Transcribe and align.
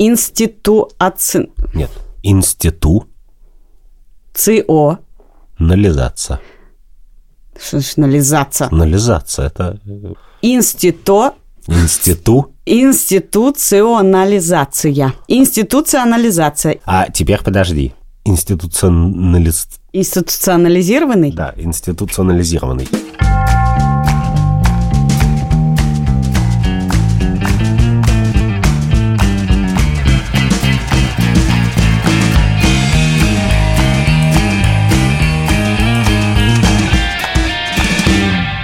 Институаци... 0.00 1.50
Нет, 1.74 1.90
институ 2.22 3.06
ЦИО. 4.32 4.98
нализаться. 5.58 6.40
Что 7.54 7.80
значит 7.80 7.98
нализаться? 7.98 8.68
Нализаться 8.70 9.42
это 9.42 9.78
э, 9.84 10.14
Институ... 10.40 11.34
институ. 11.66 12.54
Институционализация. 12.64 15.12
Институционализация. 15.28 16.78
А 16.86 17.10
теперь 17.10 17.42
подожди. 17.42 17.92
Институционализ... 18.24 19.68
Институционализированный? 19.92 21.32
Да, 21.32 21.52
институционализированный. 21.58 22.88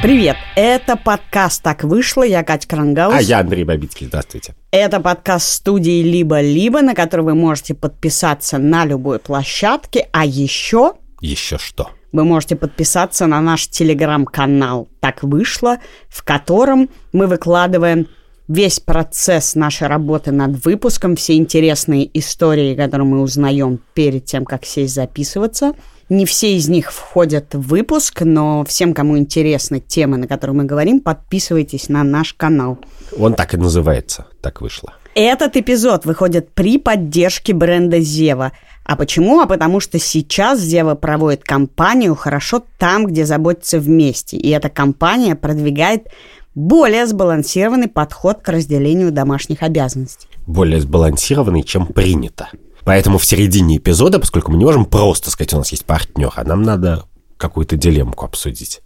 Привет, 0.07 0.37
это 0.55 0.95
подкаст 0.95 1.65
«Так 1.65 1.83
вышло», 1.83 2.23
я 2.23 2.45
Катя 2.45 2.69
Крангаус. 2.69 3.13
А 3.13 3.21
я 3.21 3.41
Андрей 3.41 3.65
Бабицкий, 3.65 4.07
здравствуйте. 4.07 4.55
Это 4.71 5.01
подкаст 5.01 5.49
студии 5.49 6.01
«Либо-либо», 6.01 6.81
на 6.81 6.95
который 6.95 7.23
вы 7.23 7.35
можете 7.35 7.75
подписаться 7.75 8.59
на 8.59 8.85
любой 8.85 9.19
площадке, 9.19 10.09
а 10.13 10.25
еще 10.25 10.93
Еще 11.21 11.59
что? 11.59 11.91
вы 12.13 12.23
можете 12.23 12.55
подписаться 12.55 13.27
на 13.27 13.41
наш 13.41 13.67
телеграм-канал 13.67 14.87
«Так 15.01 15.25
вышло», 15.25 15.79
в 16.09 16.23
котором 16.23 16.89
мы 17.13 17.27
выкладываем 17.27 18.07
весь 18.49 18.81
процесс 18.81 19.55
нашей 19.55 19.89
работы 19.89 20.33
над 20.33 20.65
выпуском, 20.65 21.17
все 21.17 21.37
интересные 21.37 22.09
истории, 22.19 22.75
которые 22.75 23.07
мы 23.07 23.21
узнаем 23.21 23.81
перед 23.95 24.25
тем, 24.25 24.45
как 24.45 24.65
сесть 24.65 24.95
записываться. 24.95 25.73
Не 26.09 26.25
все 26.25 26.57
из 26.57 26.69
них 26.69 26.93
входят 26.93 27.55
в 27.55 27.63
выпуск, 27.63 28.21
но 28.23 28.65
всем, 28.65 28.95
кому 28.95 29.19
интересны 29.19 29.81
темы, 29.81 30.19
на 30.19 30.29
которые 30.29 30.57
мы 30.57 30.65
говорим, 30.65 31.01
подписывайтесь 31.01 31.89
на 31.89 32.05
наш 32.05 32.33
канал. 32.33 32.79
Он 33.19 33.35
так 33.35 33.55
и 33.55 33.57
называется. 33.57 34.27
Так 34.41 34.61
вышло. 34.61 34.93
Этот 35.17 35.57
эпизод 35.57 36.05
выходит 36.05 36.53
при 36.53 36.79
поддержке 36.79 37.55
бренда 37.55 38.01
Зева. 38.01 38.53
А 38.85 38.97
почему? 38.97 39.41
А 39.41 39.47
потому 39.47 39.81
что 39.81 39.99
сейчас 39.99 40.61
Зева 40.61 40.95
проводит 40.95 41.43
кампанию 41.43 42.15
«Хорошо 42.15 42.63
там, 42.79 43.07
где 43.07 43.25
заботятся 43.25 43.81
вместе». 43.81 44.37
И 44.37 44.51
эта 44.51 44.69
кампания 44.69 45.35
продвигает 45.35 46.09
более 46.57 47.07
сбалансированный 47.07 47.87
подход 47.87 48.41
к 48.41 48.49
разделению 48.49 49.13
домашних 49.13 49.63
обязанностей. 49.63 50.27
Более 50.47 50.81
сбалансированный, 50.81 51.63
чем 51.63 51.87
принято. 51.87 52.49
Поэтому 52.85 53.19
в 53.19 53.25
середине 53.25 53.77
эпизода, 53.77 54.19
поскольку 54.19 54.51
мы 54.51 54.59
не 54.59 54.65
можем 54.65 54.87
просто 54.87 55.31
сказать, 55.31 55.53
у 55.53 55.59
нас 55.59 55.71
есть 55.71 55.85
партнер, 55.85 56.33
а 56.35 56.45
нам 56.45 56.63
надо 56.63 57.05
какую-то 57.37 57.77
дилемку 57.77 58.25
обсудить. 58.25 58.81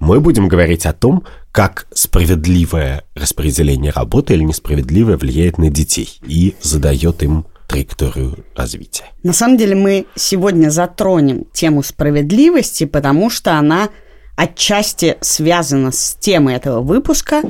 Мы 0.00 0.20
будем 0.20 0.48
говорить 0.48 0.86
о 0.86 0.92
том, 0.92 1.22
как 1.52 1.86
справедливое 1.94 3.04
распределение 3.14 3.92
работы 3.92 4.34
или 4.34 4.42
несправедливое 4.42 5.16
влияет 5.16 5.56
на 5.56 5.70
детей 5.70 6.18
и 6.26 6.56
задает 6.60 7.22
им 7.22 7.46
траекторию 7.68 8.38
развития. 8.56 9.04
На 9.22 9.32
самом 9.32 9.56
деле 9.56 9.76
мы 9.76 10.06
сегодня 10.16 10.70
затронем 10.70 11.44
тему 11.52 11.84
справедливости, 11.84 12.84
потому 12.84 13.30
что 13.30 13.56
она 13.56 13.90
отчасти 14.36 15.16
связана 15.20 15.92
с 15.92 16.16
темой 16.18 16.54
этого 16.54 16.80
выпуска 16.80 17.42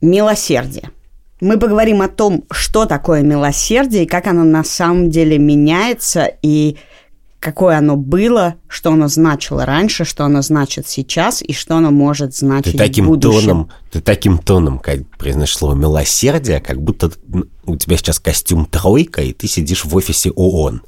милосердие. 0.00 0.90
Мы 1.40 1.58
поговорим 1.58 2.00
о 2.00 2.08
том, 2.08 2.44
что 2.50 2.86
такое 2.86 3.22
милосердие 3.22 4.04
и 4.04 4.06
как 4.06 4.26
оно 4.26 4.44
на 4.44 4.64
самом 4.64 5.10
деле 5.10 5.38
меняется 5.38 6.30
и 6.42 6.76
какое 7.40 7.76
оно 7.78 7.96
было, 7.96 8.56
что 8.66 8.90
оно 8.90 9.08
значило 9.08 9.66
раньше, 9.66 10.04
что 10.04 10.24
оно 10.24 10.42
значит 10.42 10.88
сейчас 10.88 11.42
и 11.42 11.52
что 11.52 11.76
оно 11.76 11.90
может 11.90 12.34
значить 12.34 12.72
Ты 12.72 12.78
таким 12.78 13.04
в 13.04 13.08
будущем. 13.08 13.40
тоном, 13.40 13.70
ты 13.92 14.00
таким 14.00 14.38
тоном, 14.38 14.78
как 14.78 15.06
произносишь 15.18 15.58
слово 15.58 15.74
милосердие, 15.74 16.60
как 16.60 16.80
будто 16.80 17.10
у 17.64 17.76
тебя 17.76 17.96
сейчас 17.98 18.18
костюм 18.18 18.64
тройка, 18.64 19.22
и 19.22 19.32
ты 19.32 19.46
сидишь 19.46 19.84
в 19.84 19.94
офисе 19.94 20.30
ООН, 20.30 20.82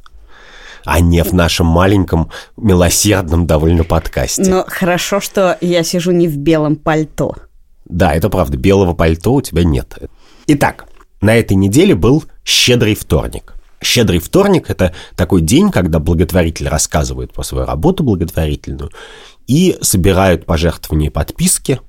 а 0.85 1.01
не 1.01 1.23
в 1.23 1.33
нашем 1.33 1.67
маленьком 1.67 2.31
милосердном 2.57 3.47
довольно 3.47 3.85
подкасте. 3.85 4.49
Но 4.49 4.65
хорошо, 4.67 5.21
что 5.21 5.57
я 5.61 5.83
сижу 5.83 6.11
не 6.13 6.29
в 6.29 6.37
белом 6.37 6.77
пальто. 6.77 7.35
Да, 7.85 8.15
это 8.15 8.29
правда, 8.29 8.57
белого 8.57 8.95
пальто 8.95 9.35
у 9.35 9.41
тебя 9.41 9.65
нет. 9.65 9.99
Итак, 10.47 10.87
на 11.21 11.35
этой 11.35 11.55
неделе 11.55 11.95
был 11.95 12.25
щедрый 12.45 12.95
вторник. 12.95 13.55
Щедрый 13.83 14.19
вторник– 14.19 14.65
это 14.71 14.93
такой 15.15 15.41
день, 15.41 15.71
когда 15.71 15.99
благотворители 15.99 16.69
рассказывают 16.69 17.33
про 17.33 17.43
свою 17.45 17.65
работу 17.65 18.03
благотворительную 18.03 18.91
и 19.47 19.79
собирают 19.81 20.47
пожертвования 20.47 21.09
и 21.09 21.13
подписки. 21.13 21.81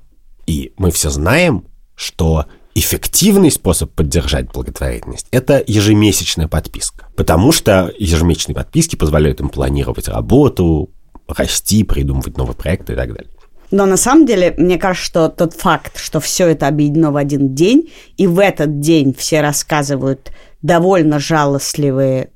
И 0.46 0.72
мы 0.76 0.90
все 0.92 1.10
знаем, 1.10 1.64
что 1.96 2.46
эффективный 2.80 3.50
способ 3.50 3.92
поддержать 3.92 4.50
благотворительность– 4.50 5.26
это 5.30 5.62
ежемесячная 5.66 6.48
подписка. 6.48 7.06
Потому 7.14 7.52
что 7.52 7.92
ежемесячные 7.98 8.54
подписки 8.54 8.96
позволяют 8.96 9.40
им 9.40 9.50
планировать 9.50 10.08
работу, 10.08 10.90
расти, 11.28 11.84
придумывать 11.84 12.36
новые 12.36 12.56
проекты 12.56 12.94
и 12.94 12.96
так 12.96 13.12
далее. 13.14 13.30
Но 13.70 13.86
на 13.86 13.96
самом 13.96 14.26
деле, 14.26 14.54
мне 14.56 14.78
кажется, 14.78 15.06
что 15.06 15.28
тот 15.28 15.52
факт, 15.52 15.96
что 15.98 16.18
все 16.18 16.48
это 16.48 16.66
объединено 16.66 17.12
в 17.12 17.16
один 17.16 17.54
день, 17.54 17.90
и 18.16 18.26
в 18.26 18.40
этот 18.40 18.80
день 18.80 19.14
все 19.14 19.42
рассказывают 19.42 20.32
довольно 20.60 21.20
жалостливые, 21.20 22.30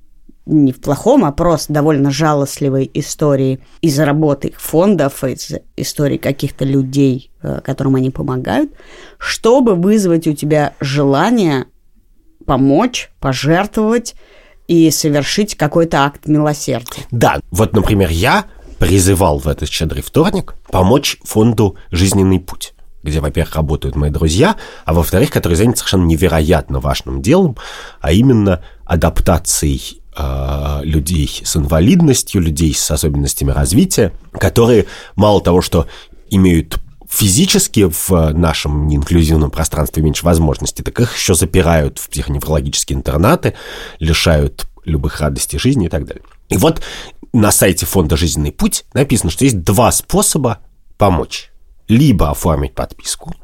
не 0.46 0.72
в 0.72 0.80
плохом, 0.80 1.24
а 1.24 1.32
просто 1.32 1.72
довольно 1.72 2.10
жалостливые 2.10 2.90
истории 2.98 3.60
из 3.80 3.98
работы 3.98 4.52
фондов, 4.56 5.24
из 5.24 5.52
историй 5.76 6.18
каких-то 6.18 6.64
людей, 6.64 7.30
э, 7.42 7.60
которым 7.64 7.94
они 7.96 8.10
помогают, 8.10 8.72
чтобы 9.18 9.74
вызвать 9.74 10.26
у 10.26 10.34
тебя 10.34 10.74
желание 10.80 11.66
помочь, 12.44 13.10
пожертвовать 13.20 14.14
и 14.68 14.90
совершить 14.90 15.56
какой-то 15.56 16.04
акт 16.04 16.26
милосердия. 16.26 17.04
Да, 17.10 17.40
вот, 17.50 17.72
например, 17.72 18.10
я 18.10 18.44
призывал 18.78 19.38
в 19.38 19.48
этот 19.48 19.68
щедрый 19.70 20.02
вторник 20.02 20.54
помочь 20.70 21.18
фонду 21.24 21.76
«Жизненный 21.90 22.40
путь», 22.40 22.74
где, 23.02 23.20
во-первых, 23.20 23.54
работают 23.56 23.96
мои 23.96 24.10
друзья, 24.10 24.56
а 24.84 24.92
во-вторых, 24.92 25.30
который 25.30 25.54
занят 25.54 25.78
совершенно 25.78 26.04
невероятно 26.04 26.80
важным 26.80 27.22
делом, 27.22 27.56
а 28.00 28.12
именно 28.12 28.62
адаптацией 28.84 30.02
э, 30.16 30.80
людей 30.82 31.42
с 31.44 31.56
инвалидностью, 31.56 32.40
людей 32.40 32.74
с 32.74 32.90
особенностями 32.90 33.50
развития, 33.50 34.12
которые 34.32 34.86
мало 35.16 35.40
того, 35.40 35.60
что 35.60 35.86
имеют 36.30 36.78
физически 37.08 37.88
в 37.88 38.32
нашем 38.32 38.88
неинклюзивном 38.88 39.50
пространстве 39.50 40.02
меньше 40.02 40.24
возможностей, 40.24 40.82
так 40.82 40.98
их 41.00 41.14
еще 41.14 41.34
запирают 41.34 41.98
в 41.98 42.08
психоневрологические 42.08 42.98
интернаты, 42.98 43.54
лишают 44.00 44.66
любых 44.84 45.20
радостей 45.20 45.58
жизни 45.58 45.86
и 45.86 45.88
так 45.88 46.06
далее. 46.06 46.24
И 46.48 46.56
вот 46.56 46.82
на 47.32 47.50
сайте 47.50 47.86
фонда 47.86 48.16
«Жизненный 48.16 48.52
путь» 48.52 48.84
написано, 48.94 49.30
что 49.30 49.44
есть 49.44 49.62
два 49.62 49.90
способа 49.92 50.58
помочь. 50.98 51.50
Либо 51.86 52.30
оформить 52.30 52.74
подписку, 52.74 53.34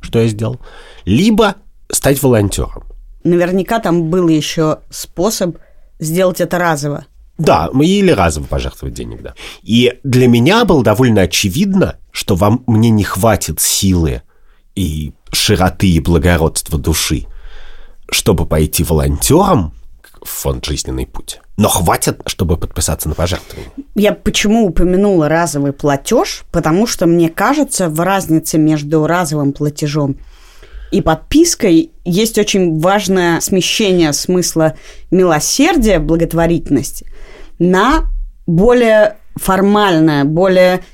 что 0.00 0.20
я 0.20 0.28
сделал, 0.28 0.60
либо 1.04 1.56
стать 1.90 2.20
волонтером. 2.22 2.84
Наверняка 3.22 3.78
там 3.78 4.10
был 4.10 4.28
еще 4.28 4.80
способ 4.90 5.58
сделать 5.98 6.40
это 6.40 6.58
разово. 6.58 7.06
Да, 7.38 7.68
или 7.80 8.10
разово 8.10 8.46
пожертвовать 8.46 8.94
денег, 8.94 9.22
да. 9.22 9.34
И 9.62 9.98
для 10.04 10.26
меня 10.26 10.64
было 10.64 10.82
довольно 10.82 11.22
очевидно, 11.22 11.96
что 12.10 12.34
вам, 12.34 12.62
мне 12.66 12.88
не 12.90 13.04
хватит 13.04 13.60
силы 13.60 14.22
и 14.74 15.12
широты 15.32 15.88
и 15.88 16.00
благородства 16.00 16.78
души, 16.78 17.26
чтобы 18.10 18.46
пойти 18.46 18.84
волонтером 18.84 19.74
в 20.22 20.28
фонд 20.28 20.64
«Жизненный 20.64 21.06
путь». 21.06 21.40
Но 21.58 21.68
хватит, 21.68 22.20
чтобы 22.26 22.56
подписаться 22.56 23.08
на 23.08 23.14
пожертвование. 23.14 23.70
Я 23.94 24.12
почему 24.12 24.66
упомянула 24.66 25.28
разовый 25.28 25.72
платеж? 25.72 26.44
Потому 26.52 26.86
что 26.86 27.06
мне 27.06 27.30
кажется, 27.30 27.88
в 27.88 27.98
разнице 28.00 28.58
между 28.58 29.06
разовым 29.06 29.52
платежом 29.52 30.16
и 30.90 31.00
подпиской 31.00 31.90
есть 32.04 32.38
очень 32.38 32.78
важное 32.78 33.40
смещение 33.40 34.12
смысла 34.12 34.76
милосердия, 35.10 35.98
благотворительности 35.98 37.06
на 37.58 38.10
более 38.46 39.16
формальное, 39.34 40.24
более, 40.24 40.84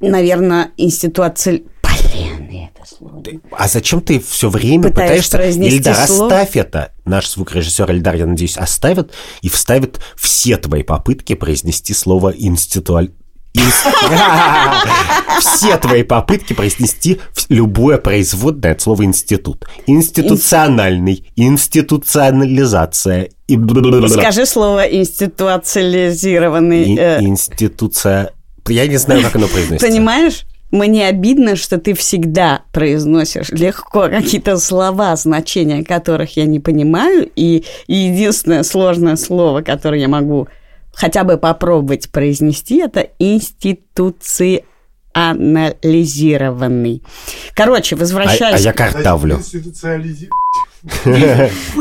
наверное, 0.00 0.72
институци... 0.76 1.64
Блин, 1.82 2.70
это 2.74 2.86
слово. 2.86 3.22
А 3.52 3.68
зачем 3.68 4.00
ты 4.00 4.20
все 4.20 4.48
время 4.48 4.90
Пытаешь 4.90 5.30
пытаешься... 5.30 5.64
Ильдар, 5.64 6.06
слово? 6.06 6.26
оставь 6.26 6.56
это. 6.56 6.92
Наш 7.04 7.30
звукорежиссер 7.30 7.90
Ильдар, 7.90 8.16
я 8.16 8.26
надеюсь, 8.26 8.56
оставит 8.56 9.12
и 9.42 9.48
вставит 9.48 10.00
все 10.16 10.56
твои 10.56 10.82
попытки 10.82 11.34
произнести 11.34 11.94
слово 11.94 12.30
институаль... 12.36 13.10
Все 15.40 15.78
твои 15.78 16.02
попытки 16.02 16.52
произнести 16.52 17.20
любое 17.48 17.98
производное 17.98 18.72
от 18.72 18.80
слова 18.80 19.04
институт. 19.04 19.66
Институциональный, 19.86 21.30
институционализация. 21.36 23.28
И... 23.46 23.56
Скажи 24.08 24.46
слово 24.46 24.86
институциализированный. 24.86 26.96
Э. 26.96 27.20
Институция... 27.20 28.32
Я 28.68 28.88
не 28.88 28.96
знаю, 28.96 29.22
как 29.22 29.36
оно 29.36 29.46
произносится. 29.46 29.86
Понимаешь? 29.86 30.42
Мне 30.72 31.06
обидно, 31.06 31.54
что 31.54 31.78
ты 31.78 31.94
всегда 31.94 32.62
произносишь 32.72 33.50
легко 33.50 34.08
какие-то 34.08 34.58
слова, 34.58 35.14
значения 35.14 35.84
которых 35.84 36.36
я 36.36 36.44
не 36.44 36.58
понимаю, 36.58 37.30
и 37.36 37.62
единственное 37.86 38.64
сложное 38.64 39.14
слово, 39.14 39.62
которое 39.62 40.00
я 40.00 40.08
могу 40.08 40.48
хотя 40.96 41.22
бы 41.24 41.36
попробовать 41.36 42.10
произнести, 42.10 42.78
это 42.78 43.10
институции 43.18 44.64
анализированный. 45.12 47.02
Короче, 47.54 47.96
возвращаясь... 47.96 48.54
А, 48.54 48.56
а 48.56 48.58
я 48.58 48.72
картавлю. 48.72 49.40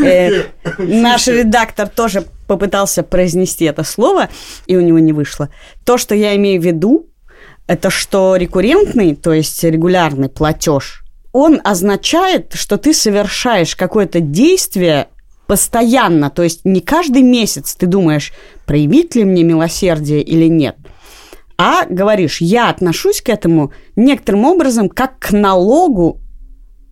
Э, 0.04 0.46
наш 0.80 1.28
редактор 1.28 1.88
тоже 1.88 2.26
попытался 2.48 3.04
произнести 3.04 3.66
это 3.66 3.84
слово, 3.84 4.30
и 4.66 4.76
у 4.76 4.82
него 4.82 5.00
не 5.00 5.14
вышло. 5.14 5.50
То, 5.84 5.98
что 5.98 6.16
я 6.16 6.36
имею 6.36 6.62
в 6.62 6.66
виду, 6.66 7.08
это 7.68 7.90
что 7.90 8.36
рекуррентный, 8.36 9.16
то 9.16 9.34
есть 9.34 9.64
регулярный 9.64 10.30
платеж, 10.30 11.04
он 11.34 11.62
означает, 11.64 12.54
что 12.54 12.78
ты 12.78 12.94
совершаешь 12.94 13.76
какое-то 13.76 14.22
действие 14.22 15.10
постоянно, 15.48 16.30
то 16.30 16.44
есть 16.44 16.62
не 16.66 16.82
каждый 16.82 17.22
месяц 17.22 17.76
ты 17.76 17.86
думаешь, 17.86 18.34
проявить 18.66 19.16
ли 19.16 19.24
мне 19.24 19.44
милосердие 19.44 20.22
или 20.22 20.48
нет, 20.48 20.76
а 21.58 21.86
говоришь, 21.86 22.42
я 22.42 22.70
отношусь 22.70 23.22
к 23.22 23.30
этому 23.30 23.72
некоторым 23.96 24.46
образом 24.46 24.90
как 24.90 25.20
к 25.20 25.32
налогу 25.32 26.20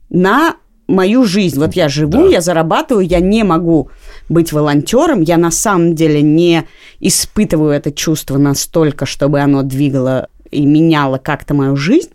на 0.09 0.55
мою 0.87 1.25
жизнь. 1.25 1.59
Вот 1.59 1.73
я 1.73 1.89
живу, 1.89 2.11
да. 2.11 2.27
я 2.27 2.41
зарабатываю, 2.41 3.05
я 3.05 3.19
не 3.19 3.43
могу 3.43 3.89
быть 4.29 4.53
волонтером, 4.53 5.21
я 5.21 5.37
на 5.37 5.51
самом 5.51 5.95
деле 5.95 6.21
не 6.21 6.65
испытываю 6.99 7.71
это 7.71 7.91
чувство 7.91 8.37
настолько, 8.37 9.05
чтобы 9.05 9.39
оно 9.39 9.63
двигало 9.63 10.29
и 10.51 10.65
меняло 10.65 11.17
как-то 11.17 11.53
мою 11.53 11.75
жизнь, 11.75 12.11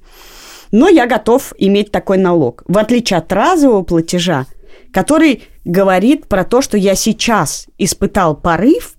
но 0.70 0.88
я 0.88 1.06
готов 1.06 1.52
иметь 1.58 1.90
такой 1.90 2.18
налог. 2.18 2.62
В 2.66 2.78
отличие 2.78 3.18
от 3.18 3.32
разового 3.32 3.82
платежа, 3.82 4.46
который 4.92 5.42
говорит 5.68 6.28
про 6.28 6.44
то, 6.44 6.62
что 6.62 6.78
я 6.78 6.94
сейчас 6.94 7.66
испытал 7.76 8.34
порыв, 8.34 8.94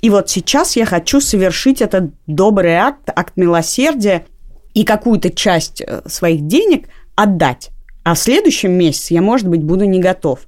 и 0.00 0.10
вот 0.10 0.30
сейчас 0.30 0.76
я 0.76 0.86
хочу 0.86 1.20
совершить 1.20 1.82
этот 1.82 2.12
добрый 2.28 2.76
акт, 2.76 3.10
акт 3.14 3.36
милосердия 3.36 4.24
и 4.74 4.84
какую-то 4.84 5.30
часть 5.30 5.80
э, 5.80 6.02
своих 6.06 6.46
денег 6.46 6.88
отдать. 7.16 7.70
А 8.04 8.14
в 8.14 8.18
следующем 8.20 8.72
месяце 8.72 9.14
я, 9.14 9.22
может 9.22 9.48
быть, 9.48 9.64
буду 9.64 9.86
не 9.86 9.98
готов. 9.98 10.40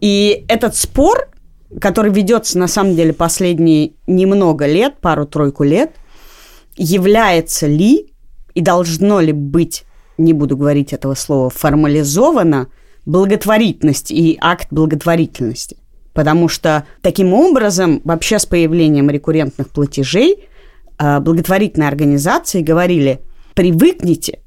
И 0.00 0.44
этот 0.46 0.76
спор, 0.76 1.30
который 1.80 2.12
ведется 2.12 2.56
на 2.56 2.68
самом 2.68 2.94
деле 2.94 3.12
последние 3.12 3.94
немного 4.06 4.66
лет, 4.66 5.00
пару-тройку 5.00 5.64
лет, 5.64 5.90
является 6.76 7.66
ли 7.66 8.12
и 8.54 8.60
должно 8.60 9.18
ли 9.18 9.32
быть, 9.32 9.84
не 10.16 10.32
буду 10.32 10.56
говорить 10.56 10.92
этого 10.92 11.14
слова, 11.14 11.50
формализовано 11.50 12.68
благотворительность 13.06 14.10
и 14.10 14.36
акт 14.40 14.68
благотворительности. 14.70 15.76
Потому 16.12 16.48
что 16.48 16.84
таким 17.02 17.32
образом, 17.32 18.00
вообще 18.04 18.38
с 18.38 18.46
появлением 18.46 19.08
рекуррентных 19.10 19.70
платежей, 19.70 20.48
э, 20.98 21.20
благотворительные 21.20 21.88
организации 21.88 22.62
говорили, 22.62 23.20
привыкните 23.54 24.40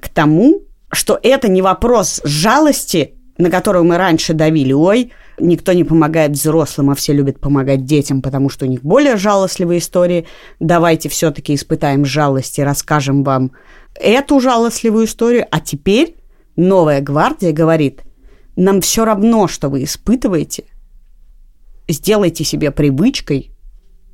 к 0.00 0.08
тому, 0.08 0.62
что 0.90 1.18
это 1.22 1.48
не 1.48 1.62
вопрос 1.62 2.20
жалости, 2.24 3.14
на 3.38 3.50
которую 3.50 3.84
мы 3.84 3.96
раньше 3.96 4.34
давили. 4.34 4.72
Ой, 4.72 5.12
никто 5.38 5.72
не 5.72 5.84
помогает 5.84 6.32
взрослым, 6.32 6.90
а 6.90 6.94
все 6.94 7.12
любят 7.12 7.40
помогать 7.40 7.84
детям, 7.84 8.20
потому 8.20 8.48
что 8.50 8.66
у 8.66 8.68
них 8.68 8.82
более 8.82 9.16
жалостливые 9.16 9.78
истории. 9.78 10.26
Давайте 10.60 11.08
все-таки 11.08 11.54
испытаем 11.54 12.04
жалость 12.04 12.58
и 12.58 12.62
расскажем 12.64 13.24
вам 13.24 13.52
эту 13.94 14.40
жалостливую 14.40 15.06
историю. 15.06 15.46
А 15.50 15.60
теперь 15.60 16.16
новая 16.56 17.00
гвардия 17.00 17.52
говорит, 17.52 18.02
нам 18.56 18.80
все 18.80 19.04
равно, 19.04 19.48
что 19.48 19.68
вы 19.68 19.84
испытываете, 19.84 20.64
сделайте 21.88 22.44
себе 22.44 22.70
привычкой 22.70 23.50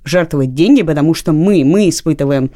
жертвовать 0.04 0.54
деньги, 0.54 0.82
потому 0.82 1.14
что 1.14 1.32
мы, 1.32 1.64
мы 1.64 1.88
испытываем 1.88 2.50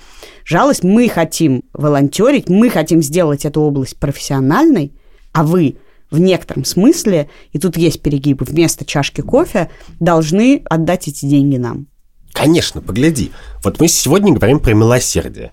жалость, 0.44 0.84
мы 0.84 1.08
хотим 1.08 1.64
волонтерить, 1.72 2.48
мы 2.48 2.70
хотим 2.70 3.02
сделать 3.02 3.44
эту 3.44 3.60
область 3.60 3.98
профессиональной, 3.98 4.92
а 5.32 5.44
вы 5.44 5.76
в 6.10 6.18
некотором 6.18 6.64
смысле, 6.64 7.28
и 7.52 7.58
тут 7.58 7.76
есть 7.76 8.02
перегибы, 8.02 8.44
вместо 8.44 8.84
чашки 8.84 9.20
кофе 9.22 9.70
должны 9.98 10.62
отдать 10.66 11.08
эти 11.08 11.26
деньги 11.26 11.56
нам. 11.56 11.86
Конечно, 12.32 12.80
погляди. 12.80 13.30
Вот 13.62 13.80
мы 13.80 13.88
сегодня 13.88 14.32
говорим 14.32 14.58
про 14.58 14.72
милосердие. 14.74 15.52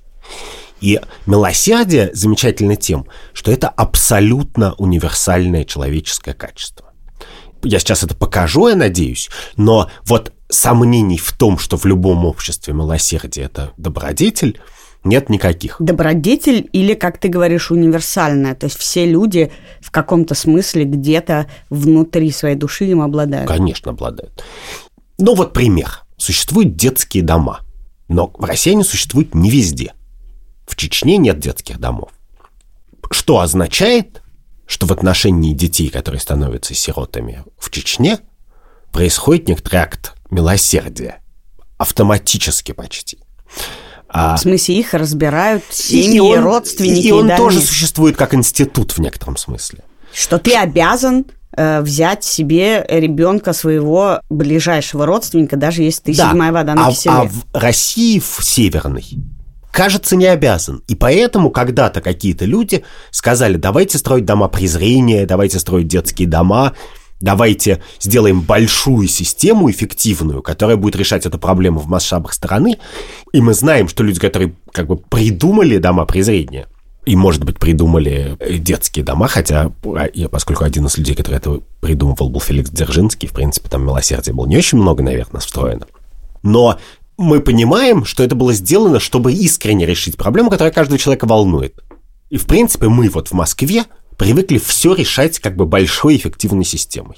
И 0.81 0.99
милосердие 1.25 2.11
замечательно 2.13 2.75
тем, 2.75 3.05
что 3.33 3.51
это 3.51 3.67
абсолютно 3.69 4.73
универсальное 4.75 5.65
человеческое 5.65 6.33
качество. 6.33 6.93
Я 7.63 7.79
сейчас 7.79 8.03
это 8.03 8.15
покажу, 8.15 8.69
я 8.69 8.75
надеюсь, 8.75 9.29
но 9.57 9.89
вот 10.05 10.31
сомнений 10.47 11.17
в 11.17 11.33
том, 11.33 11.57
что 11.57 11.77
в 11.77 11.85
любом 11.85 12.25
обществе 12.25 12.73
милосердие– 12.73 13.45
это 13.47 13.71
добродетель, 13.77 14.59
нет 15.03 15.29
никаких. 15.29 15.77
Добродетель 15.79 16.69
или, 16.73 16.93
как 16.93 17.19
ты 17.19 17.29
говоришь, 17.29 17.71
универсальная. 17.71 18.55
То 18.55 18.65
есть 18.65 18.77
все 18.77 19.05
люди 19.05 19.51
в 19.79 19.91
каком-то 19.91 20.35
смысле 20.35 20.83
где-то 20.83 21.47
внутри 21.69 22.31
своей 22.31 22.55
души 22.55 22.85
им 22.85 23.01
обладают. 23.01 23.47
Конечно, 23.47 23.91
обладают. 23.91 24.43
Ну 25.17 25.35
вот 25.35 25.53
пример. 25.53 26.03
Существуют 26.17 26.75
детские 26.75 27.23
дома. 27.23 27.61
Но 28.09 28.31
в 28.37 28.43
России 28.43 28.71
они 28.71 28.83
существуют 28.83 29.33
не 29.33 29.49
везде. 29.49 29.93
В 30.69 30.75
Чечне 30.75 31.17
нет 31.17 31.39
детских 31.39 31.79
домов. 31.79 32.11
Что 33.09 33.39
означает, 33.39 34.21
что 34.67 34.85
в 34.85 34.91
отношении 34.91 35.55
детей, 35.55 35.89
которые 35.89 36.21
становятся 36.21 36.75
сиротами 36.75 37.43
в 37.57 37.71
Чечне, 37.71 38.19
происходит 38.91 39.47
некоторый 39.47 39.77
акт 39.77 40.13
милосердия. 40.29 41.23
Автоматически 41.79 42.73
почти. 42.73 43.17
А, 44.09 44.37
в 44.37 44.39
смысле, 44.39 44.79
их 44.79 44.93
разбирают 44.93 45.63
семьи, 45.71 46.17
и 46.17 46.19
он, 46.19 46.43
родственники. 46.43 47.07
И 47.07 47.11
он 47.11 47.27
да, 47.27 47.37
тоже 47.37 47.61
существует 47.61 48.15
как 48.15 48.35
институт 48.35 48.91
в 48.91 48.99
некотором 48.99 49.37
смысле. 49.37 49.79
Что 50.13 50.37
ты 50.37 50.55
обязан 50.55 51.25
э, 51.57 51.81
взять 51.81 52.23
себе 52.23 52.85
ребенка 52.87 53.53
своего 53.53 54.21
ближайшего 54.29 55.07
родственника, 55.07 55.57
даже 55.57 55.81
если 55.81 56.03
ты 56.03 56.15
да. 56.15 56.29
седьмая 56.29 56.51
вода 56.51 56.75
на 56.75 56.87
а, 56.87 56.91
киселе. 56.91 57.15
А 57.15 57.23
в 57.23 57.45
России, 57.53 58.19
в 58.19 58.37
Северной, 58.43 59.05
кажется, 59.71 60.15
не 60.15 60.25
обязан. 60.25 60.83
И 60.87 60.95
поэтому 60.95 61.49
когда-то 61.49 62.01
какие-то 62.01 62.45
люди 62.45 62.83
сказали, 63.11 63.57
давайте 63.57 63.97
строить 63.97 64.25
дома 64.25 64.47
презрения, 64.47 65.25
давайте 65.25 65.59
строить 65.59 65.87
детские 65.87 66.27
дома, 66.27 66.73
давайте 67.21 67.81
сделаем 67.99 68.41
большую 68.41 69.07
систему 69.07 69.69
эффективную, 69.69 70.41
которая 70.41 70.77
будет 70.77 70.95
решать 70.95 71.25
эту 71.25 71.37
проблему 71.37 71.79
в 71.79 71.87
масштабах 71.87 72.33
страны. 72.33 72.77
И 73.33 73.41
мы 73.41 73.53
знаем, 73.53 73.87
что 73.87 74.03
люди, 74.03 74.19
которые 74.19 74.53
как 74.71 74.87
бы 74.87 74.97
придумали 74.97 75.77
дома 75.77 76.05
презрения, 76.05 76.67
и, 77.05 77.15
может 77.15 77.43
быть, 77.43 77.57
придумали 77.57 78.35
э, 78.39 78.57
детские 78.57 79.03
дома, 79.03 79.27
хотя 79.27 79.71
а, 79.83 80.09
я, 80.13 80.29
поскольку 80.29 80.63
один 80.63 80.85
из 80.85 80.97
людей, 80.97 81.15
который 81.15 81.37
это 81.37 81.61
придумывал, 81.79 82.29
был 82.29 82.39
Феликс 82.39 82.69
Дзержинский, 82.69 83.27
в 83.27 83.31
принципе, 83.31 83.67
там 83.67 83.83
милосердия 83.83 84.33
было 84.33 84.45
не 84.45 84.57
очень 84.57 84.77
много, 84.77 85.01
наверное, 85.01 85.39
встроено. 85.39 85.87
Но 86.43 86.77
мы 87.19 87.41
понимаем, 87.41 88.05
что 88.05 88.23
это 88.23 88.33
было 88.33 88.53
сделано, 88.53 88.99
чтобы 88.99 89.33
искренне 89.33 89.85
решить 89.85 90.15
проблему, 90.15 90.49
которая 90.49 90.73
каждого 90.73 90.97
человека 90.97 91.27
волнует. 91.27 91.75
И, 92.29 92.37
в 92.37 92.45
принципе, 92.45 92.87
мы 92.87 93.09
вот 93.09 93.27
в 93.27 93.33
Москве 93.33 93.83
привыкли 94.17 94.57
все 94.57 94.93
решать 94.93 95.37
как 95.39 95.57
бы 95.57 95.65
большой 95.65 96.15
эффективной 96.15 96.63
системой. 96.63 97.17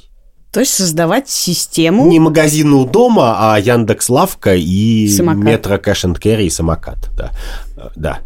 То 0.52 0.60
есть 0.60 0.74
создавать 0.74 1.30
систему... 1.30 2.08
Не 2.08 2.20
магазин 2.20 2.74
у 2.74 2.86
дома, 2.86 3.54
а 3.54 3.60
Яндекс 3.60 4.10
Лавка 4.10 4.56
и 4.56 5.08
самокат. 5.08 5.44
метро 5.44 5.78
Кэш 5.78 6.06
энд 6.06 6.20
Керри 6.20 6.48
и 6.48 6.50
самокат. 6.50 7.10
Да. 7.16 7.32
да. 7.96 8.20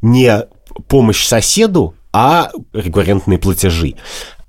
Не 0.00 0.46
помощь 0.88 1.26
соседу, 1.26 1.94
а 2.12 2.50
регулярные 2.72 3.38
платежи. 3.38 3.94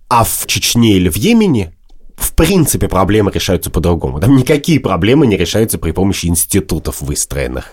А 0.07 0.24
в 0.24 0.45
Чечне 0.48 0.93
или 0.93 1.09
в 1.09 1.17
Йемене 1.17 1.74
в 2.19 2.33
принципе, 2.33 2.88
проблемы 2.88 3.31
решаются 3.31 3.69
по-другому. 3.69 4.19
Там 4.19 4.35
никакие 4.35 4.79
проблемы 4.79 5.25
не 5.25 5.38
решаются 5.38 5.77
при 5.77 5.91
помощи 5.91 6.25
институтов 6.25 7.01
выстроенных. 7.01 7.71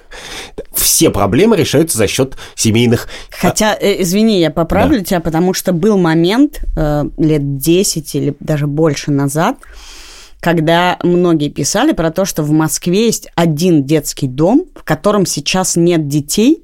Все 0.72 1.10
проблемы 1.10 1.56
решаются 1.56 1.98
за 1.98 2.06
счет 2.06 2.36
семейных... 2.54 3.08
А, 3.32 3.48
Хотя, 3.48 3.76
э, 3.78 4.02
извини, 4.02 4.40
я 4.40 4.50
поправлю 4.50 4.98
да. 4.98 5.04
тебя, 5.04 5.20
потому 5.20 5.52
что 5.52 5.72
был 5.72 5.98
момент 5.98 6.60
э, 6.76 7.04
лет 7.18 7.58
10 7.58 8.14
или 8.14 8.34
даже 8.40 8.66
больше 8.66 9.10
назад, 9.10 9.56
когда 10.40 10.98
многие 11.02 11.48
писали 11.48 11.92
про 11.92 12.12
то, 12.12 12.24
что 12.24 12.42
в 12.44 12.52
Москве 12.52 13.06
есть 13.06 13.28
один 13.34 13.84
детский 13.84 14.28
дом, 14.28 14.66
в 14.76 14.84
котором 14.84 15.26
сейчас 15.26 15.74
нет 15.74 16.06
детей, 16.06 16.62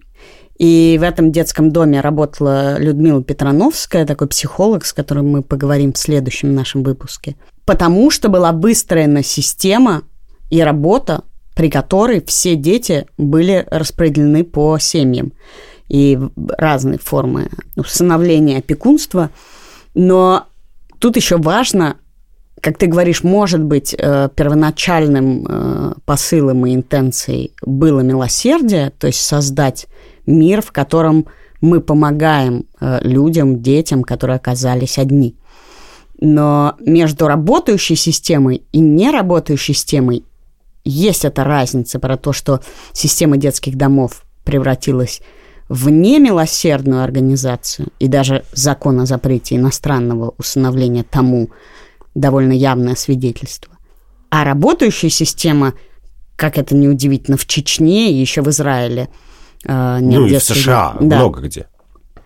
и 0.57 0.97
в 1.01 1.03
этом 1.03 1.33
детском 1.33 1.73
доме 1.73 2.01
работала 2.01 2.79
Людмила 2.79 3.25
Петрановская, 3.25 4.07
такой 4.07 4.29
психолог, 4.29 4.85
с 4.85 4.93
которым 4.93 5.29
мы 5.29 5.43
поговорим 5.43 5.93
в 5.93 5.99
следующем 5.99 6.55
нашем 6.55 6.85
выпуске. 6.85 7.35
Потому 7.65 8.11
что 8.11 8.29
была 8.29 8.53
выстроена 8.53 9.23
система 9.23 10.03
и 10.51 10.61
работа, 10.61 11.25
при 11.55 11.71
которой 11.71 12.23
все 12.25 12.57
дети 12.57 13.07
были 13.19 13.67
распределены 13.71 14.45
по 14.45 14.79
семьям 14.79 15.33
и 15.89 16.19
разные 16.49 16.99
формы 16.99 17.51
усыновления 17.77 18.59
опекунства. 18.59 19.31
Но 19.95 20.47
тут 20.99 21.17
еще 21.17 21.37
важно, 21.37 21.97
как 22.61 22.79
ты 22.79 22.87
говоришь, 22.87 23.23
может 23.23 23.63
быть, 23.63 23.95
э, 23.97 24.29
первоначальным 24.35 25.47
э, 25.47 25.93
посылом 26.07 26.65
и 26.65 26.75
интенцией 26.75 27.53
было 27.61 28.01
милосердие, 28.01 28.91
то 28.99 29.09
есть 29.09 29.21
создать 29.21 29.87
мир, 30.27 30.63
в 30.63 30.73
котором 30.73 31.27
мы 31.61 31.81
помогаем 31.81 32.67
э, 32.81 33.01
людям, 33.03 33.61
детям, 33.63 34.03
которые 34.03 34.37
оказались 34.37 34.99
одни. 34.99 35.37
Но 36.25 36.77
между 36.79 37.27
работающей 37.27 37.97
системой 37.97 38.63
и 38.71 38.79
неработающей 38.79 39.75
системой 39.75 40.25
есть 40.85 41.25
эта 41.25 41.43
разница 41.43 41.99
про 41.99 42.17
то, 42.17 42.33
что 42.33 42.61
система 42.93 43.39
детских 43.39 43.77
домов 43.77 44.25
превратилась 44.45 45.21
в 45.69 45.91
немилосердную 45.91 47.03
организацию, 47.03 47.89
и 47.99 48.07
даже 48.07 48.45
закон 48.53 49.01
о 49.01 49.07
запрете 49.07 49.57
иностранного 49.57 50.33
усыновления 50.39 51.03
тому 51.03 51.51
довольно 52.15 52.53
явное 52.53 52.95
свидетельство. 52.95 53.77
А 54.31 54.45
работающая 54.45 55.11
система, 55.11 55.75
как 56.37 56.57
это 56.57 56.77
неудивительно, 56.77 57.37
в 57.37 57.47
Чечне 57.47 58.13
и 58.13 58.15
еще 58.15 58.43
в 58.43 58.49
Израиле– 58.49 59.09
э, 59.65 59.99
нет 60.01 60.21
Ну 60.21 60.27
и 60.27 60.39
в 60.39 60.43
США 60.43 60.97
да. 61.01 61.17
много 61.17 61.41
где. 61.41 61.67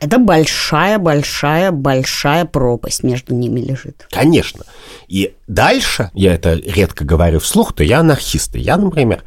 Это 0.00 0.19
большая-большая-большая 0.19 2.45
пропасть 2.45 3.03
между 3.03 3.35
ними 3.35 3.61
лежит. 3.61 4.07
Конечно. 4.11 4.65
И 5.09 5.35
дальше, 5.47 6.11
я 6.15 6.35
это 6.35 6.53
редко 6.55 7.05
говорю 7.05 7.41
вслух, 7.41 7.73
то 7.73 7.83
я 7.83 8.00
анархист. 8.00 8.55
И 8.57 8.61
я, 8.61 8.76
например, 8.76 9.25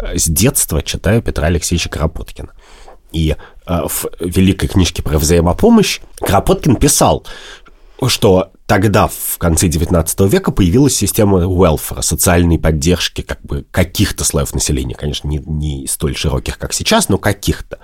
с 0.00 0.28
детства 0.28 0.82
читаю 0.82 1.22
Петра 1.22 1.46
Алексеевича 1.46 1.90
Кропоткина. 1.90 2.48
И 3.12 3.36
э, 3.66 3.80
в 3.86 4.06
великой 4.20 4.68
книжке 4.68 5.02
про 5.02 5.18
взаимопомощь 5.18 6.00
Кропоткин 6.20 6.76
писал, 6.76 7.24
что 8.08 8.50
тогда, 8.66 9.08
в 9.08 9.38
конце 9.38 9.68
19 9.68 10.20
века, 10.22 10.50
появилась 10.50 10.96
система 10.96 11.44
welfare, 11.44 12.02
социальной 12.02 12.58
поддержки 12.58 13.22
как 13.22 13.40
бы 13.42 13.64
каких-то 13.70 14.24
слоев 14.24 14.52
населения, 14.52 14.94
конечно, 14.94 15.28
не, 15.28 15.38
не 15.38 15.86
столь 15.86 16.16
широких, 16.16 16.58
как 16.58 16.72
сейчас, 16.72 17.08
но 17.08 17.18
каких-то. 17.18 17.78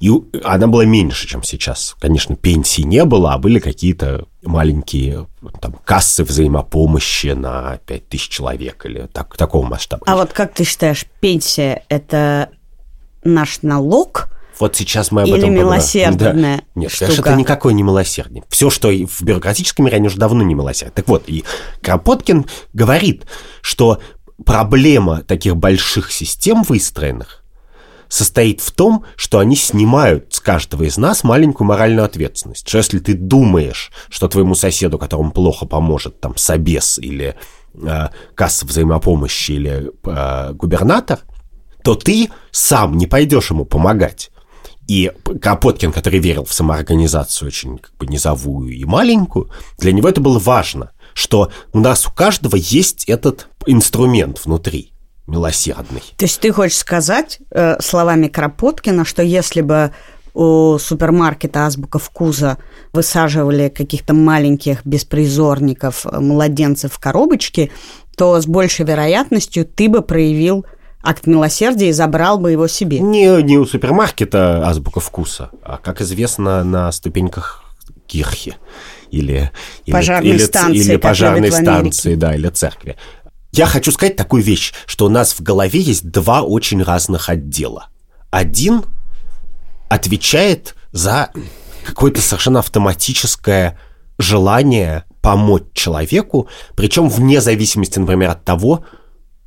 И 0.00 0.10
она 0.42 0.66
была 0.66 0.86
меньше, 0.86 1.28
чем 1.28 1.42
сейчас. 1.42 1.94
Конечно, 2.00 2.34
пенсии 2.34 2.82
не 2.82 3.04
было, 3.04 3.34
а 3.34 3.38
были 3.38 3.58
какие-то 3.58 4.26
маленькие 4.42 5.26
там, 5.60 5.74
кассы 5.84 6.24
взаимопомощи 6.24 7.28
на 7.28 7.78
5000 7.86 8.28
человек 8.28 8.86
или 8.86 9.08
так, 9.12 9.36
такого 9.36 9.66
масштаба. 9.66 10.02
А 10.06 10.16
вот 10.16 10.32
как 10.32 10.54
ты 10.54 10.64
считаешь, 10.64 11.04
пенсия– 11.20 11.84
это 11.88 12.50
наш 13.22 13.62
налог– 13.62 14.28
вот 14.60 14.76
сейчас 14.76 15.10
мы 15.10 15.22
об 15.22 15.28
Или 15.28 15.38
этом 15.38 15.54
милосердная 15.54 16.56
да. 16.58 16.62
Нет, 16.74 16.90
штука. 16.90 17.06
конечно, 17.06 17.28
это 17.30 17.38
никакой 17.38 17.72
не 17.72 17.82
милосердие. 17.82 18.44
Все, 18.50 18.68
что 18.68 18.90
в 18.90 19.22
бюрократическом 19.22 19.86
мире, 19.86 19.96
они 19.96 20.08
уже 20.08 20.18
давно 20.18 20.42
не 20.42 20.52
милосердие. 20.52 20.92
Так 20.94 21.08
вот, 21.08 21.24
и 21.28 21.44
Кропоткин 21.80 22.44
говорит, 22.74 23.24
что 23.62 24.00
проблема 24.44 25.22
таких 25.22 25.56
больших 25.56 26.12
систем 26.12 26.62
выстроенных 26.62 27.39
состоит 28.10 28.60
в 28.60 28.72
том, 28.72 29.04
что 29.16 29.38
они 29.38 29.56
снимают 29.56 30.34
с 30.34 30.40
каждого 30.40 30.82
из 30.82 30.98
нас 30.98 31.24
маленькую 31.24 31.68
моральную 31.68 32.04
ответственность. 32.04 32.68
Что 32.68 32.78
если 32.78 32.98
ты 32.98 33.14
думаешь, 33.14 33.92
что 34.10 34.28
твоему 34.28 34.54
соседу, 34.54 34.98
которому 34.98 35.30
плохо 35.30 35.64
поможет 35.64 36.20
там 36.20 36.36
собес 36.36 36.98
или 36.98 37.36
э, 37.74 38.08
касса 38.34 38.66
взаимопомощи 38.66 39.52
или 39.52 39.90
э, 40.04 40.52
губернатор, 40.54 41.20
то 41.84 41.94
ты 41.94 42.30
сам 42.50 42.98
не 42.98 43.06
пойдешь 43.06 43.50
ему 43.50 43.64
помогать. 43.64 44.30
И 44.88 45.12
Капоткин, 45.40 45.92
который 45.92 46.18
верил 46.18 46.44
в 46.44 46.52
самоорганизацию 46.52 47.46
очень 47.46 47.78
как 47.78 47.96
бы 47.96 48.06
низовую 48.08 48.70
и 48.70 48.84
маленькую, 48.84 49.48
для 49.78 49.92
него 49.92 50.08
это 50.08 50.20
было 50.20 50.40
важно, 50.40 50.90
что 51.14 51.52
у 51.72 51.78
нас 51.78 52.08
у 52.08 52.10
каждого 52.10 52.56
есть 52.56 53.04
этот 53.04 53.46
инструмент 53.66 54.44
внутри 54.44 54.92
милосердный. 55.30 56.02
То 56.16 56.24
есть 56.24 56.40
ты 56.40 56.52
хочешь 56.52 56.78
сказать 56.78 57.38
э, 57.50 57.80
словами 57.80 58.28
Кропоткина, 58.28 59.04
что 59.04 59.22
если 59.22 59.60
бы 59.60 59.92
у 60.34 60.78
супермаркета 60.78 61.66
«Азбука 61.66 61.98
вкуса» 61.98 62.58
высаживали 62.92 63.68
каких-то 63.68 64.14
маленьких 64.14 64.84
беспризорников, 64.84 66.06
э, 66.06 66.20
младенцев 66.20 66.92
в 66.92 66.98
коробочки, 66.98 67.70
то 68.16 68.40
с 68.40 68.46
большей 68.46 68.84
вероятностью 68.84 69.64
ты 69.64 69.88
бы 69.88 70.02
проявил 70.02 70.66
акт 71.02 71.26
милосердия 71.26 71.88
и 71.88 71.92
забрал 71.92 72.38
бы 72.38 72.52
его 72.52 72.68
себе. 72.68 73.00
Не, 73.00 73.42
не 73.42 73.58
у 73.58 73.64
супермаркета 73.64 74.66
азбука 74.66 75.00
вкуса, 75.00 75.50
а, 75.62 75.78
как 75.78 76.00
известно, 76.00 76.62
на 76.62 76.92
ступеньках 76.92 77.64
кирхи 78.06 78.56
или, 79.10 79.50
пожарной 79.90 80.30
или, 80.30 80.38
станции, 80.38 80.78
или 80.78 80.96
пожарной 80.96 81.52
станции, 81.52 82.14
да, 82.14 82.34
или 82.34 82.48
церкви. 82.48 82.96
Я 83.52 83.66
хочу 83.66 83.90
сказать 83.90 84.16
такую 84.16 84.42
вещь, 84.42 84.72
что 84.86 85.06
у 85.06 85.08
нас 85.08 85.32
в 85.32 85.42
голове 85.42 85.80
есть 85.80 86.08
два 86.08 86.42
очень 86.42 86.82
разных 86.82 87.28
отдела. 87.28 87.88
Один 88.30 88.84
отвечает 89.88 90.76
за 90.92 91.30
какое-то 91.84 92.20
совершенно 92.20 92.60
автоматическое 92.60 93.78
желание 94.18 95.04
помочь 95.20 95.64
человеку, 95.72 96.48
причем 96.76 97.08
вне 97.08 97.40
зависимости, 97.40 97.98
например, 97.98 98.30
от 98.30 98.44
того, 98.44 98.84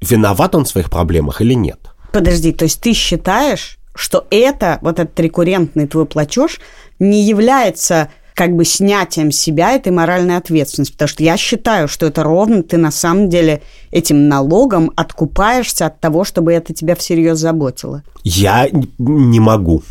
виноват 0.02 0.56
он 0.56 0.66
в 0.66 0.70
своих 0.70 0.90
проблемах 0.90 1.42
или 1.42 1.54
нет. 1.54 1.80
Подожди, 2.12 2.52
то 2.52 2.66
есть 2.66 2.82
ты 2.82 2.94
считаешь, 2.94 3.78
что 3.96 4.28
это, 4.30 4.80
вот 4.82 5.00
этот 5.00 5.18
рекуррентный 5.20 5.88
твой 5.88 6.06
платеж, 6.06 6.60
не 7.00 7.24
является 7.24 8.10
как 8.34 8.56
бы 8.56 8.66
снятием 8.66 9.32
себя 9.32 9.72
этой 9.74 9.92
моральной 9.92 10.38
ответственности. 10.38 10.94
Потому 10.94 11.10
что 11.10 11.24
я 11.24 11.38
считаю, 11.38 11.88
что 11.88 12.06
это 12.06 12.24
ровно 12.24 12.64
ты 12.64 12.78
на 12.78 12.92
самом 12.92 13.30
деле 13.30 13.62
этим 13.92 14.28
налогом 14.28 14.92
откупаешься 14.96 15.86
от 15.86 16.00
того, 16.00 16.24
чтобы 16.24 16.54
это 16.54 16.74
тебя 16.74 16.96
всерьез 16.96 17.40
заботило. 17.40 18.04
Я 18.24 18.68
не 18.98 19.40
могу. 19.40 19.84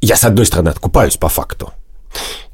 Я, 0.00 0.16
с 0.16 0.24
одной 0.24 0.46
стороны, 0.46 0.68
откупаюсь 0.70 1.16
по 1.16 1.28
факту. 1.28 1.72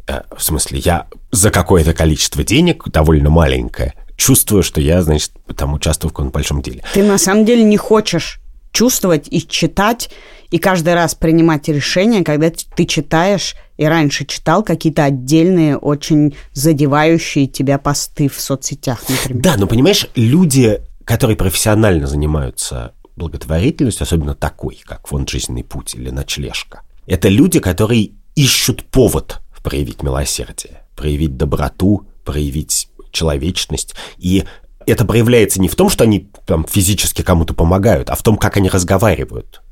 Э, 0.08 0.22
в 0.36 0.42
смысле, 0.42 0.78
я 0.78 1.06
за 1.32 1.50
какое-то 1.50 1.92
количество 1.92 2.44
денег, 2.44 2.88
довольно 2.88 3.30
маленькое, 3.30 3.94
чувствую, 4.16 4.62
что 4.62 4.80
я, 4.80 5.02
значит, 5.02 5.32
там 5.56 5.74
участвую 5.74 6.10
в 6.10 6.12
каком-то 6.12 6.32
большом 6.32 6.62
деле. 6.62 6.82
Ты 6.94 7.02
на 7.02 7.18
самом 7.18 7.44
деле 7.44 7.62
не 7.62 7.76
хочешь 7.76 8.40
чувствовать 8.72 9.26
и 9.30 9.46
читать, 9.46 10.10
и 10.50 10.58
каждый 10.58 10.94
раз 10.94 11.14
принимать 11.14 11.68
решения, 11.68 12.24
когда 12.24 12.50
ты 12.50 12.84
читаешь 12.84 13.56
и 13.76 13.84
раньше 13.84 14.24
читал 14.24 14.62
какие-то 14.62 15.04
отдельные, 15.04 15.76
очень 15.76 16.34
задевающие 16.52 17.46
тебя 17.46 17.78
посты 17.78 18.28
в 18.28 18.40
соцсетях, 18.40 19.02
например. 19.08 19.42
Да, 19.42 19.56
но 19.56 19.66
понимаешь, 19.66 20.08
люди, 20.14 20.80
которые 21.04 21.36
профессионально 21.36 22.06
занимаются 22.06 22.92
благотворительностью, 23.16 24.04
особенно 24.04 24.34
такой, 24.34 24.80
как 24.84 25.06
фонд 25.08 25.28
«Жизненный 25.28 25.64
путь» 25.64 25.94
или 25.94 26.10
«Ночлежка», 26.10 26.82
это 27.06 27.28
люди, 27.28 27.60
которые 27.60 28.10
ищут 28.34 28.84
повод 28.84 29.40
проявить 29.66 30.04
милосердие, 30.04 30.82
проявить 30.94 31.36
доброту, 31.36 32.06
проявить 32.24 32.88
человечность. 33.10 33.96
И 34.16 34.44
это 34.86 35.04
проявляется 35.04 35.60
не 35.60 35.68
в 35.68 35.74
том, 35.74 35.90
что 35.90 36.04
они 36.04 36.30
там, 36.46 36.64
физически 36.64 37.22
кому-то 37.22 37.52
помогают, 37.52 38.08
а 38.08 38.14
в 38.14 38.22
том, 38.22 38.36
как 38.36 38.56
они 38.56 38.68
разговаривают. 38.68 39.62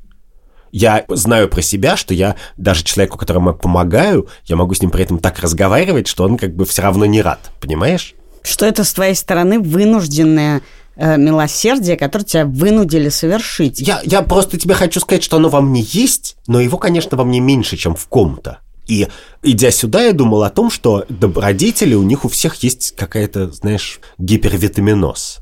Я 0.77 1.05
знаю 1.07 1.47
про 1.47 1.61
себя, 1.61 1.95
что 1.95 2.13
я 2.13 2.35
даже 2.57 2.83
человеку, 2.83 3.17
которому 3.17 3.51
я 3.51 3.55
помогаю, 3.55 4.27
я 4.43 4.57
могу 4.57 4.73
с 4.73 4.81
ним 4.81 4.91
при 4.91 5.05
этом 5.05 5.19
так 5.19 5.39
разговаривать, 5.39 6.05
что 6.05 6.25
он 6.25 6.37
как 6.37 6.53
бы 6.53 6.65
все 6.65 6.81
равно 6.81 7.05
не 7.05 7.21
рад, 7.21 7.39
понимаешь? 7.61 8.13
Что 8.41 8.65
это 8.65 8.83
с 8.83 8.91
твоей 8.91 9.15
стороны 9.15 9.61
вынужденное 9.61 10.61
э, 10.97 11.15
милосердие, 11.15 11.95
которое 11.95 12.25
тебя 12.25 12.45
вынудили 12.45 13.07
совершить. 13.07 13.79
Я, 13.79 14.01
я 14.03 14.21
просто 14.21 14.59
тебе 14.59 14.73
хочу 14.73 14.99
сказать, 14.99 15.23
что 15.23 15.37
оно 15.37 15.47
во 15.47 15.61
мне 15.61 15.79
есть, 15.79 16.35
но 16.45 16.59
его, 16.59 16.77
конечно, 16.77 17.15
во 17.15 17.23
мне 17.23 17.39
меньше, 17.39 17.77
чем 17.77 17.95
в 17.95 18.05
ком-то. 18.07 18.59
И 18.85 19.07
идя 19.43 19.71
сюда, 19.71 20.03
я 20.03 20.11
думал 20.11 20.43
о 20.43 20.49
том, 20.49 20.69
что 20.69 21.05
добродетели 21.07 21.95
у 21.95 22.03
них 22.03 22.25
у 22.25 22.27
всех 22.27 22.55
есть 22.55 22.97
какая-то, 22.97 23.49
знаешь, 23.49 24.01
гипервитаминоз. 24.17 25.39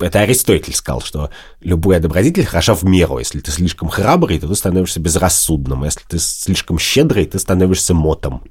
Это 0.00 0.20
Аристотель 0.20 0.74
сказал, 0.74 1.00
что 1.00 1.30
любая 1.60 2.00
добродетель 2.00 2.46
хороша 2.46 2.74
в 2.74 2.84
меру. 2.84 3.18
Если 3.18 3.40
ты 3.40 3.50
слишком 3.50 3.88
храбрый, 3.88 4.38
то 4.38 4.48
ты 4.48 4.54
становишься 4.54 5.00
безрассудным. 5.00 5.82
А 5.82 5.86
если 5.86 6.02
ты 6.08 6.18
слишком 6.18 6.78
щедрый, 6.78 7.26
ты 7.26 7.38
становишься 7.38 7.94
мотом. 7.94 8.44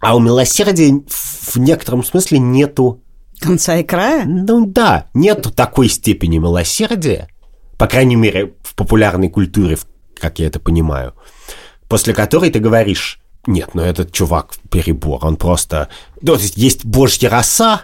А 0.00 0.16
у 0.16 0.20
милосердия 0.20 1.02
в 1.08 1.56
некотором 1.56 2.04
смысле 2.04 2.38
нету 2.38 3.02
Конца 3.40 3.76
и 3.76 3.84
края? 3.84 4.24
Ну 4.26 4.66
да, 4.66 5.06
нет 5.14 5.54
такой 5.54 5.88
степени 5.88 6.38
милосердия, 6.38 7.28
по 7.76 7.86
крайней 7.86 8.16
мере, 8.16 8.54
в 8.62 8.74
популярной 8.74 9.28
культуре, 9.28 9.78
как 10.18 10.40
я 10.40 10.46
это 10.48 10.58
понимаю, 10.58 11.14
после 11.88 12.14
которой 12.14 12.50
ты 12.50 12.58
говоришь, 12.58 13.20
нет, 13.46 13.70
ну 13.74 13.82
этот 13.82 14.12
чувак 14.12 14.54
перебор, 14.70 15.24
он 15.24 15.36
просто... 15.36 15.88
Ну, 16.20 16.34
то 16.34 16.40
есть 16.40 16.56
есть 16.56 16.84
божья 16.84 17.30
роса, 17.30 17.82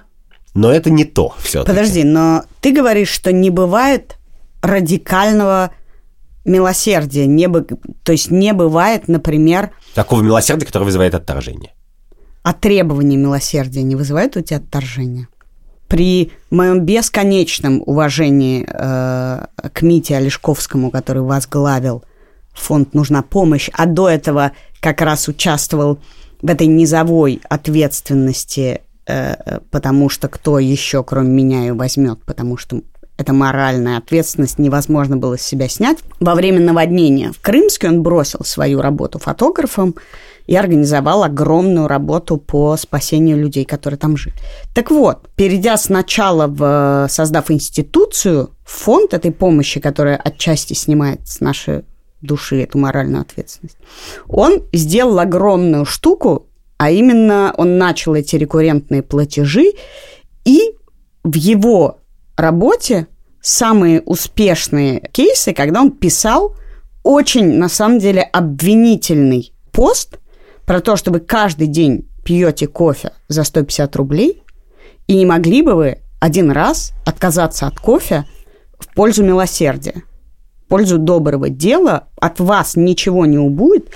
но 0.54 0.70
это 0.70 0.90
не 0.90 1.04
то 1.04 1.34
все 1.38 1.64
Подожди, 1.64 2.04
но 2.04 2.44
ты 2.60 2.72
говоришь, 2.72 3.10
что 3.10 3.32
не 3.32 3.50
бывает 3.50 4.16
радикального 4.62 5.72
милосердия, 6.44 7.26
не 7.26 7.48
бы, 7.48 7.66
то 8.02 8.12
есть 8.12 8.30
не 8.30 8.52
бывает, 8.52 9.08
например... 9.08 9.70
Такого 9.94 10.22
милосердия, 10.22 10.66
которое 10.66 10.84
вызывает 10.84 11.14
отторжение. 11.14 11.72
А 12.42 12.52
требования 12.52 13.16
милосердия 13.16 13.82
не 13.82 13.96
вызывают 13.96 14.36
у 14.36 14.40
тебя 14.42 14.58
отторжения? 14.58 15.28
При 15.88 16.32
моем 16.50 16.80
бесконечном 16.80 17.82
уважении 17.84 18.66
э, 18.68 19.46
к 19.72 19.82
Мите 19.82 20.16
Олешковскому, 20.16 20.90
который 20.90 21.22
возглавил 21.22 22.04
фонд 22.52 22.94
«Нужна 22.94 23.22
помощь», 23.22 23.70
а 23.72 23.86
до 23.86 24.08
этого 24.08 24.52
как 24.80 25.00
раз 25.00 25.28
участвовал 25.28 25.98
в 26.42 26.50
этой 26.50 26.66
низовой 26.66 27.40
ответственности, 27.48 28.82
потому 29.06 30.08
что 30.08 30.28
кто 30.28 30.58
еще, 30.58 31.04
кроме 31.04 31.28
меня, 31.28 31.60
ее 31.60 31.74
возьмет, 31.74 32.20
потому 32.24 32.56
что 32.56 32.82
эта 33.16 33.32
моральная 33.32 33.98
ответственность 33.98 34.58
невозможно 34.58 35.16
было 35.16 35.38
с 35.38 35.42
себя 35.42 35.68
снять. 35.68 35.98
Во 36.20 36.34
время 36.34 36.60
наводнения 36.60 37.30
в 37.32 37.40
Крымске 37.40 37.88
он 37.88 38.02
бросил 38.02 38.40
свою 38.44 38.80
работу 38.80 39.18
фотографом 39.18 39.94
и 40.46 40.56
организовал 40.56 41.22
огромную 41.22 41.86
работу 41.86 42.36
по 42.36 42.76
спасению 42.76 43.38
людей, 43.38 43.64
которые 43.64 43.98
там 43.98 44.16
жили. 44.16 44.34
Так 44.74 44.90
вот, 44.90 45.28
перейдя 45.36 45.76
сначала 45.76 46.46
в, 46.48 47.06
создав 47.08 47.50
институцию, 47.50 48.50
фонд 48.64 49.14
этой 49.14 49.30
помощи, 49.32 49.80
которая 49.80 50.16
отчасти 50.16 50.74
снимает 50.74 51.26
с 51.26 51.40
нашей 51.40 51.84
души 52.20 52.62
эту 52.62 52.78
моральную 52.78 53.22
ответственность, 53.22 53.78
он 54.28 54.64
сделал 54.72 55.18
огромную 55.18 55.84
штуку, 55.84 56.46
а 56.84 56.90
именно 56.90 57.54
он 57.56 57.78
начал 57.78 58.14
эти 58.14 58.36
рекуррентные 58.36 59.02
платежи, 59.02 59.72
и 60.44 60.74
в 61.22 61.34
его 61.34 62.00
работе 62.36 63.06
самые 63.40 64.02
успешные 64.02 65.08
кейсы, 65.10 65.54
когда 65.54 65.80
он 65.80 65.92
писал 65.92 66.54
очень, 67.02 67.54
на 67.54 67.70
самом 67.70 68.00
деле, 68.00 68.20
обвинительный 68.20 69.54
пост 69.72 70.18
про 70.66 70.82
то, 70.82 70.96
чтобы 70.96 71.20
каждый 71.20 71.68
день 71.68 72.06
пьете 72.22 72.66
кофе 72.66 73.12
за 73.28 73.44
150 73.44 73.96
рублей, 73.96 74.42
и 75.06 75.14
не 75.16 75.24
могли 75.24 75.62
бы 75.62 75.76
вы 75.76 76.02
один 76.20 76.50
раз 76.50 76.92
отказаться 77.06 77.66
от 77.66 77.80
кофе 77.80 78.26
в 78.78 78.92
пользу 78.92 79.24
милосердия, 79.24 80.02
в 80.66 80.68
пользу 80.68 80.98
доброго 80.98 81.48
дела, 81.48 82.08
от 82.20 82.40
вас 82.40 82.76
ничего 82.76 83.24
не 83.24 83.38
убудет. 83.38 83.88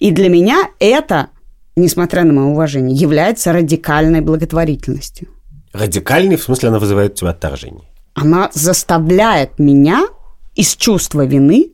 И 0.00 0.10
для 0.10 0.28
меня 0.28 0.70
это, 0.80 1.28
несмотря 1.76 2.24
на 2.24 2.32
мое 2.32 2.46
уважение, 2.46 2.96
является 2.96 3.52
радикальной 3.52 4.20
благотворительностью. 4.20 5.28
Радикальный, 5.72 6.36
в 6.36 6.42
смысле, 6.42 6.68
она 6.68 6.78
вызывает 6.78 7.12
у 7.12 7.16
тебя 7.16 7.30
отторжение 7.30 7.92
она 8.14 8.50
заставляет 8.52 9.58
меня 9.58 10.06
из 10.54 10.76
чувства 10.76 11.24
вины 11.24 11.72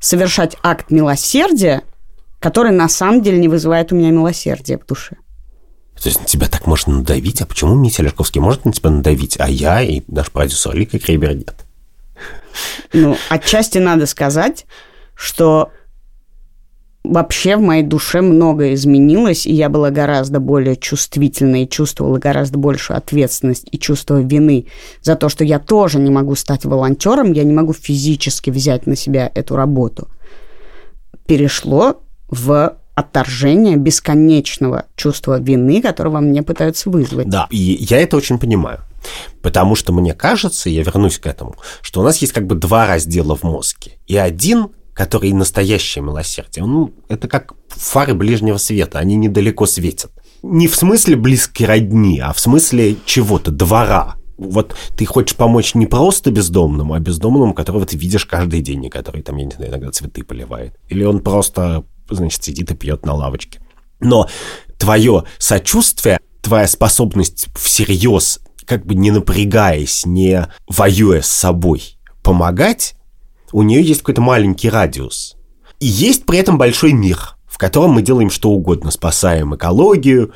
совершать 0.00 0.56
акт 0.62 0.90
милосердия, 0.90 1.82
который 2.40 2.72
на 2.72 2.88
самом 2.88 3.22
деле 3.22 3.38
не 3.38 3.48
вызывает 3.48 3.92
у 3.92 3.96
меня 3.96 4.10
милосердия 4.10 4.78
в 4.78 4.86
душе. 4.86 5.16
То 6.00 6.08
есть 6.08 6.20
на 6.20 6.26
тебя 6.26 6.46
так 6.48 6.66
можно 6.66 6.98
надавить? 6.98 7.40
А 7.42 7.46
почему 7.46 7.74
Митя 7.74 8.04
Лешковский 8.04 8.40
может 8.40 8.64
на 8.64 8.72
тебя 8.72 8.90
надавить, 8.90 9.36
а 9.40 9.48
я 9.48 9.82
и 9.82 10.02
наш 10.06 10.30
продюсер 10.30 10.74
Лика 10.74 10.98
Крейбер 10.98 11.34
нет? 11.34 11.54
Ну, 12.92 13.16
отчасти 13.28 13.78
надо 13.78 14.06
сказать, 14.06 14.66
что 15.14 15.72
вообще 17.08 17.56
в 17.56 17.60
моей 17.60 17.82
душе 17.82 18.20
многое 18.20 18.74
изменилось, 18.74 19.46
и 19.46 19.52
я 19.52 19.68
была 19.68 19.90
гораздо 19.90 20.40
более 20.40 20.76
чувствительной, 20.76 21.64
и 21.64 21.68
чувствовала 21.68 22.18
гораздо 22.18 22.58
большую 22.58 22.98
ответственность 22.98 23.66
и 23.70 23.78
чувство 23.78 24.20
вины 24.20 24.66
за 25.02 25.16
то, 25.16 25.28
что 25.28 25.44
я 25.44 25.58
тоже 25.58 25.98
не 25.98 26.10
могу 26.10 26.34
стать 26.34 26.64
волонтером, 26.64 27.32
я 27.32 27.44
не 27.44 27.52
могу 27.52 27.72
физически 27.72 28.50
взять 28.50 28.86
на 28.86 28.96
себя 28.96 29.30
эту 29.34 29.56
работу. 29.56 30.08
Перешло 31.26 32.02
в 32.28 32.76
отторжение 32.94 33.76
бесконечного 33.76 34.86
чувства 34.96 35.40
вины, 35.40 35.80
которого 35.80 36.20
мне 36.20 36.42
пытаются 36.42 36.90
вызвать. 36.90 37.28
Да, 37.28 37.46
и 37.50 37.56
я 37.56 38.00
это 38.00 38.16
очень 38.16 38.38
понимаю. 38.38 38.80
Потому 39.40 39.76
что 39.76 39.92
мне 39.92 40.14
кажется, 40.14 40.68
я 40.68 40.82
вернусь 40.82 41.18
к 41.18 41.26
этому, 41.26 41.54
что 41.80 42.00
у 42.00 42.02
нас 42.02 42.18
есть 42.18 42.32
как 42.32 42.46
бы 42.46 42.56
два 42.56 42.86
раздела 42.86 43.36
в 43.36 43.44
мозге. 43.44 43.92
И 44.08 44.16
один 44.16 44.70
который 44.98 45.32
настоящее 45.32 46.02
милосердие. 46.02 46.66
Ну, 46.66 46.92
это 47.08 47.28
как 47.28 47.54
фары 47.68 48.14
ближнего 48.14 48.56
света, 48.56 48.98
они 48.98 49.14
недалеко 49.14 49.64
светят. 49.64 50.10
Не 50.42 50.66
в 50.66 50.74
смысле 50.74 51.14
близкой 51.14 51.66
родни, 51.66 52.18
а 52.18 52.32
в 52.32 52.40
смысле 52.40 52.96
чего-то, 53.06 53.52
двора. 53.52 54.16
Вот 54.38 54.74
ты 54.96 55.06
хочешь 55.06 55.36
помочь 55.36 55.76
не 55.76 55.86
просто 55.86 56.32
бездомному, 56.32 56.94
а 56.94 56.98
бездомному, 56.98 57.54
которого 57.54 57.86
ты 57.86 57.96
видишь 57.96 58.24
каждый 58.24 58.60
день, 58.60 58.86
и 58.86 58.90
который 58.90 59.22
там, 59.22 59.36
я 59.36 59.44
не 59.44 59.52
знаю, 59.52 59.70
иногда 59.70 59.92
цветы 59.92 60.24
поливает. 60.24 60.74
Или 60.88 61.04
он 61.04 61.20
просто, 61.20 61.84
значит, 62.10 62.42
сидит 62.42 62.72
и 62.72 62.74
пьет 62.74 63.06
на 63.06 63.14
лавочке. 63.14 63.60
Но 64.00 64.28
твое 64.78 65.24
сочувствие, 65.38 66.18
твоя 66.40 66.66
способность 66.66 67.46
всерьез, 67.56 68.40
как 68.64 68.84
бы 68.84 68.96
не 68.96 69.12
напрягаясь, 69.12 70.04
не 70.06 70.48
воюя 70.66 71.22
с 71.22 71.28
собой, 71.28 72.00
помогать, 72.24 72.96
у 73.52 73.62
нее 73.62 73.82
есть 73.82 74.00
какой-то 74.00 74.20
маленький 74.20 74.70
радиус. 74.70 75.36
И 75.80 75.86
есть 75.86 76.26
при 76.26 76.38
этом 76.38 76.58
большой 76.58 76.92
мир, 76.92 77.36
в 77.46 77.58
котором 77.58 77.92
мы 77.92 78.02
делаем 78.02 78.30
что 78.30 78.50
угодно, 78.50 78.90
спасаем 78.90 79.54
экологию, 79.54 80.32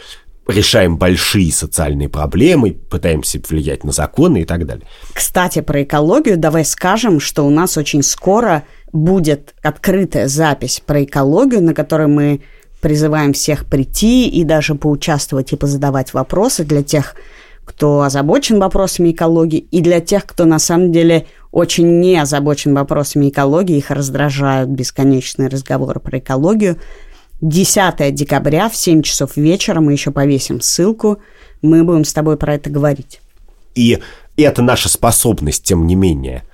решаем 0.46 0.96
большие 0.96 1.53
социальные 1.53 2.09
проблемы, 2.09 2.72
пытаемся 2.72 3.40
влиять 3.48 3.85
на 3.85 3.92
законы 3.92 4.42
и 4.42 4.44
так 4.44 4.66
далее. 4.66 4.87
Кстати, 5.12 5.61
про 5.61 5.83
экологию 5.83 6.37
давай 6.37 6.64
скажем, 6.64 7.20
что 7.20 7.46
у 7.46 7.51
нас 7.51 7.77
очень 7.77 8.03
скоро 8.03 8.64
будет 8.92 9.55
открытая 9.62 10.29
запись 10.29 10.83
про 10.85 11.05
экологию, 11.05 11.62
на 11.62 11.75
которой 11.75 12.09
мы 12.09 12.42
призываем 12.81 13.33
всех 13.33 13.66
прийти 13.66 14.29
и 14.29 14.42
даже 14.44 14.75
поучаствовать 14.75 15.53
и 15.53 15.57
позадавать 15.57 16.12
вопросы 16.12 16.64
для 16.64 16.83
тех, 16.83 17.14
кто 17.64 18.03
озабочен 18.03 18.59
вопросами 18.59 19.12
экологии, 19.12 19.59
и 19.59 19.81
для 19.81 20.01
тех, 20.01 20.27
кто 20.27 20.44
на 20.44 20.59
самом 20.59 20.92
деле 20.92 21.27
очень 21.51 22.01
не 22.01 22.16
озабочен 22.16 22.75
вопросами 22.75 23.29
экологии, 23.29 23.77
их 23.77 23.90
раздражают 23.90 24.70
бесконечные 24.70 25.48
разговоры 25.48 26.01
про 26.01 26.18
экологию. 26.18 26.79
10 27.40 28.14
декабря 28.14 28.68
в 28.68 28.77
7 28.77 29.03
часов 29.03 29.37
вечера 29.37 29.81
мы 29.81 29.92
еще 29.92 30.11
повесим 30.12 30.61
ссылку, 30.61 31.18
мы 31.61 31.85
будем 31.85 32.05
с 32.05 32.12
тобой 32.12 32.37
про 32.37 32.55
это 32.55 32.70
говорить. 32.70 33.20
И 33.75 33.98
это 34.37 34.62
наша 34.62 34.88
способность, 34.88 35.64
тем 35.64 35.87
не 35.87 35.94
менее, 35.94 36.44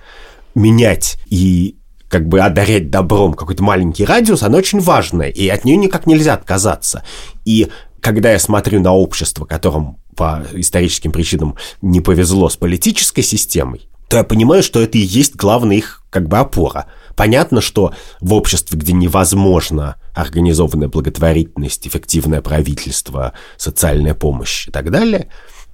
менять 0.55 1.17
и 1.27 1.75
как 2.09 2.27
бы 2.27 2.39
одарять 2.39 2.89
добром 2.89 3.35
какой-то 3.35 3.61
маленький 3.61 4.03
радиус, 4.03 4.41
она 4.41 4.57
очень 4.57 4.79
важная, 4.79 5.29
и 5.29 5.47
от 5.47 5.63
нее 5.63 5.77
никак 5.77 6.07
нельзя 6.07 6.33
отказаться. 6.33 7.03
И 7.45 7.69
когда 8.01 8.31
я 8.31 8.39
смотрю 8.39 8.79
на 8.79 8.93
общество, 8.93 9.45
которым 9.45 9.97
по 10.15 10.43
историческим 10.53 11.11
причинам 11.11 11.55
не 11.81 12.01
повезло 12.01 12.49
с 12.49 12.57
политической 12.57 13.21
системой, 13.21 13.89
то 14.09 14.17
я 14.17 14.23
понимаю, 14.23 14.63
что 14.63 14.81
это 14.81 14.97
и 14.97 15.01
есть 15.01 15.35
главная 15.35 15.77
их 15.77 16.03
как 16.09 16.27
бы 16.27 16.37
опора. 16.37 16.87
Понятно, 17.15 17.61
что 17.61 17.93
в 18.19 18.33
обществе, 18.33 18.77
где 18.77 18.91
невозможно 18.91 19.97
организованная 20.15 20.87
благотворительность, 20.87 21.87
эффективное 21.87 22.41
правительство, 22.41 23.33
социальная 23.57 24.15
помощь 24.15 24.67
и 24.67 24.71
так 24.71 24.89
далее, 24.89 25.29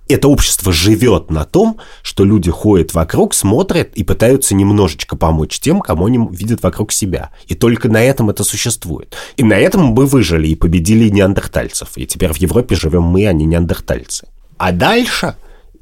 это 0.08 0.28
общество 0.28 0.72
живет 0.72 1.32
на 1.32 1.46
том, 1.46 1.80
что 2.02 2.24
люди 2.24 2.52
ходят 2.52 2.94
вокруг, 2.94 3.34
смотрят 3.34 3.96
и 3.96 4.04
пытаются 4.04 4.56
немножечко 4.56 5.16
помочь 5.16 5.60
тем, 5.60 5.82
кому 5.82 6.06
они 6.06 6.20
видят 6.32 6.62
вокруг 6.64 6.92
себя. 6.92 7.32
И 7.48 7.56
только 7.56 7.90
на 7.90 8.04
этом 8.04 8.30
это 8.30 8.44
существует. 8.44 9.16
И 9.38 9.44
на 9.44 9.58
этом 9.58 9.86
мы 9.88 10.06
выжили 10.06 10.48
и 10.48 10.56
победили 10.56 11.10
неандертальцев. 11.10 11.98
И 11.98 12.06
теперь 12.06 12.34
в 12.34 12.38
Европе 12.38 12.76
живем 12.76 13.04
мы, 13.04 13.28
а 13.28 13.34
не 13.34 13.46
неандертальцы. 13.46 14.28
А 14.58 14.72
дальше 14.72 15.36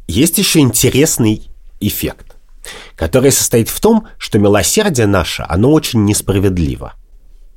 есть 0.07 0.37
еще 0.37 0.59
интересный 0.59 1.49
эффект 1.79 2.33
которая 2.95 3.31
состоит 3.31 3.69
в 3.69 3.79
том, 3.79 4.07
что 4.17 4.39
милосердие 4.39 5.07
наше, 5.07 5.45
оно 5.47 5.71
очень 5.71 6.05
несправедливо. 6.05 6.93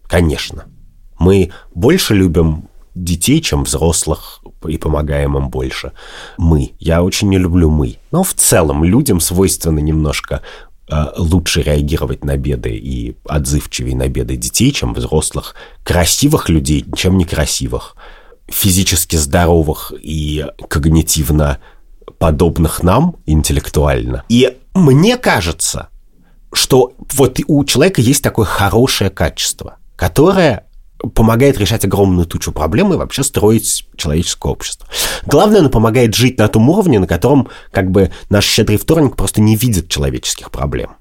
Конечно. 0.09 0.65
Мы 1.19 1.53
больше 1.75 2.15
любим 2.15 2.69
детей, 2.97 3.41
чем 3.41 3.65
взрослых, 3.65 4.41
и 4.67 4.79
помогаем 4.79 5.37
им 5.37 5.51
больше. 5.51 5.93
Мы. 6.39 6.73
Я 6.81 7.03
очень 7.03 7.29
не 7.29 7.39
люблю 7.39 7.71
мы. 7.71 7.99
Но 8.11 8.25
в 8.25 8.35
целом 8.35 8.83
людям 8.83 9.21
свойственно 9.21 9.79
немножко 9.79 10.43
э, 10.89 11.05
лучше 11.17 11.63
реагировать 11.63 12.25
на 12.25 12.37
беды 12.37 12.75
и 12.75 13.17
отзывчивее 13.27 13.95
на 13.95 14.09
беды 14.09 14.37
детей, 14.37 14.73
чем 14.73 14.95
взрослых. 14.95 15.55
Красивых 15.85 16.49
людей, 16.49 16.85
чем 16.97 17.19
некрасивых. 17.19 17.97
Физически 18.49 19.17
здоровых 19.17 19.93
и 20.01 20.47
когнитивно 20.69 21.59
подобных 22.19 22.83
нам 22.83 23.17
интеллектуально. 23.27 24.25
И 24.29 24.57
мне 24.75 25.17
кажется, 25.17 25.89
что 26.53 26.95
вот 27.15 27.39
у 27.47 27.65
человека 27.65 28.01
есть 28.01 28.23
такое 28.23 28.47
хорошее 28.47 29.11
качество, 29.11 29.77
которое 29.97 30.67
помогает 31.15 31.59
решать 31.59 31.85
огромную 31.85 32.27
тучу 32.27 32.53
проблем 32.53 32.93
и 32.93 32.97
вообще 32.97 33.23
строить 33.23 33.87
человеческое 33.97 34.53
общество. 34.53 34.89
Главное, 35.25 35.61
оно 35.61 35.69
помогает 35.69 36.15
жить 36.15 36.39
на 36.39 36.49
том 36.49 36.69
уровне, 36.69 36.99
на 36.99 37.07
котором 37.07 37.49
как 37.71 37.91
бы 37.91 38.11
наш 38.31 38.45
щедрый 38.45 38.79
вторник 38.79 39.17
просто 39.17 39.41
не 39.41 39.57
видит 39.57 39.89
человеческих 39.89 40.51
проблем. 40.51 40.97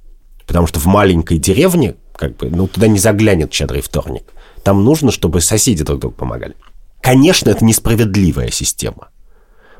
Потому 0.45 0.67
что 0.67 0.79
в 0.79 0.85
маленькой 0.85 1.37
деревне 1.37 1.95
как 2.15 2.37
бы, 2.37 2.49
ну, 2.49 2.67
туда 2.67 2.87
не 2.87 2.99
заглянет 2.99 3.53
щедрый 3.53 3.81
вторник. 3.81 4.23
Там 4.63 4.83
нужно, 4.83 5.11
чтобы 5.11 5.41
соседи 5.41 5.83
друг 5.83 5.99
другу 5.99 6.15
помогали. 6.15 6.55
Конечно, 7.01 7.49
это 7.49 7.63
несправедливая 7.63 8.51
система. 8.51 9.09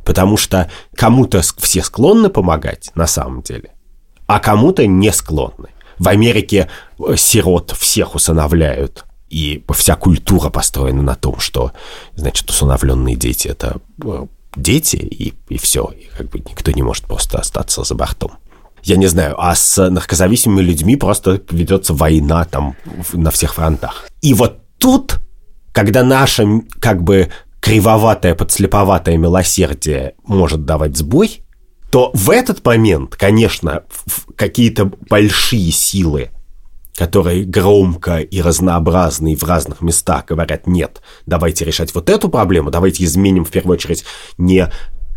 Потому 0.04 0.38
что 0.38 0.70
кому-то 0.96 1.42
все 1.42 1.82
склонны 1.82 2.30
помогать 2.30 2.92
на 2.94 3.08
самом 3.08 3.42
деле, 3.42 3.72
а 4.28 4.40
кому-то 4.40 4.86
не 4.86 5.12
склонны. 5.12 5.70
В 5.98 6.08
Америке 6.10 6.70
э, 7.00 7.16
сирот 7.18 7.72
всех 7.72 8.14
усыновляют, 8.16 9.05
и 9.30 9.64
вся 9.74 9.96
культура 9.96 10.50
построена 10.50 11.02
на 11.02 11.16
том, 11.16 11.40
что, 11.40 11.72
значит, 12.16 12.50
усыновленные 12.50 13.16
дети– 13.16 13.48
это 13.50 13.78
э, 14.04 14.26
дети, 14.56 14.96
и, 14.98 15.34
и 15.50 15.58
все. 15.58 15.92
И 15.98 16.08
как 16.18 16.30
бы 16.30 16.40
никто 16.40 16.72
не 16.72 16.84
может 16.84 17.06
просто 17.06 17.40
остаться 17.40 17.84
за 17.84 17.96
бортом. 17.96 18.34
Я 18.84 18.98
не 18.98 19.08
знаю, 19.08 19.36
а 19.38 19.56
с 19.56 19.90
наркозависимыми 19.90 20.62
людьми 20.62 20.96
просто 20.96 21.42
ведется 21.50 21.94
война 21.94 22.46
там 22.46 22.76
на 23.14 23.32
всех 23.32 23.56
фронтах. 23.56 24.08
И 24.22 24.34
вот 24.34 24.60
тут, 24.78 25.20
когда 25.72 26.04
наше 26.04 26.62
как 26.80 27.02
бы 27.02 27.30
кривоватое, 27.60 28.36
подслеповатое 28.36 29.18
милосердие 29.18 30.14
может 30.24 30.66
давать 30.66 30.96
сбой, 30.96 31.42
то 31.90 32.12
в 32.14 32.30
этот 32.30 32.64
момент, 32.64 33.16
конечно, 33.16 33.84
какие-то 34.36 34.92
большие 35.10 35.72
силы, 35.72 36.30
которые 36.96 37.44
громко 37.44 38.20
и 38.20 38.42
разнообразно 38.42 39.34
и 39.34 39.36
в 39.36 39.44
разных 39.44 39.82
местах 39.82 40.26
говорят, 40.26 40.66
нет, 40.66 41.02
давайте 41.26 41.66
решать 41.66 41.94
вот 41.94 42.10
эту 42.10 42.30
проблему, 42.30 42.72
давайте 42.72 43.04
изменим 43.04 43.44
в 43.44 43.52
первую 43.52 43.76
очередь 43.76 44.06
не 44.38 44.70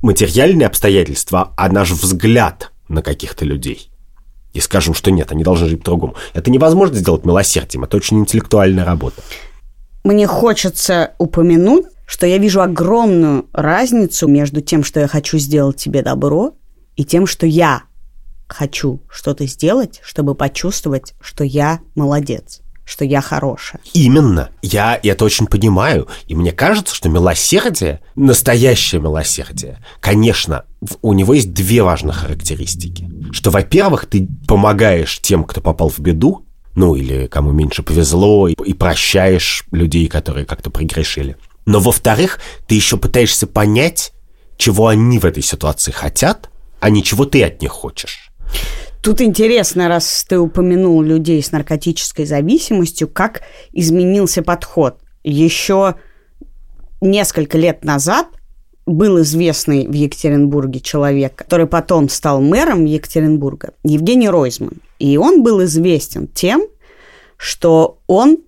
материальные 0.02 0.66
обстоятельства, 0.66 1.52
а 1.56 1.68
наш 1.68 1.90
взгляд 1.90 2.72
на 2.88 3.02
каких-то 3.02 3.44
людей. 3.44 3.90
И 4.54 4.60
скажем, 4.60 4.94
что 4.94 5.10
нет, 5.10 5.30
они 5.30 5.44
должны 5.44 5.68
жить 5.68 5.80
по-другому. 5.80 6.14
Это 6.34 6.50
невозможно 6.50 6.96
сделать 6.96 7.24
милосердием, 7.24 7.84
это 7.84 7.96
очень 7.96 8.18
интеллектуальная 8.18 8.84
работа. 8.84 9.22
Мне 10.04 10.26
хочется 10.26 11.12
упомянуть, 11.18 11.86
что 12.06 12.26
я 12.26 12.38
вижу 12.38 12.62
огромную 12.62 13.46
разницу 13.52 14.26
между 14.26 14.62
тем, 14.62 14.82
что 14.82 15.00
я 15.00 15.06
хочу 15.06 15.38
сделать 15.38 15.76
тебе 15.76 16.02
добро, 16.02 16.54
и 16.96 17.04
тем, 17.04 17.26
что 17.26 17.46
я 17.46 17.82
хочу 18.48 19.00
что-то 19.08 19.46
сделать, 19.46 20.00
чтобы 20.02 20.34
почувствовать, 20.34 21.14
что 21.20 21.44
я 21.44 21.80
молодец 21.94 22.60
что 22.88 23.04
я 23.04 23.20
хорошая. 23.20 23.82
Именно. 23.92 24.48
Я 24.62 24.98
это 25.02 25.26
очень 25.26 25.46
понимаю. 25.46 26.08
И 26.26 26.34
мне 26.34 26.52
кажется, 26.52 26.94
что 26.94 27.10
милосердие, 27.10 28.00
настоящее 28.14 29.02
милосердие, 29.02 29.84
конечно, 30.00 30.64
у 31.02 31.12
него 31.12 31.34
есть 31.34 31.52
две 31.52 31.82
важных 31.82 32.16
характеристики. 32.16 33.10
Что, 33.30 33.50
во-первых, 33.50 34.06
ты 34.06 34.26
помогаешь 34.46 35.20
тем, 35.20 35.44
кто 35.44 35.60
попал 35.60 35.90
в 35.90 35.98
беду, 35.98 36.46
ну 36.74 36.94
или 36.94 37.26
кому 37.26 37.52
меньше 37.52 37.82
повезло, 37.82 38.48
и 38.48 38.72
прощаешь 38.72 39.64
людей, 39.70 40.08
которые 40.08 40.46
как-то 40.46 40.70
прегрешили. 40.70 41.36
Но, 41.66 41.80
во-вторых, 41.80 42.40
ты 42.66 42.74
еще 42.74 42.96
пытаешься 42.96 43.46
понять, 43.46 44.14
чего 44.56 44.88
они 44.88 45.18
в 45.18 45.26
этой 45.26 45.42
ситуации 45.42 45.92
хотят, 45.92 46.48
а 46.80 46.88
не 46.88 47.04
чего 47.04 47.26
ты 47.26 47.44
от 47.44 47.60
них 47.60 47.70
хочешь. 47.72 48.27
Тут 49.02 49.20
интересно, 49.20 49.88
раз 49.88 50.24
ты 50.28 50.38
упомянул 50.38 51.00
людей 51.02 51.42
с 51.42 51.52
наркотической 51.52 52.26
зависимостью, 52.26 53.08
как 53.08 53.42
изменился 53.72 54.42
подход. 54.42 54.98
Еще 55.24 55.94
несколько 57.00 57.58
лет 57.58 57.84
назад 57.84 58.26
был 58.86 59.20
известный 59.20 59.86
в 59.86 59.92
Екатеринбурге 59.92 60.80
человек, 60.80 61.34
который 61.36 61.66
потом 61.66 62.08
стал 62.08 62.40
мэром 62.40 62.84
Екатеринбурга, 62.84 63.74
Евгений 63.84 64.28
Ройзман. 64.28 64.80
И 64.98 65.16
он 65.16 65.42
был 65.42 65.62
известен 65.64 66.26
тем, 66.26 66.62
что 67.36 68.00
он 68.06 68.38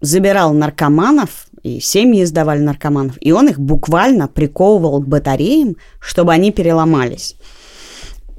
забирал 0.00 0.52
наркоманов, 0.52 1.46
и 1.62 1.80
семьи 1.80 2.24
сдавали 2.24 2.60
наркоманов, 2.60 3.16
и 3.20 3.32
он 3.32 3.48
их 3.48 3.58
буквально 3.58 4.28
приковывал 4.28 5.00
к 5.02 5.08
батареям, 5.08 5.76
чтобы 5.98 6.32
они 6.32 6.52
переломались. 6.52 7.36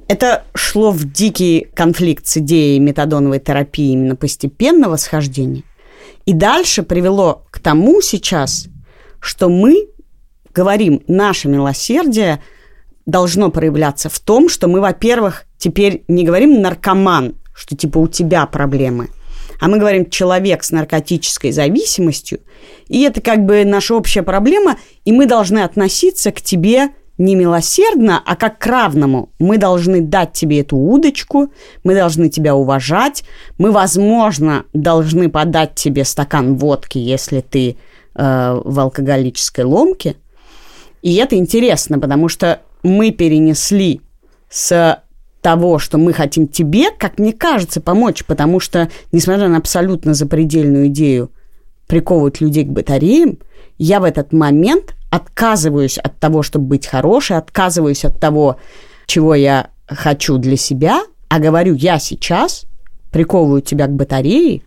Это 0.08 0.46
шло 0.54 0.92
в 0.92 1.04
дикий 1.04 1.68
конфликт 1.74 2.28
с 2.28 2.38
идеей 2.38 2.80
метадоновой 2.80 3.40
терапии 3.40 3.92
именно 3.92 4.16
постепенного 4.16 4.96
схождения. 4.96 5.64
И 6.26 6.34
дальше 6.34 6.84
привело 6.84 7.46
к 7.52 7.60
тому 7.60 8.02
сейчас, 8.02 8.68
что 9.20 9.50
мы 9.50 9.88
говорим, 10.54 11.04
наше 11.08 11.48
милосердие 11.50 12.42
должно 13.06 13.52
проявляться 13.52 14.10
в 14.10 14.20
том, 14.20 14.50
что 14.50 14.68
мы, 14.68 14.82
во-первых, 14.82 15.46
теперь 15.58 16.04
не 16.08 16.24
говорим 16.24 16.62
наркоман, 16.62 17.36
что 17.54 17.76
типа 17.76 17.98
у 17.98 18.08
тебя 18.08 18.46
проблемы, 18.46 19.10
а 19.60 19.68
мы 19.68 19.78
говорим 19.78 20.10
человек 20.10 20.64
с 20.64 20.72
наркотической 20.72 21.52
зависимостью, 21.52 22.40
и 22.88 23.02
это 23.04 23.22
как 23.22 23.46
бы 23.46 23.66
наша 23.66 23.96
общая 23.96 24.24
проблема, 24.24 24.78
и 25.06 25.12
мы 25.12 25.26
должны 25.26 25.60
относиться 25.60 26.32
к 26.32 26.42
тебе 26.42 26.90
не 27.18 27.36
милосердно, 27.36 28.22
а 28.26 28.36
как 28.36 28.60
к 28.60 28.66
равному. 28.66 29.30
Мы 29.40 29.58
должны 29.58 30.02
дать 30.02 30.34
тебе 30.34 30.62
эту 30.62 30.78
удочку, 30.78 31.52
мы 31.84 31.96
должны 31.96 32.30
тебя 32.30 32.56
уважать, 32.56 33.24
мы, 33.58 33.72
возможно, 33.72 34.66
должны 34.74 35.30
подать 35.30 35.76
тебе 35.76 36.06
стакан 36.06 36.56
водки, 36.56 36.98
если 36.98 37.42
ты 37.42 37.78
э, 38.16 38.62
в 38.64 38.80
алкоголической 38.80 39.66
ломке. 39.66 40.16
И 41.02 41.16
это 41.16 41.36
интересно, 41.36 42.00
потому 42.00 42.28
что 42.28 42.62
мы 42.84 43.12
перенесли 43.12 44.02
с 44.50 45.02
того, 45.42 45.80
что 45.80 45.98
мы 45.98 46.14
хотим 46.14 46.48
тебе, 46.48 46.92
как 46.92 47.20
мне 47.20 47.34
кажется, 47.34 47.80
помочь, 47.80 48.26
потому 48.26 48.60
что, 48.60 48.90
несмотря 49.12 49.48
на 49.48 49.58
абсолютно 49.58 50.14
запредельную 50.14 50.88
идею 50.88 51.32
приковывать 51.88 52.42
людей 52.42 52.66
к 52.66 52.70
батареям, 52.70 53.40
я 53.78 54.00
в 54.00 54.04
этот 54.04 54.34
момент 54.34 54.96
отказываюсь 55.10 55.98
от 55.98 56.20
того, 56.20 56.44
чтобы 56.44 56.66
быть 56.66 56.86
хорошей, 56.86 57.38
отказываюсь 57.38 58.06
от 58.06 58.20
того, 58.20 58.58
чего 59.06 59.36
я 59.36 59.70
хочу 59.88 60.38
для 60.38 60.58
себя, 60.58 61.02
а 61.30 61.40
говорю, 61.40 61.74
я 61.76 62.00
сейчас 62.00 62.66
приковываю 63.12 63.62
тебя 63.62 63.88
к 63.88 63.94
батарее, 63.94 64.62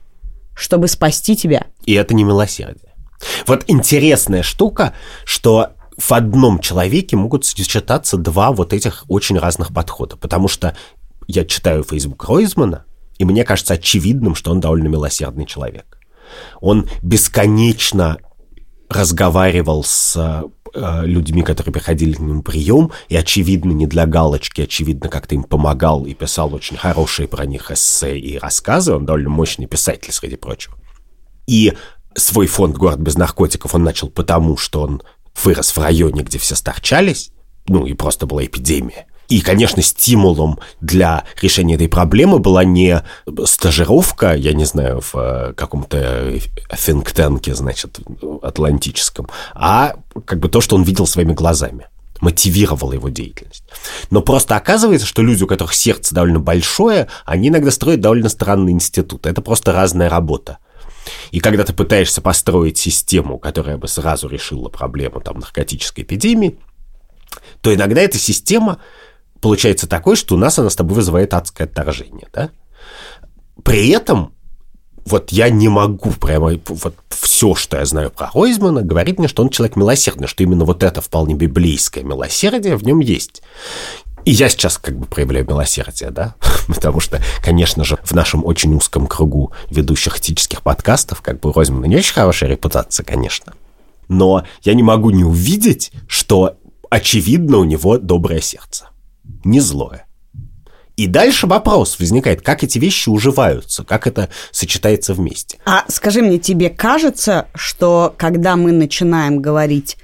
чтобы 0.54 0.88
спасти 0.88 1.36
тебя. 1.36 1.66
И 1.84 1.94
это 1.94 2.14
не 2.14 2.24
милосердие. 2.24 2.94
Вот 3.46 3.64
интересная 3.66 4.42
штука, 4.42 4.94
что 5.24 5.70
в 5.98 6.12
одном 6.12 6.60
человеке 6.60 7.16
могут 7.16 7.44
сочетаться 7.44 8.16
два 8.16 8.52
вот 8.52 8.72
этих 8.72 9.04
очень 9.08 9.38
разных 9.38 9.74
подхода, 9.74 10.16
потому 10.16 10.48
что 10.48 10.74
я 11.26 11.44
читаю 11.44 11.84
Facebook 11.84 12.24
Ройзмана, 12.24 12.84
и 13.18 13.24
мне 13.24 13.44
кажется 13.44 13.74
очевидным, 13.74 14.34
что 14.34 14.50
он 14.50 14.60
довольно 14.60 14.88
милосердный 14.88 15.44
человек. 15.44 15.99
Он 16.60 16.88
бесконечно 17.02 18.18
разговаривал 18.88 19.84
с 19.84 20.16
э, 20.74 21.02
людьми, 21.04 21.42
которые 21.42 21.72
приходили 21.72 22.12
к 22.12 22.18
нему 22.18 22.42
прием, 22.42 22.90
и, 23.08 23.16
очевидно, 23.16 23.72
не 23.72 23.86
для 23.86 24.06
галочки, 24.06 24.62
очевидно, 24.62 25.08
как-то 25.08 25.34
им 25.34 25.44
помогал 25.44 26.06
и 26.06 26.14
писал 26.14 26.54
очень 26.54 26.76
хорошие 26.76 27.28
про 27.28 27.46
них 27.46 27.70
эссе 27.70 28.18
и 28.18 28.38
рассказы. 28.38 28.92
Он 28.94 29.06
довольно 29.06 29.30
мощный 29.30 29.66
писатель, 29.66 30.12
среди 30.12 30.36
прочего. 30.36 30.76
И 31.46 31.72
свой 32.14 32.46
фонд 32.46 32.76
«Город 32.76 32.98
без 32.98 33.16
наркотиков» 33.16 33.74
он 33.74 33.84
начал 33.84 34.08
потому, 34.08 34.56
что 34.56 34.82
он 34.82 35.02
вырос 35.42 35.76
в 35.76 35.78
районе, 35.78 36.22
где 36.22 36.38
все 36.38 36.54
старчались, 36.54 37.30
ну 37.68 37.86
и 37.86 37.94
просто 37.94 38.26
была 38.26 38.44
эпидемия. 38.44 39.06
И, 39.30 39.40
конечно, 39.42 39.80
стимулом 39.80 40.58
для 40.80 41.24
решения 41.40 41.76
этой 41.76 41.88
проблемы 41.88 42.40
была 42.40 42.64
не 42.64 43.02
стажировка, 43.46 44.34
я 44.34 44.52
не 44.52 44.64
знаю, 44.64 45.00
в 45.00 45.14
э, 45.14 45.52
каком-то 45.54 46.34
think 46.72 47.54
значит, 47.54 48.00
атлантическом, 48.42 49.28
а 49.54 49.94
как 50.24 50.40
бы 50.40 50.48
то, 50.48 50.60
что 50.60 50.74
он 50.74 50.82
видел 50.82 51.06
своими 51.06 51.32
глазами 51.32 51.86
мотивировало 52.20 52.92
его 52.92 53.08
деятельность. 53.08 53.64
Но 54.10 54.20
просто 54.20 54.54
оказывается, 54.56 55.06
что 55.06 55.22
люди, 55.22 55.42
у 55.42 55.46
которых 55.46 55.72
сердце 55.72 56.14
довольно 56.14 56.38
большое, 56.38 57.08
они 57.24 57.48
иногда 57.48 57.70
строят 57.70 58.00
довольно 58.00 58.28
странный 58.28 58.72
институт. 58.72 59.24
Это 59.24 59.40
просто 59.40 59.72
разная 59.72 60.10
работа. 60.10 60.58
И 61.30 61.40
когда 61.40 61.64
ты 61.64 61.72
пытаешься 61.72 62.20
построить 62.20 62.76
систему, 62.76 63.38
которая 63.38 63.78
бы 63.78 63.88
сразу 63.88 64.28
решила 64.28 64.68
проблему 64.68 65.22
там, 65.22 65.38
наркотической 65.38 66.04
эпидемии, 66.04 66.58
то 67.62 67.74
иногда 67.74 68.00
эта 68.00 68.18
система 68.18 68.80
получается 69.40 69.86
такой, 69.86 70.16
что 70.16 70.34
у 70.34 70.38
нас 70.38 70.58
она 70.58 70.70
с 70.70 70.76
тобой 70.76 70.96
вызывает 70.96 71.34
адское 71.34 71.66
отторжение, 71.66 72.28
да? 72.32 72.50
При 73.62 73.88
этом 73.88 74.32
вот 75.06 75.32
я 75.32 75.50
не 75.50 75.68
могу 75.68 76.10
прямо 76.10 76.52
вот 76.66 76.94
все, 77.08 77.54
что 77.54 77.78
я 77.78 77.84
знаю 77.84 78.10
про 78.10 78.30
Ройзмана, 78.32 78.82
говорит 78.82 79.18
мне, 79.18 79.28
что 79.28 79.42
он 79.42 79.48
человек 79.48 79.76
милосердный, 79.76 80.26
что 80.26 80.42
именно 80.42 80.64
вот 80.64 80.82
это 80.82 81.00
вполне 81.00 81.34
библейское 81.34 82.04
милосердие 82.04 82.76
в 82.76 82.84
нем 82.84 83.00
есть. 83.00 83.42
И 84.24 84.32
я 84.32 84.48
сейчас 84.50 84.76
как 84.76 84.98
бы 84.98 85.06
проявляю 85.06 85.46
милосердие, 85.46 86.10
да, 86.10 86.34
потому 86.68 87.00
что, 87.00 87.20
конечно 87.42 87.84
же, 87.84 87.98
в 88.02 88.12
нашем 88.12 88.44
очень 88.44 88.74
узком 88.74 89.06
кругу 89.06 89.52
ведущих 89.70 90.18
этических 90.18 90.62
подкастов, 90.62 91.22
как 91.22 91.40
бы 91.40 91.52
Ройзмана 91.52 91.86
не 91.86 91.96
очень 91.96 92.14
хорошая 92.14 92.50
репутация, 92.50 93.04
конечно. 93.04 93.54
Но 94.08 94.44
я 94.62 94.74
не 94.74 94.82
могу 94.82 95.10
не 95.10 95.24
увидеть, 95.24 95.92
что 96.06 96.56
очевидно 96.90 97.58
у 97.58 97.64
него 97.64 97.96
доброе 97.96 98.40
сердце, 98.40 98.88
не 99.44 99.60
злое. 99.60 100.06
И 100.96 101.06
дальше 101.06 101.46
вопрос 101.46 101.98
возникает, 101.98 102.42
как 102.42 102.62
эти 102.62 102.78
вещи 102.78 103.08
уживаются, 103.08 103.84
как 103.84 104.06
это 104.06 104.28
сочетается 104.50 105.14
вместе. 105.14 105.56
А 105.64 105.84
скажи 105.88 106.20
мне, 106.20 106.38
тебе 106.38 106.68
кажется, 106.68 107.46
что 107.54 108.14
когда 108.18 108.56
мы 108.56 108.70
начинаем 108.72 109.40
говорить 109.40 109.96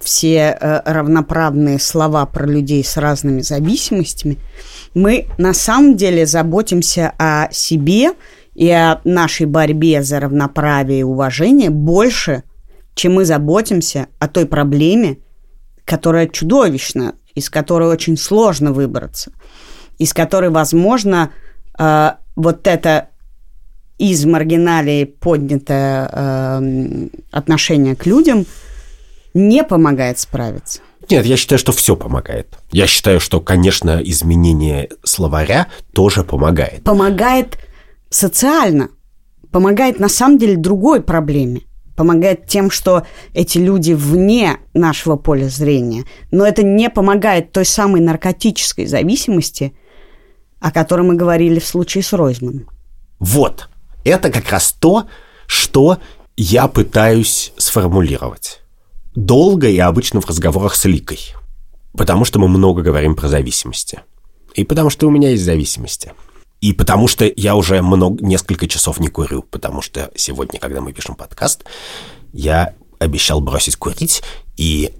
все 0.00 0.58
э, 0.60 0.80
равноправные 0.84 1.78
слова 1.78 2.26
про 2.26 2.46
людей 2.46 2.82
с 2.82 2.96
разными 2.96 3.42
зависимостями, 3.42 4.38
мы 4.92 5.28
на 5.38 5.54
самом 5.54 5.96
деле 5.96 6.26
заботимся 6.26 7.12
о 7.18 7.48
себе 7.52 8.14
и 8.54 8.68
о 8.70 9.00
нашей 9.04 9.46
борьбе 9.46 10.02
за 10.02 10.20
равноправие 10.20 11.00
и 11.00 11.04
уважение 11.04 11.70
больше, 11.70 12.42
чем 12.94 13.14
мы 13.14 13.24
заботимся 13.24 14.08
о 14.18 14.28
той 14.28 14.46
проблеме, 14.46 15.18
которая 15.84 16.28
чудовищна, 16.28 17.14
из 17.34 17.50
которой 17.50 17.88
очень 17.88 18.16
сложно 18.16 18.72
выбраться– 18.72 19.32
из 19.98 20.12
которой, 20.12 20.50
возможно, 20.50 21.30
э, 21.78 22.10
вот 22.36 22.66
это 22.66 23.08
из 23.98 24.24
маргиналии 24.24 25.04
поднятое 25.04 26.08
э, 26.10 27.08
отношение 27.30 27.94
к 27.94 28.06
людям 28.06 28.46
не 29.34 29.62
помогает 29.64 30.18
справиться. 30.18 30.80
Нет, 31.10 31.26
я 31.26 31.36
считаю, 31.36 31.58
что 31.58 31.72
все 31.72 31.96
помогает. 31.96 32.58
Я 32.70 32.86
считаю, 32.86 33.20
что, 33.20 33.40
конечно, 33.40 34.00
изменение 34.02 34.88
словаря 35.04 35.68
тоже 35.92 36.24
помогает. 36.24 36.82
Помогает 36.82 37.58
социально. 38.08 38.88
Помогает 39.50 40.00
на 40.00 40.08
самом 40.08 40.38
деле 40.38 40.56
другой 40.56 41.02
проблеме. 41.02 41.62
Помогает 41.96 42.46
тем, 42.46 42.70
что 42.70 43.06
эти 43.34 43.58
люди 43.58 43.92
вне 43.92 44.58
нашего 44.72 45.16
поля 45.16 45.48
зрения. 45.48 46.04
Но 46.30 46.46
это 46.46 46.62
не 46.62 46.90
помогает 46.90 47.52
той 47.52 47.64
самой 47.64 48.00
наркотической 48.00 48.86
зависимости, 48.86 49.74
о 50.60 50.72
котором 50.72 51.08
мы 51.08 51.14
говорили 51.14 51.60
в 51.60 51.66
случае 51.66 52.02
с 52.02 52.12
Ройзманом. 52.12 52.68
Вот. 53.20 53.68
Это 54.04 54.30
как 54.30 54.50
раз 54.50 54.72
то, 54.72 55.06
что 55.46 55.98
я 56.36 56.66
пытаюсь 56.66 57.52
сформулировать. 57.56 58.60
Долго 59.14 59.68
и 59.68 59.78
обычно 59.78 60.20
в 60.20 60.26
разговорах 60.26 60.74
с 60.74 60.84
Ликой. 60.84 61.20
Потому 61.96 62.24
что 62.24 62.40
мы 62.40 62.48
много 62.48 62.82
говорим 62.82 63.14
про 63.14 63.28
зависимости. 63.28 64.00
И 64.54 64.64
потому 64.64 64.90
что 64.90 65.06
у 65.06 65.10
меня 65.10 65.30
есть 65.30 65.44
зависимости. 65.44 66.12
И 66.64 66.72
потому 66.72 67.08
что 67.08 67.30
я 67.36 67.56
уже 67.56 67.82
много, 67.82 68.24
несколько 68.24 68.66
часов 68.66 68.98
не 68.98 69.08
курю. 69.08 69.42
Потому 69.42 69.82
что 69.82 70.10
сегодня, 70.16 70.58
когда 70.58 70.80
мы 70.80 70.94
пишем 70.94 71.14
подкаст, 71.14 71.64
я 72.32 72.72
обещал 72.98 73.42
бросить 73.42 73.76
курить. 73.76 74.22
И 74.56 74.94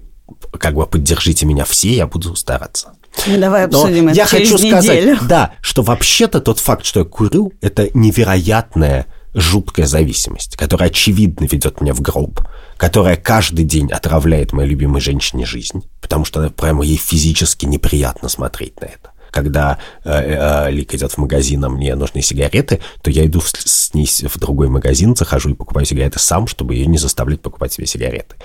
как 0.59 0.75
бы 0.75 0.85
поддержите 0.85 1.47
меня 1.47 1.65
все, 1.65 1.95
я 1.95 2.05
буду 2.05 2.35
стараться. 2.35 2.93
Ну, 3.25 3.39
давай 3.39 3.65
обсудим 3.65 4.05
Но 4.05 4.11
это 4.11 4.19
я 4.19 4.27
через 4.27 4.51
хочу 4.51 4.63
неделю. 4.63 5.15
сказать, 5.15 5.27
да, 5.27 5.55
что 5.61 5.81
вообще-то 5.81 6.39
тот 6.39 6.59
факт, 6.59 6.85
что 6.85 6.99
я 6.99 7.05
курю, 7.07 7.51
это 7.61 7.89
невероятная 7.95 9.07
жуткая 9.33 9.87
зависимость, 9.87 10.57
которая 10.57 10.91
очевидно 10.91 11.45
ведет 11.45 11.81
меня 11.81 11.95
в 11.95 12.01
гроб, 12.01 12.41
которая 12.77 13.15
каждый 13.15 13.65
день 13.65 13.91
отравляет 13.91 14.53
моей 14.53 14.69
любимой 14.69 15.01
женщине 15.01 15.47
жизнь, 15.47 15.89
потому 15.99 16.25
что 16.25 16.47
прямо 16.51 16.85
ей 16.85 16.97
физически 16.97 17.65
неприятно 17.65 18.29
смотреть 18.29 18.79
на 18.81 18.85
это. 18.85 19.14
Когда 19.35 19.79
э, 20.05 20.11
э, 20.11 20.71
Лика 20.71 20.95
идет 20.95 21.11
в 21.11 21.17
магазин, 21.17 21.65
а 21.65 21.69
мне 21.69 21.93
нужны 21.95 22.21
сигареты, 22.21 22.79
то 23.01 23.11
я 23.11 23.25
иду 23.25 23.41
с, 23.41 23.51
с 23.51 23.93
ней 23.93 24.07
в 24.07 24.39
другой 24.39 24.69
магазин, 24.69 25.13
захожу 25.13 25.49
и 25.49 25.53
покупаю 25.53 25.85
сигареты 25.85 26.19
сам, 26.19 26.47
чтобы 26.47 26.75
ее 26.75 26.85
не 26.85 26.97
заставлять 26.97 27.41
покупать 27.41 27.73
себе 27.73 27.85
сигареты. 27.85 28.37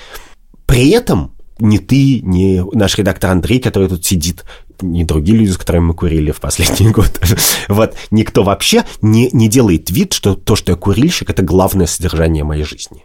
При 0.67 0.91
этом 0.91 1.37
ни 1.61 1.79
ты, 1.79 2.21
ни 2.23 2.61
наш 2.77 2.99
редактор 2.99 3.31
Андрей, 3.31 3.61
который 3.61 3.89
тут 3.89 4.05
сидит, 4.05 4.45
ни 4.83 5.05
другие 5.05 5.39
люди, 5.39 5.51
с 5.51 5.59
которыми 5.59 5.85
мы 5.85 5.95
курили 5.95 6.33
в 6.33 6.41
последний 6.41 6.89
год. 6.93 7.21
вот 7.69 7.95
никто 8.11 8.43
вообще 8.43 8.83
не, 9.01 9.31
не 9.33 9.49
делает 9.49 9.91
вид, 9.91 10.13
что 10.13 10.35
то, 10.35 10.57
что 10.57 10.73
я 10.73 10.77
курильщик, 10.77 11.31
это 11.31 11.43
главное 11.43 11.87
содержание 11.87 12.43
моей 12.43 12.65
жизни. 12.65 13.05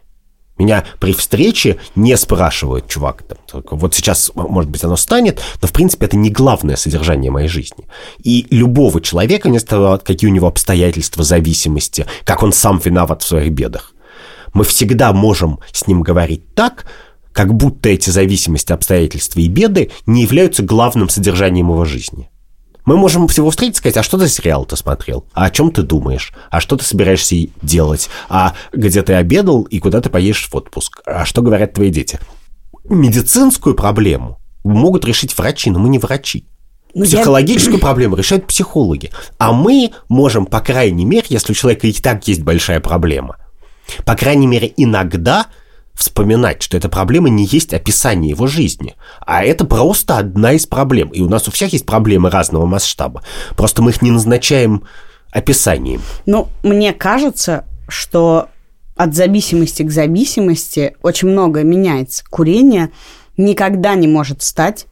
Меня 0.57 0.85
при 0.99 1.11
встрече 1.11 1.77
не 1.95 2.15
спрашивают, 2.15 2.87
чувак, 2.87 3.23
там, 3.23 3.63
вот 3.71 3.93
сейчас, 3.93 4.31
может 4.35 4.71
быть, 4.71 4.83
оно 4.85 4.95
станет, 4.95 5.41
но, 5.61 5.67
в 5.67 5.73
принципе, 5.73 6.05
это 6.05 6.15
не 6.15 6.29
главное 6.29 6.77
содержание 6.77 7.29
моей 7.29 7.49
жизни. 7.49 7.85
И 8.23 8.47
любого 8.51 9.01
человека, 9.01 9.49
не 9.49 9.59
того, 9.59 9.99
какие 10.01 10.29
у 10.29 10.33
него 10.33 10.47
обстоятельства, 10.47 11.23
зависимости, 11.23 12.05
как 12.23 12.41
он 12.41 12.53
сам 12.53 12.79
виноват 12.83 13.21
в 13.21 13.27
своих 13.27 13.51
бедах, 13.51 13.93
мы 14.53 14.63
всегда 14.63 15.11
можем 15.11 15.59
с 15.73 15.87
ним 15.87 16.01
говорить 16.01 16.55
так, 16.55 16.85
как 17.33 17.53
будто 17.53 17.89
эти 17.89 18.09
зависимости, 18.09 18.71
обстоятельства 18.71 19.41
и 19.41 19.49
беды 19.49 19.91
не 20.05 20.21
являются 20.21 20.63
главным 20.63 21.09
содержанием 21.09 21.69
его 21.69 21.83
жизни. 21.83 22.29
Мы 22.85 22.97
можем 22.97 23.27
всего 23.27 23.49
встретить 23.49 23.75
и 23.75 23.77
сказать, 23.79 23.97
а 23.97 24.03
что 24.03 24.17
за 24.17 24.29
сериал 24.29 24.65
ты 24.65 24.75
смотрел? 24.75 25.25
А 25.33 25.45
о 25.45 25.49
чем 25.49 25.71
ты 25.71 25.81
думаешь? 25.81 26.31
А 26.51 26.59
что 26.59 26.77
ты 26.77 26.85
собираешься 26.85 27.35
делать? 27.61 28.09
А 28.29 28.53
где 28.71 29.01
ты 29.01 29.13
обедал 29.13 29.63
и 29.63 29.79
куда 29.79 30.01
ты 30.01 30.09
поедешь 30.09 30.47
в 30.47 30.55
отпуск? 30.55 31.01
А 31.05 31.25
что 31.25 31.41
говорят 31.41 31.73
твои 31.73 31.89
дети? 31.89 32.19
Медицинскую 32.83 33.75
проблему 33.75 34.39
могут 34.63 35.03
решить 35.05 35.35
врачи, 35.35 35.71
но 35.71 35.79
мы 35.79 35.89
не 35.89 35.97
врачи. 35.97 36.47
Ну, 36.93 37.05
Психологическую 37.05 37.77
я... 37.77 37.81
проблему 37.81 38.15
решают 38.15 38.45
психологи. 38.45 39.11
А 39.39 39.51
мы 39.51 39.91
можем, 40.07 40.45
по 40.45 40.61
крайней 40.61 41.05
мере, 41.05 41.25
если 41.29 41.53
у 41.53 41.55
человека 41.55 41.87
и 41.87 41.93
так 41.93 42.27
есть 42.27 42.43
большая 42.43 42.79
проблема, 42.79 43.37
по 44.05 44.15
крайней 44.15 44.47
мере, 44.47 44.71
иногда 44.77 45.47
вспоминать, 45.95 46.61
что 46.61 46.77
эта 46.77 46.89
проблема 46.89 47.29
не 47.29 47.45
есть 47.45 47.73
описание 47.73 48.31
его 48.31 48.47
жизни, 48.47 48.95
а 49.25 49.43
это 49.43 49.65
просто 49.65 50.17
одна 50.17 50.53
из 50.53 50.67
проблем. 50.67 51.09
И 51.09 51.21
у 51.21 51.29
нас 51.29 51.47
у 51.47 51.51
всех 51.51 51.73
есть 51.73 51.85
проблемы 51.85 52.29
разного 52.29 52.65
масштаба. 52.65 53.23
Просто 53.55 53.81
мы 53.81 53.91
их 53.91 54.01
не 54.01 54.11
назначаем 54.11 54.83
описанием. 55.31 56.01
Ну, 56.25 56.49
мне 56.63 56.93
кажется, 56.93 57.65
что 57.87 58.49
от 58.95 59.13
зависимости 59.13 59.83
к 59.83 59.91
зависимости 59.91 60.95
очень 61.01 61.29
многое 61.29 61.63
меняется. 61.63 62.23
Курение 62.29 62.91
никогда 63.37 63.95
не 63.95 64.07
может 64.07 64.41
стать 64.41 64.87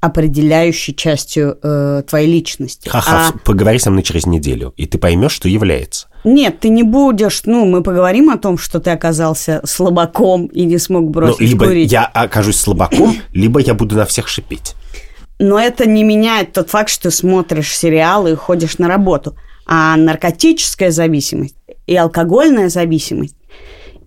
определяющей 0.00 0.94
частью 0.94 1.58
э, 1.62 2.02
твоей 2.08 2.30
личности. 2.30 2.88
Ха-ха, 2.88 3.32
а... 3.34 3.38
поговори 3.44 3.78
со 3.78 3.90
мной 3.90 4.02
через 4.02 4.26
неделю, 4.26 4.72
и 4.76 4.86
ты 4.86 4.96
поймешь, 4.98 5.32
что 5.32 5.48
является. 5.48 6.07
Нет, 6.24 6.60
ты 6.60 6.68
не 6.68 6.82
будешь. 6.82 7.42
Ну, 7.44 7.64
мы 7.64 7.82
поговорим 7.82 8.30
о 8.30 8.38
том, 8.38 8.58
что 8.58 8.80
ты 8.80 8.90
оказался 8.90 9.60
слабаком 9.64 10.46
и 10.46 10.64
не 10.64 10.78
смог 10.78 11.10
бросить 11.10 11.40
ну, 11.40 11.46
либо 11.46 11.66
курить. 11.66 11.92
я 11.92 12.04
окажусь 12.04 12.56
слабаком, 12.56 13.16
либо 13.32 13.60
я 13.60 13.74
буду 13.74 13.96
на 13.96 14.04
всех 14.04 14.28
шипеть. 14.28 14.74
Но 15.38 15.58
это 15.58 15.88
не 15.88 16.02
меняет 16.02 16.52
тот 16.52 16.70
факт, 16.70 16.90
что 16.90 17.04
ты 17.04 17.10
смотришь 17.12 17.76
сериалы 17.76 18.32
и 18.32 18.34
ходишь 18.34 18.78
на 18.78 18.88
работу. 18.88 19.36
А 19.66 19.96
наркотическая 19.96 20.90
зависимость 20.90 21.54
и 21.86 21.94
алкогольная 21.94 22.68
зависимость 22.68 23.36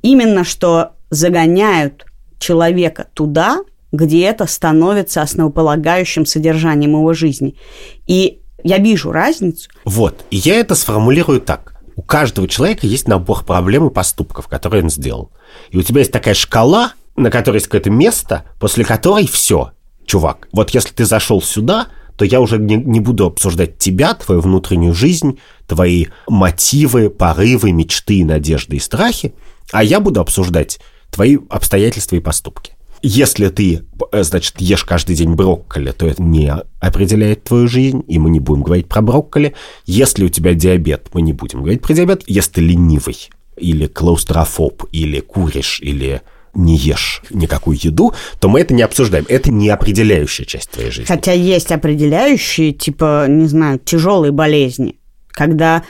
именно 0.02 0.44
что 0.44 0.94
загоняют 1.10 2.06
человека 2.40 3.08
туда, 3.14 3.60
где 3.92 4.24
это 4.24 4.48
становится 4.48 5.22
основополагающим 5.22 6.26
содержанием 6.26 6.92
его 6.92 7.14
жизни. 7.14 7.56
И 8.08 8.40
я 8.64 8.78
вижу 8.78 9.12
разницу. 9.12 9.70
Вот, 9.86 10.26
и 10.32 10.38
я 10.38 10.56
это 10.56 10.76
сформулирую 10.76 11.42
так. 11.42 11.71
У 12.02 12.04
каждого 12.04 12.48
человека 12.48 12.88
есть 12.88 13.08
набор 13.08 13.44
проблем 13.46 13.88
и 13.88 13.94
поступков, 13.94 14.48
которые 14.48 14.82
он 14.82 14.90
сделал. 14.90 15.30
И 15.70 15.78
у 15.78 15.84
тебя 15.84 16.00
есть 16.00 16.12
такая 16.12 16.34
шкала, 16.34 16.94
на 17.16 17.30
которой 17.30 17.58
есть 17.58 17.68
какое-то 17.68 17.92
место, 17.92 18.44
после 18.60 18.84
которой 18.84 19.28
все, 19.28 19.74
чувак, 20.08 20.48
вот 20.52 20.72
если 20.72 20.90
ты 20.90 21.06
зашел 21.06 21.44
сюда, 21.44 21.90
то 22.16 22.26
я 22.26 22.42
уже 22.42 22.58
не, 22.58 22.76
не 22.76 23.00
буду 23.00 23.28
обсуждать 23.28 23.78
тебя, 23.78 24.16
твою 24.16 24.42
внутреннюю 24.42 24.96
жизнь, 24.96 25.38
твои 25.68 26.08
мотивы, 26.28 27.12
порывы, 27.12 27.72
мечты, 27.72 28.26
надежды 28.26 28.78
и 28.78 28.80
страхи, 28.80 29.36
а 29.72 29.84
я 29.84 30.00
буду 30.00 30.22
обсуждать 30.22 30.80
твои 31.12 31.38
обстоятельства 31.52 32.16
и 32.16 32.20
поступки. 32.20 32.74
Если 33.04 33.48
ты, 33.50 33.84
э, 34.12 34.24
значит, 34.24 34.60
ешь 34.60 34.84
каждый 34.84 35.16
день 35.16 35.34
брокколи, 35.34 35.92
то 35.92 36.06
это 36.06 36.22
не 36.22 36.54
определяет 36.80 37.44
твою 37.44 37.68
жизнь, 37.68 38.04
и 38.08 38.20
мы 38.20 38.30
не 38.30 38.40
будем 38.40 38.64
говорить 38.64 38.88
про 38.88 39.02
брокколи. 39.02 39.54
Если 39.86 40.26
у 40.26 40.30
тебя 40.30 40.54
диабет, 40.54 41.08
мы 41.14 41.22
не 41.22 41.34
будем 41.34 41.60
говорить 41.62 41.82
про 41.82 41.94
диабет. 41.94 42.24
Если 42.28 42.52
ты 42.52 42.62
ленивый, 42.62 43.30
или 43.58 43.88
клаустрофоб, 43.88 44.84
или 44.92 45.20
куришь, 45.20 45.80
или 45.82 46.22
не 46.54 46.76
ешь 46.76 47.22
никакую 47.30 47.78
еду, 47.82 48.14
то 48.40 48.50
мы 48.50 48.60
это 48.60 48.74
не 48.74 48.82
обсуждаем. 48.82 49.26
Это 49.30 49.52
не 49.52 49.70
определяющая 49.70 50.46
часть 50.46 50.70
твоей 50.72 50.92
жизни. 50.92 51.08
Хотя 51.08 51.32
есть 51.32 51.72
определяющие, 51.72 52.74
типа, 52.74 53.26
не 53.28 53.48
знаю, 53.48 53.80
тяжелые 53.80 54.32
болезни, 54.32 54.98
когда 55.30 55.84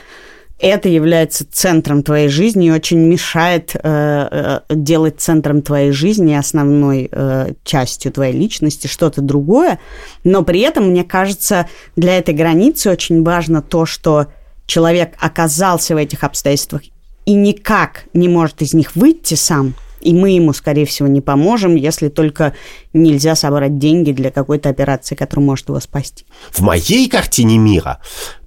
это 0.62 0.90
является 0.90 1.46
центром 1.52 2.04
твоей 2.04 2.30
жизни 2.30 2.68
и 2.68 2.72
очень 2.72 3.00
мешает 3.00 3.76
э, 3.76 3.80
э, 3.84 4.60
делать 4.70 5.20
центром 5.20 5.62
твоей 5.62 5.92
жизни 5.92 6.34
основной 6.34 7.10
э, 7.12 7.54
частью 7.64 8.12
твоей 8.12 8.34
личности 8.34 8.88
что-то 8.88 9.22
другое. 9.22 9.80
Но 10.24 10.44
при 10.44 10.62
этом, 10.62 10.90
мне 10.90 11.04
кажется, 11.04 11.68
для 11.96 12.18
этой 12.18 12.36
границы 12.36 12.92
очень 12.92 13.24
важно 13.24 13.62
то, 13.62 13.86
что 13.86 14.28
человек 14.68 15.16
оказался 15.20 15.96
в 15.96 15.98
этих 15.98 16.24
обстоятельствах 16.24 16.84
и 17.26 17.34
никак 17.34 18.06
не 18.14 18.30
может 18.30 18.62
из 18.62 18.74
них 18.74 18.96
выйти 18.96 19.34
сам, 19.34 19.74
и 20.00 20.14
мы 20.14 20.32
ему, 20.32 20.54
скорее 20.54 20.86
всего, 20.86 21.08
не 21.08 21.22
поможем, 21.22 21.76
если 21.76 22.10
только 22.10 22.54
нельзя 22.94 23.36
собрать 23.36 23.78
деньги 23.78 24.12
для 24.12 24.32
какой-то 24.32 24.70
операции, 24.70 25.16
которая 25.16 25.46
может 25.46 25.70
его 25.70 25.80
спасти. 25.80 26.26
В 26.52 26.62
моей 26.62 27.08
картине 27.10 27.58
мира 27.58 28.00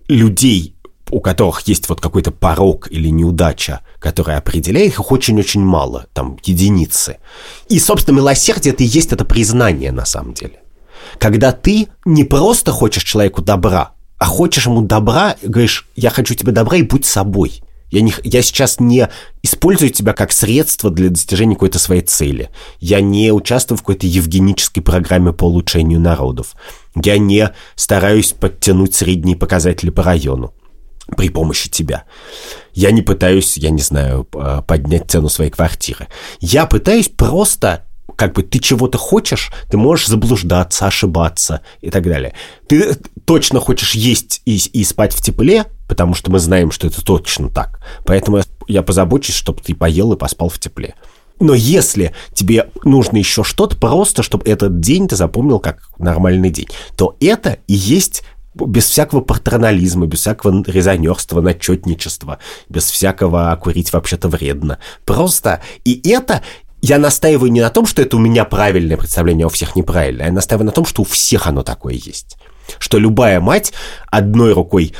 людей, 0.08 0.73
у 1.14 1.20
которых 1.20 1.60
есть 1.68 1.88
вот 1.88 2.00
какой-то 2.00 2.32
порог 2.32 2.88
или 2.90 3.06
неудача, 3.06 3.82
которая 4.00 4.38
определяет 4.38 4.94
их 4.94 5.12
очень-очень 5.12 5.60
мало, 5.60 6.06
там, 6.12 6.38
единицы. 6.42 7.18
И, 7.68 7.78
собственно, 7.78 8.16
милосердие 8.16 8.74
это 8.74 8.82
и 8.82 8.86
есть 8.86 9.12
это 9.12 9.24
признание 9.24 9.92
на 9.92 10.06
самом 10.06 10.34
деле. 10.34 10.58
Когда 11.18 11.52
ты 11.52 11.86
не 12.04 12.24
просто 12.24 12.72
хочешь 12.72 13.04
человеку 13.04 13.42
добра, 13.42 13.92
а 14.18 14.24
хочешь 14.24 14.66
ему 14.66 14.82
добра, 14.82 15.36
говоришь, 15.40 15.88
я 15.94 16.10
хочу 16.10 16.34
тебе 16.34 16.50
добра 16.50 16.78
и 16.78 16.82
будь 16.82 17.06
собой. 17.06 17.62
Я, 17.92 18.00
не, 18.00 18.12
я 18.24 18.42
сейчас 18.42 18.80
не 18.80 19.08
использую 19.44 19.90
тебя 19.90 20.14
как 20.14 20.32
средство 20.32 20.90
для 20.90 21.10
достижения 21.10 21.54
какой-то 21.54 21.78
своей 21.78 22.02
цели. 22.02 22.50
Я 22.80 23.00
не 23.00 23.32
участвую 23.32 23.78
в 23.78 23.82
какой-то 23.82 24.08
евгенической 24.08 24.82
программе 24.82 25.32
по 25.32 25.44
улучшению 25.44 26.00
народов. 26.00 26.56
Я 27.00 27.18
не 27.18 27.52
стараюсь 27.76 28.32
подтянуть 28.32 28.96
средние 28.96 29.36
показатели 29.36 29.90
по 29.90 30.02
району 30.02 30.52
при 31.16 31.28
помощи 31.28 31.70
тебя. 31.70 32.04
Я 32.72 32.90
не 32.90 33.02
пытаюсь, 33.02 33.56
я 33.56 33.70
не 33.70 33.82
знаю, 33.82 34.24
поднять 34.24 35.10
цену 35.10 35.28
своей 35.28 35.50
квартиры. 35.50 36.08
Я 36.40 36.66
пытаюсь 36.66 37.08
просто 37.08 37.84
как 38.16 38.34
бы 38.34 38.42
ты 38.42 38.58
чего-то 38.58 38.98
хочешь, 38.98 39.50
ты 39.70 39.76
можешь 39.76 40.06
заблуждаться, 40.06 40.86
ошибаться 40.86 41.62
и 41.80 41.90
так 41.90 42.04
далее. 42.04 42.34
Ты 42.68 42.96
точно 43.24 43.60
хочешь 43.60 43.94
есть 43.94 44.42
и, 44.44 44.56
и 44.56 44.84
спать 44.84 45.12
в 45.12 45.22
тепле, 45.22 45.64
потому 45.88 46.14
что 46.14 46.30
мы 46.30 46.38
знаем, 46.38 46.70
что 46.70 46.86
это 46.86 47.04
точно 47.04 47.48
так. 47.48 47.80
Поэтому 48.04 48.42
я 48.68 48.82
позабочусь, 48.82 49.34
чтобы 49.34 49.62
ты 49.62 49.74
поел 49.74 50.12
и 50.12 50.16
поспал 50.16 50.48
в 50.48 50.58
тепле. 50.58 50.94
Но 51.40 51.54
если 51.54 52.14
тебе 52.32 52.70
нужно 52.84 53.16
еще 53.16 53.42
что-то, 53.42 53.76
просто 53.76 54.22
чтобы 54.22 54.48
этот 54.48 54.78
день 54.78 55.08
ты 55.08 55.16
запомнил 55.16 55.58
как 55.58 55.88
нормальный 55.98 56.50
день, 56.50 56.68
то 56.96 57.16
это 57.20 57.58
и 57.66 57.74
есть 57.74 58.22
без 58.54 58.88
всякого 58.88 59.20
патронализма, 59.20 60.06
без 60.06 60.20
всякого 60.20 60.62
резонерства, 60.66 61.40
начетничества, 61.40 62.38
без 62.68 62.90
всякого 62.90 63.58
курить 63.60 63.92
вообще-то 63.92 64.28
вредно. 64.28 64.78
Просто 65.04 65.60
и 65.84 66.00
это 66.08 66.42
я 66.80 66.98
настаиваю 66.98 67.50
не 67.50 67.60
на 67.60 67.70
том, 67.70 67.86
что 67.86 68.02
это 68.02 68.16
у 68.16 68.20
меня 68.20 68.44
правильное 68.44 68.96
представление, 68.96 69.44
а 69.44 69.46
у 69.46 69.50
всех 69.50 69.74
неправильное, 69.74 70.26
я 70.26 70.32
настаиваю 70.32 70.66
на 70.66 70.72
том, 70.72 70.84
что 70.84 71.02
у 71.02 71.04
всех 71.04 71.46
оно 71.46 71.62
такое 71.62 71.94
есть. 71.94 72.36
Что 72.78 72.98
любая 72.98 73.40
мать 73.40 73.72
одной 74.10 74.52
рукой 74.52 74.94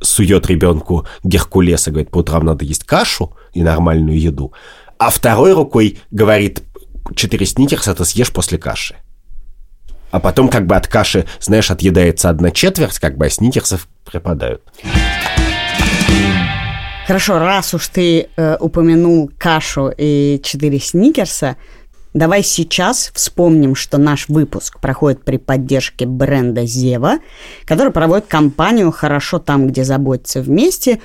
сует 0.00 0.46
ребенку 0.46 1.06
Геркулеса, 1.24 1.90
говорит, 1.90 2.10
по 2.10 2.18
утрам 2.18 2.44
надо 2.44 2.64
есть 2.64 2.84
кашу 2.84 3.34
и 3.52 3.62
нормальную 3.62 4.18
еду, 4.18 4.52
а 4.98 5.10
второй 5.10 5.52
рукой 5.52 5.98
говорит, 6.10 6.62
четыре 7.14 7.46
сникерса 7.46 7.94
ты 7.94 8.04
съешь 8.04 8.32
после 8.32 8.58
каши. 8.58 8.96
А 10.10 10.20
потом 10.20 10.48
как 10.48 10.66
бы 10.66 10.76
от 10.76 10.86
каши, 10.86 11.26
знаешь, 11.40 11.70
отъедается 11.70 12.30
одна 12.30 12.50
четверть, 12.50 12.98
как 12.98 13.16
бы, 13.16 13.26
а 13.26 13.30
сникерсов 13.30 13.88
пропадают. 14.04 14.62
Хорошо, 17.06 17.38
раз 17.38 17.72
уж 17.72 17.86
ты 17.88 18.28
э, 18.36 18.56
упомянул 18.58 19.30
кашу 19.38 19.92
и 19.96 20.40
четыре 20.42 20.80
сникерса, 20.80 21.56
давай 22.14 22.42
сейчас 22.42 23.12
вспомним, 23.14 23.76
что 23.76 23.98
наш 23.98 24.28
выпуск 24.28 24.80
проходит 24.80 25.22
при 25.22 25.36
поддержке 25.36 26.04
бренда 26.04 26.66
Зева, 26.66 27.18
который 27.64 27.92
проводит 27.92 28.26
кампанию 28.26 28.90
«Хорошо 28.90 29.38
там, 29.38 29.68
где 29.68 29.84
заботятся 29.84 30.40
вместе» 30.40 31.00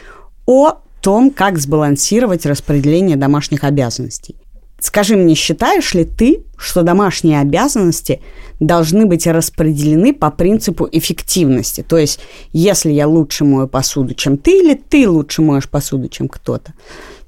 о 0.47 0.79
том, 1.01 1.29
как 1.29 1.59
сбалансировать 1.59 2.47
распределение 2.47 3.17
домашних 3.17 3.63
обязанностей. 3.63 4.40
Скажи 4.81 5.15
мне, 5.15 5.35
считаешь 5.35 5.93
ли 5.93 6.05
ты, 6.05 6.43
что 6.57 6.81
домашние 6.81 7.39
обязанности 7.39 8.19
должны 8.59 9.05
быть 9.05 9.27
распределены 9.27 10.11
по 10.11 10.31
принципу 10.31 10.89
эффективности? 10.91 11.85
То 11.87 11.99
есть, 11.99 12.19
если 12.51 12.91
я 12.91 13.07
лучше 13.07 13.45
мою 13.45 13.67
посуду, 13.67 14.15
чем 14.15 14.37
ты, 14.37 14.59
или 14.59 14.73
ты 14.73 15.07
лучше 15.07 15.43
моешь 15.43 15.69
посуду, 15.69 16.09
чем 16.09 16.27
кто-то, 16.27 16.73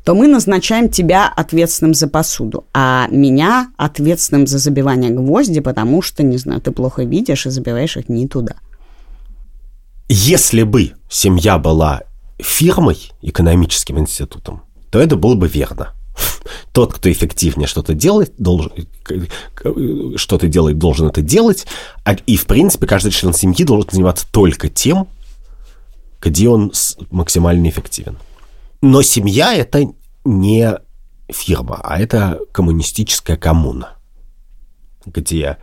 то 0.03 0.15
мы 0.15 0.27
назначаем 0.27 0.89
тебя 0.89 1.31
ответственным 1.33 1.93
за 1.93 2.07
посуду, 2.07 2.65
а 2.73 3.07
меня 3.11 3.69
ответственным 3.77 4.47
за 4.47 4.57
забивание 4.57 5.11
гвозди, 5.11 5.59
потому 5.59 6.01
что, 6.01 6.23
не 6.23 6.37
знаю, 6.37 6.59
ты 6.59 6.71
плохо 6.71 7.03
видишь 7.03 7.45
и 7.45 7.51
забиваешь 7.51 7.97
их 7.97 8.09
не 8.09 8.27
туда. 8.27 8.55
Если 10.09 10.63
бы 10.63 10.93
семья 11.07 11.59
была 11.59 12.01
фирмой, 12.39 13.11
экономическим 13.21 13.99
институтом, 13.99 14.63
то 14.89 14.99
это 14.99 15.17
было 15.17 15.35
бы 15.35 15.47
верно 15.47 15.93
тот, 16.71 16.93
кто 16.93 17.11
эффективнее 17.11 17.67
что-то 17.67 17.93
делает, 17.93 18.33
должен, 18.37 18.71
что-то 20.15 20.47
делает, 20.47 20.77
должен 20.77 21.07
это 21.07 21.21
делать. 21.21 21.65
А, 22.03 22.13
и, 22.13 22.37
в 22.37 22.45
принципе, 22.45 22.87
каждый 22.87 23.11
член 23.11 23.33
семьи 23.33 23.65
должен 23.65 23.89
заниматься 23.91 24.27
только 24.31 24.69
тем, 24.69 25.07
где 26.21 26.49
он 26.49 26.71
максимально 27.11 27.69
эффективен. 27.69 28.17
Но 28.81 29.01
семья– 29.01 29.53
это 29.55 29.85
не 30.25 30.77
фирма, 31.29 31.79
а 31.83 31.99
это 31.99 32.39
коммунистическая 32.51 33.37
коммуна, 33.37 33.95
где 35.05 35.57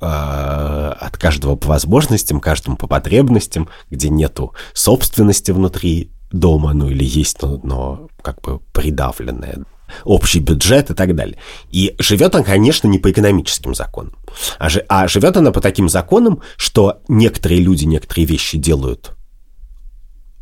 э, 0.00 0.06
от 0.06 1.16
каждого 1.16 1.56
по 1.56 1.68
возможностям, 1.68 2.40
каждому 2.40 2.76
по 2.76 2.86
потребностям, 2.86 3.68
где 3.90 4.08
нету 4.08 4.54
собственности 4.72 5.50
внутри 5.50 6.10
дома, 6.30 6.72
ну 6.74 6.88
или 6.88 7.04
есть, 7.04 7.40
но, 7.42 7.60
но 7.62 8.08
как 8.22 8.40
бы 8.42 8.58
придавленное, 8.72 9.64
общий 10.04 10.40
бюджет 10.40 10.90
и 10.90 10.94
так 10.94 11.14
далее. 11.14 11.38
И 11.70 11.94
живет 11.98 12.34
он, 12.34 12.44
конечно, 12.44 12.88
не 12.88 12.98
по 12.98 13.10
экономическим 13.10 13.74
законам, 13.74 14.16
а, 14.58 14.68
ж, 14.68 14.84
а 14.88 15.08
живет 15.08 15.36
она 15.36 15.52
по 15.52 15.60
таким 15.60 15.88
законам, 15.88 16.40
что 16.56 17.00
некоторые 17.08 17.60
люди 17.60 17.84
некоторые 17.84 18.26
вещи 18.26 18.58
делают 18.58 19.12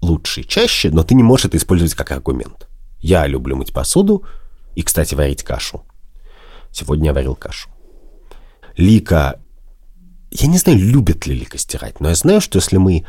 лучше 0.01 0.41
и 0.41 0.47
чаще, 0.47 0.91
но 0.91 1.05
ты 1.05 1.15
не 1.15 1.23
можешь 1.23 1.47
это 1.47 1.57
использовать 1.57 1.95
как 1.95 2.11
аргумент. 2.11 2.69
Я 3.01 3.27
люблю 3.27 3.57
мыть 3.57 3.73
посуду 3.73 4.25
и, 4.75 4.83
кстати, 4.83 5.15
варить 5.15 5.43
кашу. 5.43 5.85
Сегодня 6.71 7.07
я 7.07 7.15
варил 7.15 7.35
кашу. 7.35 7.69
Лика... 8.77 9.41
Я 10.31 10.49
не 10.49 10.57
знаю, 10.57 10.79
любит 10.79 11.27
ли 11.27 11.35
Лика 11.35 11.59
стирать, 11.59 12.01
но 12.01 12.09
я 12.09 12.15
знаю, 12.15 12.41
что 12.41 12.59
если 12.59 12.79
мы 12.79 13.05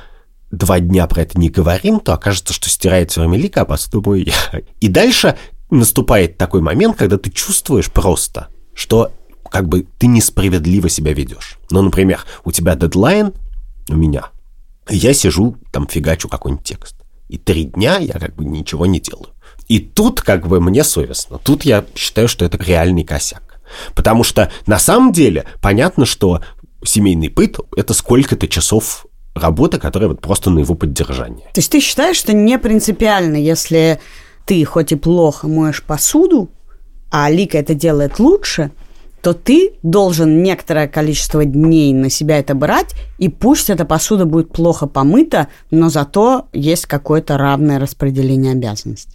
два 0.52 0.80
дня 0.80 1.08
про 1.08 1.22
это 1.22 1.40
не 1.40 1.50
говорим, 1.50 2.00
то 2.00 2.14
окажется, 2.14 2.54
что 2.54 2.70
стирает 2.70 3.12
все 3.12 3.22
время 3.22 3.38
Лика, 3.38 3.62
а 3.62 3.66
посуду 3.66 4.02
мою 4.06 4.26
я. 4.26 4.34
И 4.82 4.88
дальше 4.88 5.38
наступает 5.74 6.38
такой 6.38 6.62
момент, 6.62 6.98
когда 6.98 7.18
ты 7.18 7.30
чувствуешь 7.30 7.92
просто, 7.92 8.50
что 8.74 9.12
как 9.50 9.68
бы 9.68 9.86
ты 9.98 10.08
несправедливо 10.08 10.90
себя 10.90 11.14
ведешь. 11.14 11.60
Ну, 11.70 11.82
например, 11.82 12.26
у 12.44 12.52
тебя 12.52 12.76
дедлайн, 12.76 13.34
у 13.90 13.96
меня, 13.96 14.30
я 14.90 15.14
сижу, 15.14 15.58
там 15.72 15.88
фигачу 15.88 16.28
какой-нибудь 16.28 16.66
текст. 16.66 16.96
И 17.30 17.38
три 17.38 17.66
дня 17.66 17.98
я 17.98 18.14
как 18.14 18.36
бы 18.36 18.46
ничего 18.46 18.86
не 18.86 19.00
делаю. 19.00 19.30
И 19.68 19.80
тут 19.80 20.22
как 20.22 20.48
бы 20.48 20.60
мне 20.60 20.84
совестно. 20.84 21.38
Тут 21.38 21.64
я 21.64 21.86
считаю, 21.96 22.28
что 22.28 22.46
это 22.46 22.62
реальный 22.64 23.04
косяк. 23.04 23.60
Потому 23.96 24.24
что 24.24 24.52
на 24.68 24.78
самом 24.78 25.12
деле 25.12 25.46
понятно, 25.62 26.06
что 26.06 26.42
семейный 26.84 27.30
быт– 27.30 27.58
это 27.76 27.94
сколько-то 27.94 28.48
часов 28.48 29.06
работа, 29.36 29.80
которая 29.80 30.10
вот 30.10 30.22
просто 30.22 30.50
на 30.50 30.60
его 30.60 30.76
поддержание. 30.76 31.48
То 31.54 31.60
есть 31.60 31.72
ты 31.72 31.80
считаешь, 31.80 32.18
что 32.18 32.34
не 32.34 32.60
принципиально, 32.60 33.38
если 33.38 34.00
ты 34.46 34.64
хоть 34.66 34.92
и 34.92 34.96
плохо 34.96 35.48
моешь 35.48 35.84
посуду, 35.84 36.50
а 37.12 37.30
Лика 37.30 37.58
это 37.58 37.74
делает 37.74 38.20
лучше, 38.20 38.72
то 39.22 39.34
ты 39.34 39.76
должен 39.84 40.44
некоторое 40.44 40.88
количество 40.88 41.46
дней 41.46 41.94
на 41.94 42.10
себя 42.10 42.40
это 42.40 42.56
брать, 42.56 42.94
и 43.18 43.30
пусть 43.30 43.70
эта 43.70 43.86
посуда 43.86 44.26
будет 44.26 44.52
плохо 44.52 44.86
помыта, 44.86 45.48
но 45.72 45.90
зато 45.90 46.48
есть 46.52 46.88
какое-то 46.88 47.38
равное 47.38 47.80
распределение 47.80 48.52
обязанностей. 48.52 49.13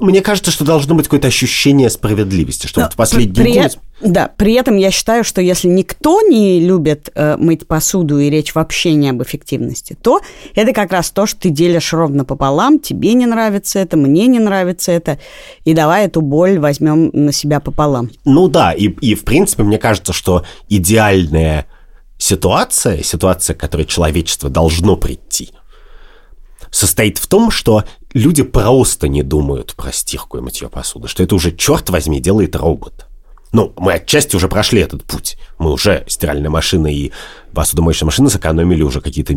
Мне 0.00 0.22
кажется, 0.22 0.50
что 0.50 0.64
должно 0.64 0.94
быть 0.94 1.06
какое-то 1.06 1.28
ощущение 1.28 1.88
справедливости, 1.88 2.66
что 2.66 2.80
Но 2.80 2.86
вот 2.86 2.96
последний 2.96 3.34
при, 3.34 3.52
год... 3.60 3.78
Да, 4.00 4.28
при 4.36 4.54
этом 4.54 4.76
я 4.76 4.90
считаю, 4.90 5.22
что 5.22 5.40
если 5.40 5.68
никто 5.68 6.20
не 6.20 6.58
любит 6.58 7.10
э, 7.14 7.36
мыть 7.36 7.66
посуду 7.66 8.18
и 8.18 8.28
речь 8.28 8.54
вообще 8.54 8.94
не 8.94 9.10
об 9.10 9.22
эффективности, 9.22 9.96
то 10.00 10.20
это 10.56 10.72
как 10.72 10.90
раз 10.92 11.10
то, 11.10 11.26
что 11.26 11.40
ты 11.40 11.50
делишь 11.50 11.92
ровно 11.92 12.24
пополам, 12.24 12.80
тебе 12.80 13.14
не 13.14 13.26
нравится 13.26 13.78
это, 13.78 13.96
мне 13.96 14.26
не 14.26 14.40
нравится 14.40 14.90
это, 14.90 15.20
и 15.64 15.74
давай 15.74 16.06
эту 16.06 16.22
боль 16.22 16.58
возьмем 16.58 17.10
на 17.12 17.30
себя 17.30 17.60
пополам. 17.60 18.10
Ну 18.24 18.48
да, 18.48 18.72
и, 18.72 18.88
и 18.88 19.14
в 19.14 19.22
принципе 19.24 19.62
мне 19.62 19.78
кажется, 19.78 20.12
что 20.12 20.44
идеальная 20.68 21.66
ситуация, 22.18 23.02
ситуация, 23.02 23.54
к 23.54 23.60
которой 23.60 23.86
человечество 23.86 24.50
должно 24.50 24.96
прийти, 24.96 25.50
состоит 26.70 27.18
в 27.18 27.28
том, 27.28 27.52
что 27.52 27.84
люди 28.14 28.42
просто 28.42 29.08
не 29.08 29.22
думают 29.22 29.74
про 29.74 29.92
стирку 29.92 30.38
и 30.38 30.40
мытье 30.40 30.68
посуды, 30.68 31.08
что 31.08 31.22
это 31.22 31.34
уже, 31.34 31.52
черт 31.52 31.90
возьми, 31.90 32.20
делает 32.20 32.56
робот. 32.56 33.06
Ну, 33.52 33.72
мы 33.76 33.92
отчасти 33.92 34.34
уже 34.34 34.48
прошли 34.48 34.80
этот 34.80 35.04
путь. 35.04 35.36
Мы 35.58 35.72
уже 35.72 36.04
стиральная 36.08 36.50
машина 36.50 36.88
и 36.88 37.12
посудомоечная 37.52 38.06
машина 38.06 38.28
сэкономили 38.28 38.82
уже 38.82 39.00
какие-то 39.00 39.34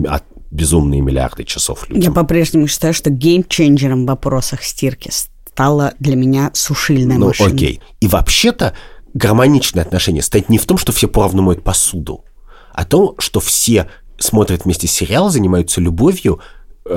безумные 0.49 1.01
миллиарды 1.01 1.43
часов 1.43 1.88
людям. 1.89 2.03
Я 2.03 2.11
по-прежнему 2.11 2.67
считаю, 2.67 2.93
что 2.93 3.11
геймченджером 3.11 4.05
в 4.05 4.07
вопросах 4.07 4.63
стирки 4.63 5.11
стала 5.11 5.93
для 5.99 6.15
меня 6.15 6.49
сушильная 6.53 7.17
ну, 7.17 7.28
машина. 7.28 7.49
Ну, 7.49 7.55
окей. 7.55 7.82
И 7.99 8.07
вообще-то 8.07 8.73
гармоничное 9.13 9.84
отношение 9.84 10.23
стоит 10.23 10.49
не 10.49 10.57
в 10.57 10.65
том, 10.65 10.78
что 10.78 10.91
все 10.91 11.07
поровну 11.07 11.43
моют 11.43 11.63
посуду, 11.63 12.25
а 12.73 12.86
то, 12.86 13.15
что 13.19 13.39
все 13.39 13.88
смотрят 14.17 14.65
вместе 14.65 14.88
сериал, 14.88 15.30
занимаются 15.30 15.80
любовью, 15.80 16.39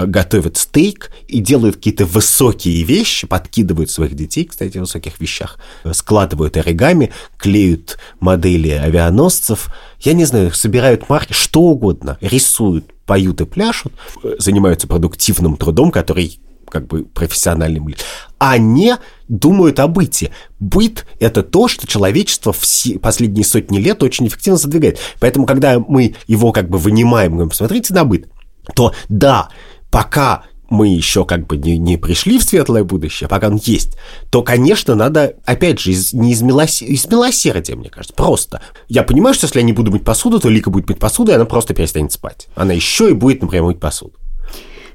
готовят 0.06 0.56
стейк 0.56 1.10
и 1.28 1.40
делают 1.40 1.76
какие-то 1.76 2.06
высокие 2.06 2.82
вещи, 2.82 3.26
подкидывают 3.26 3.90
своих 3.90 4.14
детей, 4.14 4.44
кстати, 4.44 4.78
в 4.78 4.82
высоких 4.82 5.20
вещах, 5.20 5.58
складывают 5.92 6.56
оригами, 6.56 7.12
клеют 7.38 7.98
модели 8.20 8.70
авианосцев, 8.70 9.68
я 10.00 10.12
не 10.12 10.24
знаю, 10.24 10.52
собирают 10.52 11.08
марки, 11.08 11.32
что 11.32 11.60
угодно, 11.62 12.18
рисуют, 12.20 12.92
поют 13.06 13.40
и 13.40 13.44
пляшут, 13.44 13.92
э, 14.22 14.36
занимаются 14.38 14.86
продуктивным 14.86 15.56
трудом, 15.56 15.90
который 15.90 16.40
как 16.70 16.86
бы 16.86 17.04
профессиональным, 17.04 17.92
а 18.38 18.56
не 18.56 18.96
думают 19.28 19.80
о 19.80 19.88
быте. 19.88 20.30
Быт– 20.60 21.06
это 21.20 21.42
то, 21.42 21.68
что 21.68 21.86
человечество 21.86 22.52
все 22.52 22.98
последние 22.98 23.44
сотни 23.44 23.78
лет 23.78 24.02
очень 24.02 24.28
эффективно 24.28 24.58
задвигает. 24.58 24.98
Поэтому, 25.18 25.46
когда 25.46 25.78
мы 25.80 26.14
его 26.26 26.52
как 26.52 26.68
бы 26.68 26.78
вынимаем, 26.78 27.32
говорим, 27.32 27.50
посмотрите 27.50 27.92
на 27.92 28.04
быт, 28.04 28.28
то 28.74 28.94
да, 29.08 29.48
пока 29.90 30.44
мы 30.70 30.86
еще 30.86 31.24
как 31.24 31.46
бы 31.46 31.56
не, 31.56 31.76
не 31.76 31.96
пришли 31.96 32.38
в 32.38 32.44
светлое 32.44 32.84
будущее, 32.84 33.28
пока 33.28 33.48
он 33.48 33.60
есть, 33.62 33.98
то, 34.30 34.42
конечно, 34.42 34.94
надо, 34.94 35.34
опять 35.44 35.80
же, 35.80 35.90
из, 35.90 36.12
не 36.12 36.32
из, 36.32 36.42
милос... 36.42 36.80
из 36.80 37.06
милосердия, 37.06 37.74
мне 37.74 37.90
кажется, 37.90 38.14
просто. 38.14 38.62
Я 38.88 39.02
понимаю, 39.02 39.34
что 39.34 39.46
если 39.46 39.58
я 39.58 39.64
не 39.64 39.72
буду 39.72 39.90
мыть 39.90 40.04
посуду, 40.04 40.38
то 40.38 40.48
Лика 40.48 40.70
будет 40.70 40.88
мыть 40.88 40.98
посуду, 40.98 41.32
и 41.32 41.34
она 41.34 41.44
просто 41.44 41.74
перестанет 41.74 42.12
спать. 42.12 42.48
Она 42.54 42.72
еще 42.72 43.10
и 43.10 43.14
будет, 43.14 43.42
например, 43.42 43.64
мыть 43.64 43.80
посуду. 43.80 44.14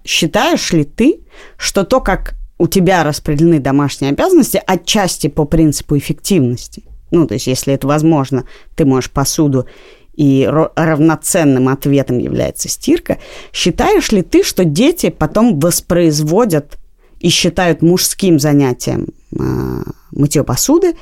Считаешь 0.06 0.72
ли 0.72 0.86
ты, 0.86 1.20
что 1.58 1.84
то, 1.84 2.00
как 2.00 2.36
у 2.58 2.68
тебя 2.68 3.04
распределены 3.04 3.60
домашние 3.60 4.12
обязанности, 4.12 4.62
отчасти 4.66 5.28
по 5.28 5.44
принципу 5.44 5.98
эффективности, 5.98 6.84
ну, 7.12 7.28
то 7.28 7.34
есть, 7.34 7.48
если 7.48 7.74
это 7.74 7.86
возможно, 7.88 8.46
ты 8.76 8.86
можешь 8.86 9.12
посуду 9.12 9.68
и 10.16 10.48
равноценным 10.76 11.68
ответом 11.70 12.20
является 12.20 12.70
стирка, 12.70 13.18
считаешь 13.52 14.12
ли 14.12 14.22
ты, 14.22 14.44
что 14.44 14.66
дети 14.66 15.10
потом 15.10 15.60
воспроизводят 15.60 16.78
и 17.20 17.30
считают 17.30 17.82
мужским 17.82 18.40
занятием 18.40 19.08
э, 19.38 19.84
мытье 20.12 20.44
посуды, 20.44 20.96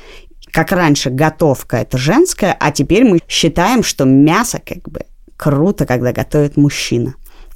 как 0.50 0.72
раньше 0.72 1.10
готовка 1.10 1.78
это 1.78 1.98
женская, 1.98 2.56
а 2.58 2.70
теперь 2.70 3.04
мы 3.04 3.20
считаем, 3.28 3.82
что 3.82 4.04
мясо 4.04 4.60
как 4.64 4.88
бы 4.88 5.00
круто, 5.36 5.84
когда 5.84 6.12
готовит 6.12 6.56
мужчина. 6.56 7.14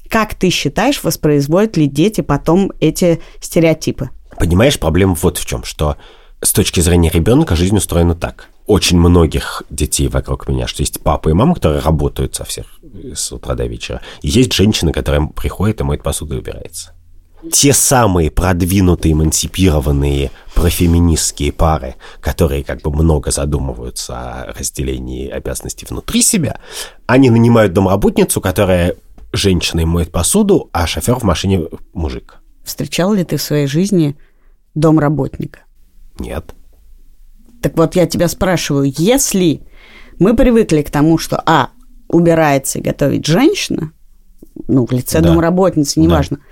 Как 0.09 0.35
ты 0.35 0.51
считаешь, 0.51 1.03
воспроизводят 1.05 1.77
ли 1.77 1.87
дети 1.87 2.23
потом 2.23 2.73
эти 2.81 3.21
стереотипы? 3.41 4.11
Понимаешь, 4.39 4.79
проблема 4.79 5.15
вот 5.15 5.39
в 5.39 5.47
чем, 5.47 5.65
что 5.65 5.97
с 6.41 6.53
точки 6.53 6.81
зрения 6.81 7.11
ребенка 7.11 7.57
жизнь 7.57 7.77
устроена 7.77 8.15
так. 8.15 8.49
Очень 8.69 8.99
многих 8.99 9.63
детей 9.71 10.09
вокруг 10.09 10.47
меня, 10.47 10.67
что 10.67 10.83
есть 10.83 11.01
папа 11.01 11.31
и 11.31 11.33
мама, 11.33 11.55
которые 11.55 11.81
работают 11.81 12.35
со 12.35 12.45
всех 12.45 12.67
с 13.15 13.33
утра 13.33 13.55
до 13.55 13.65
вечера. 13.65 14.03
И 14.21 14.29
есть 14.29 14.53
женщина, 14.53 14.93
которая 14.93 15.27
приходит 15.27 15.81
и 15.81 15.85
моет 15.85 16.03
посуду 16.03 16.37
и 16.37 16.39
убирается. 16.41 16.93
Те 17.51 17.73
самые 17.73 18.31
продвинутые, 18.31 19.15
эмансипированные 19.15 20.31
профеминистские 20.55 21.51
пары, 21.51 21.95
которые 22.21 22.63
как 22.63 22.83
бы 22.83 22.93
много 22.93 23.31
задумываются 23.31 24.43
о 24.43 24.53
разделении 24.53 25.31
обязанностей 25.31 25.87
внутри 25.89 26.21
себя, 26.21 26.61
они 27.07 27.31
нанимают 27.31 27.73
домработницу, 27.73 28.43
которая 28.43 28.97
женщина 29.33 29.87
моет 29.87 30.13
посуду, 30.13 30.69
а 30.73 30.87
шофер 30.87 31.15
в 31.15 31.23
машине 31.23 31.69
мужик. 31.95 32.43
Встречал 32.65 33.15
ли 33.15 33.25
ты 33.25 33.39
в 33.39 33.43
своей 33.43 33.67
жизни 33.67 34.15
домработника? 34.75 35.61
Нет. 36.19 36.55
Так 37.63 37.77
вот, 37.77 37.97
я 37.97 38.07
тебя 38.07 38.29
спрашиваю, 38.29 38.93
если 38.97 39.63
мы 40.19 40.35
привыкли 40.35 40.83
к 40.83 40.91
тому, 40.91 41.19
что, 41.19 41.43
а, 41.45 41.71
убирается 42.09 42.79
и 42.79 42.83
готовит 42.83 43.27
женщина, 43.27 43.93
ну, 44.67 44.87
в 44.87 44.93
лице 44.93 45.21
да. 45.21 45.31
домработницы, 45.31 46.01
неважно, 46.01 46.39
да. 46.39 46.43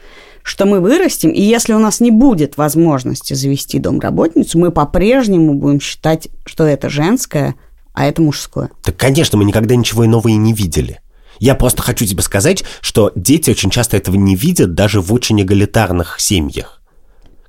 что 0.43 0.67
мы 0.67 0.81
вырастем, 0.81 1.31
и 1.31 1.41
если 1.41 1.73
у 1.73 1.79
нас 1.79 2.01
не 2.01 2.11
будет 2.11 2.57
возможности 2.57 3.35
завести 3.35 3.79
домработницу, 3.79 4.59
мы 4.59 4.71
по-прежнему 4.71 5.55
будем 5.55 5.81
считать, 5.81 6.29
что 6.45 6.65
это 6.65 6.89
женское, 6.89 7.57
а 7.93 8.07
это 8.07 8.23
мужское. 8.23 8.71
Так, 8.83 8.97
конечно, 8.97 9.39
мы 9.39 9.45
никогда 9.45 9.75
ничего 9.75 10.05
иного 10.05 10.29
и 10.29 10.37
не 10.37 10.53
видели. 10.53 11.01
Я 11.39 11.55
просто 11.55 11.83
хочу 11.83 12.07
тебе 12.07 12.23
сказать, 12.23 12.65
что 12.81 13.13
дети 13.15 13.51
очень 13.51 13.71
часто 13.71 13.97
этого 13.97 14.17
не 14.17 14.37
видят 14.37 14.75
даже 14.75 15.01
в 15.01 15.13
очень 15.13 15.41
эгалитарных 15.41 16.17
семьях, 16.19 16.83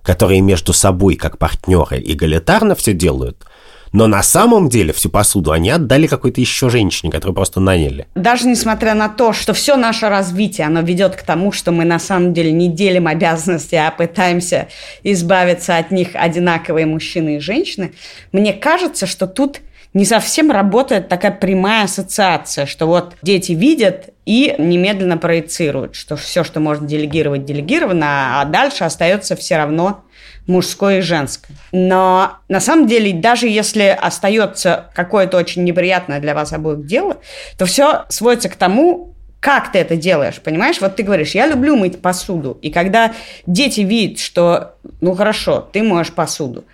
которые 0.08 0.39
между 0.39 0.72
собой, 0.72 1.16
как 1.16 1.38
партнеры, 1.38 2.01
эгалитарно 2.01 2.76
все 2.76 2.93
делают, 2.93 3.43
но 3.91 4.08
на 4.08 4.24
самом 4.24 4.70
деле 4.70 4.93
всю 4.93 5.10
посуду 5.10 5.51
они 5.51 5.70
отдали 5.70 6.08
какой-то 6.08 6.39
еще 6.39 6.70
женщине, 6.70 7.12
которую 7.12 7.36
просто 7.36 7.60
наняли. 7.60 8.08
Даже 8.16 8.47
несмотря 8.47 8.93
на 8.93 9.10
то, 9.10 9.34
что 9.34 9.53
все 9.53 9.76
наше 9.76 10.08
развитие, 10.08 10.68
оно 10.68 10.80
ведет 10.80 11.18
к 11.18 11.24
тому, 11.24 11.51
что 11.51 11.74
мы 11.74 11.84
на 11.84 11.99
самом 11.99 12.34
деле 12.34 12.53
не 12.53 12.70
делим 12.70 13.08
обязанности, 13.08 13.76
а 13.76 13.91
пытаемся 13.91 14.70
избавиться 15.03 15.76
от 15.76 15.91
них 15.91 16.12
одинаковые 16.14 16.86
мужчины 16.86 17.36
и 17.36 17.39
женщины, 17.39 17.91
мне 18.32 18.53
кажется, 18.53 19.08
что 19.08 19.28
тут 19.28 19.60
не 19.93 20.05
совсем 20.05 20.51
работает 20.51 21.07
такая 21.07 21.31
прямая 21.31 21.85
ассоциация, 21.85 22.65
что 22.65 22.85
вот 22.85 23.15
дети 23.21 23.53
видят 23.53 24.09
и 24.25 24.55
немедленно 24.57 25.17
проецируют, 25.17 25.95
что 25.95 26.15
все, 26.15 26.43
что 26.43 26.59
можно 26.59 26.88
делегировать, 26.88 27.45
делегировано, 27.45 28.41
а 28.41 28.45
дальше 28.45 28.83
остается 28.83 29.35
все 29.35 29.57
равно 29.57 30.03
мужское 30.47 30.99
и 30.99 31.01
женское. 31.01 31.55
Но 31.71 32.38
на 32.47 32.59
самом 32.59 32.88
деле, 32.88 33.13
даже 33.13 33.47
если 33.47 33.97
остается 33.99 34.89
какое-то 34.95 35.38
очень 35.38 35.63
неприятное 35.63 36.19
для 36.19 36.33
вас 36.33 36.53
обоих 36.53 36.85
дело, 36.85 37.17
то 37.57 37.65
все 37.65 38.05
сводится 38.09 38.49
к 38.49 38.55
тому, 38.55 39.13
как 39.39 39.71
ты 39.71 39.79
это 39.79 39.95
делаешь, 39.95 40.41
понимаешь? 40.41 40.81
Вот 40.81 40.95
ты 40.95 41.03
говоришь, 41.03 41.35
я 41.35 41.47
люблю 41.47 41.75
мыть 41.75 42.01
посуду. 42.01 42.57
И 42.61 42.71
когда 42.71 43.13
дети 43.45 43.81
видят, 43.81 44.19
что, 44.19 44.75
ну 44.99 45.13
хорошо, 45.13 45.67
ты 45.71 45.83
моешь 45.83 46.11
посуду, 46.11 46.65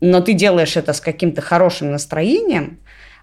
но 0.00 0.20
ты 0.20 0.32
делаешь 0.32 0.76
это 0.76 0.92
с 0.92 1.00
каким-то 1.00 1.40
хорошим 1.40 1.92
настроением, 1.92 2.78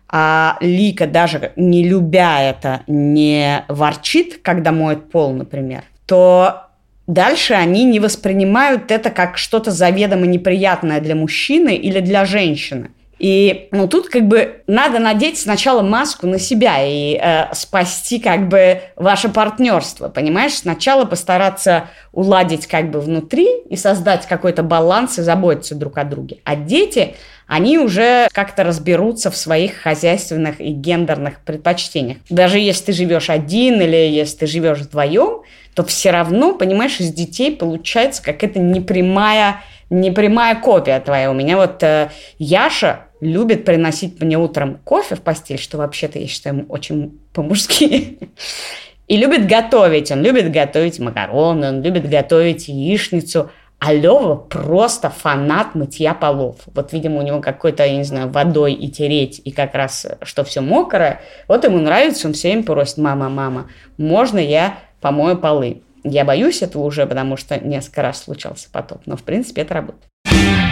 а 0.09 0.57
Лика 0.61 1.05
даже 1.05 1.51
не 1.55 1.83
любя 1.83 2.41
это, 2.41 2.81
не 2.87 3.65
ворчит, 3.67 4.39
когда 4.41 4.71
моет 4.71 5.09
пол, 5.09 5.33
например, 5.33 5.83
то 6.05 6.67
дальше 7.07 7.53
они 7.53 7.83
не 7.83 7.99
воспринимают 7.99 8.91
это 8.91 9.09
как 9.09 9.37
что-то 9.37 9.71
заведомо 9.71 10.25
неприятное 10.25 11.01
для 11.01 11.15
мужчины 11.15 11.75
или 11.75 11.99
для 11.99 12.25
женщины. 12.25 12.91
И 13.19 13.67
ну, 13.71 13.87
тут 13.87 14.09
как 14.09 14.27
бы 14.27 14.61
надо 14.67 14.99
надеть 14.99 15.39
сначала 15.39 15.81
маску 15.81 16.27
на 16.27 16.39
себя 16.39 16.77
и 16.83 17.19
э, 17.19 17.53
спасти 17.53 18.19
как 18.19 18.47
бы 18.47 18.81
ваше 18.95 19.29
партнерство, 19.29 20.09
понимаешь? 20.09 20.53
Сначала 20.53 21.05
постараться 21.05 21.89
уладить 22.11 22.67
как 22.67 22.91
бы 22.91 22.99
внутри 22.99 23.47
и 23.69 23.75
создать 23.75 24.27
какой-то 24.27 24.63
баланс 24.63 25.17
и 25.17 25.21
заботиться 25.21 25.75
друг 25.75 25.97
о 25.97 26.03
друге. 26.03 26.37
А 26.43 26.55
дети, 26.55 27.15
они 27.47 27.79
уже 27.79 28.27
как-то 28.33 28.63
разберутся 28.63 29.31
в 29.31 29.37
своих 29.37 29.75
хозяйственных 29.77 30.59
и 30.61 30.69
гендерных 30.69 31.39
предпочтениях. 31.41 32.17
Даже 32.29 32.59
если 32.59 32.85
ты 32.85 32.93
живешь 32.93 33.29
один 33.29 33.81
или 33.81 33.95
если 33.95 34.39
ты 34.39 34.47
живешь 34.47 34.79
вдвоем, 34.79 35.41
то 35.73 35.83
все 35.83 36.11
равно, 36.11 36.53
понимаешь, 36.53 36.99
из 36.99 37.13
детей 37.13 37.55
получается 37.55 38.21
какая-то 38.21 38.59
непрямая 38.59 39.61
непрямая 39.89 40.55
копия 40.55 40.99
твоя. 40.99 41.31
У 41.31 41.33
меня 41.33 41.57
вот 41.57 41.81
э, 41.81 42.09
Яша 42.39 43.06
любит 43.21 43.65
приносить 43.65 44.21
мне 44.21 44.37
утром 44.37 44.79
кофе 44.83 45.15
в 45.15 45.21
постель, 45.21 45.59
что 45.59 45.77
вообще-то, 45.77 46.19
я 46.19 46.27
считаю, 46.27 46.65
очень 46.67 47.19
по-мужски. 47.33 48.19
И 49.07 49.15
любит 49.15 49.47
готовить. 49.47 50.11
Он 50.11 50.21
любит 50.21 50.51
готовить 50.51 50.99
макароны, 50.99 51.69
он 51.69 51.81
любит 51.81 52.09
готовить 52.09 52.67
яичницу. 52.67 53.49
А 53.79 53.93
Лева 53.93 54.35
просто 54.35 55.09
фанат 55.11 55.75
мытья 55.75 56.13
полов. 56.15 56.57
Вот, 56.65 56.93
видимо, 56.93 57.19
у 57.19 57.21
него 57.21 57.41
какой-то, 57.41 57.85
я 57.85 57.95
не 57.95 58.03
знаю, 58.03 58.29
водой 58.29 58.73
и 58.73 58.89
тереть, 58.89 59.39
и 59.45 59.51
как 59.51 59.75
раз, 59.75 60.07
что 60.23 60.43
все 60.43 60.61
мокрое. 60.61 61.21
Вот 61.47 61.63
ему 61.63 61.77
нравится, 61.77 62.27
он 62.27 62.33
все 62.33 62.49
время 62.49 62.63
просит, 62.63 62.97
мама, 62.97 63.29
мама, 63.29 63.69
можно 63.97 64.39
я 64.39 64.79
помою 64.99 65.37
полы? 65.37 65.83
Я 66.03 66.25
боюсь 66.25 66.63
этого 66.63 66.83
уже, 66.83 67.05
потому 67.05 67.37
что 67.37 67.59
несколько 67.59 68.01
раз 68.01 68.23
случался 68.23 68.67
потоп, 68.71 69.01
но, 69.05 69.15
в 69.15 69.23
принципе, 69.23 69.61
это 69.61 69.75
работает. 69.75 70.66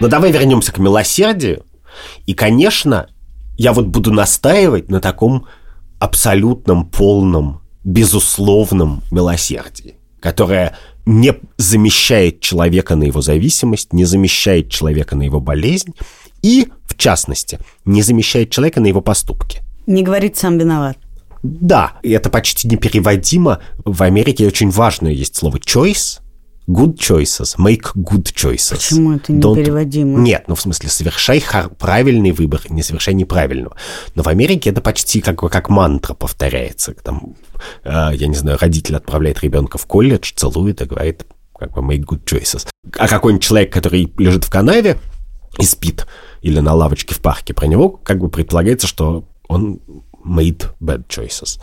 Но 0.00 0.08
давай 0.08 0.32
вернемся 0.32 0.72
к 0.72 0.78
милосердию. 0.78 1.64
И, 2.26 2.34
конечно, 2.34 3.08
я 3.56 3.72
вот 3.72 3.86
буду 3.86 4.12
настаивать 4.12 4.88
на 4.90 5.00
таком 5.00 5.46
абсолютном, 5.98 6.86
полном, 6.86 7.62
безусловном 7.84 9.02
милосердии. 9.10 9.96
которая 10.20 10.78
не 11.04 11.34
замещает 11.58 12.40
человека 12.40 12.96
на 12.96 13.04
его 13.04 13.20
зависимость, 13.20 13.92
не 13.92 14.06
замещает 14.06 14.70
человека 14.70 15.16
на 15.16 15.22
его 15.22 15.38
болезнь 15.38 15.92
и, 16.40 16.68
в 16.86 16.96
частности, 16.96 17.58
не 17.84 18.00
замещает 18.00 18.48
человека 18.48 18.80
на 18.80 18.86
его 18.86 19.02
поступки. 19.02 19.60
Не 19.86 20.02
говорит 20.02 20.38
сам 20.38 20.56
виноват. 20.56 20.96
Да, 21.42 21.98
и 22.02 22.10
это 22.12 22.30
почти 22.30 22.68
непереводимо. 22.68 23.60
В 23.84 24.02
Америке 24.02 24.46
очень 24.46 24.70
важное 24.70 25.12
есть 25.12 25.36
слово 25.36 25.58
choice, 25.58 26.20
good 26.66 26.96
choices, 26.96 27.56
make 27.58 27.92
good 27.94 28.32
choices. 28.34 28.76
Почему 28.76 29.14
это 29.14 29.32
непереводимо? 29.32 30.18
Нет, 30.20 30.44
ну 30.48 30.54
в 30.54 30.60
смысле, 30.60 30.88
совершай 30.88 31.42
правильный 31.78 32.32
выбор, 32.32 32.60
не 32.70 32.82
совершай 32.82 33.14
неправильного. 33.14 33.76
Но 34.14 34.22
в 34.22 34.28
Америке 34.28 34.70
это 34.70 34.80
почти 34.80 35.20
как, 35.20 35.40
как 35.40 35.68
мантра 35.68 36.14
повторяется. 36.14 36.94
Там, 36.94 37.36
э, 37.84 38.10
я 38.14 38.26
не 38.26 38.36
знаю, 38.36 38.58
родитель 38.60 38.96
отправляет 38.96 39.40
ребенка 39.42 39.78
в 39.78 39.86
колледж, 39.86 40.32
целует 40.34 40.80
и 40.80 40.84
говорит, 40.86 41.26
как 41.58 41.72
бы, 41.72 41.82
make 41.82 42.04
good 42.04 42.24
choices. 42.24 42.66
А 42.98 43.08
какой-нибудь 43.08 43.44
человек, 43.44 43.72
который 43.72 44.12
лежит 44.18 44.44
в 44.44 44.50
канаве 44.50 44.98
и 45.58 45.64
спит, 45.64 46.06
или 46.42 46.60
на 46.60 46.74
лавочке 46.74 47.14
в 47.14 47.20
парке, 47.20 47.54
про 47.54 47.66
него 47.66 47.88
как 47.90 48.18
бы 48.18 48.28
предполагается, 48.28 48.86
что 48.86 49.28
он 49.48 49.80
made 50.24 50.66
bad 50.80 51.06
choices. 51.06 51.60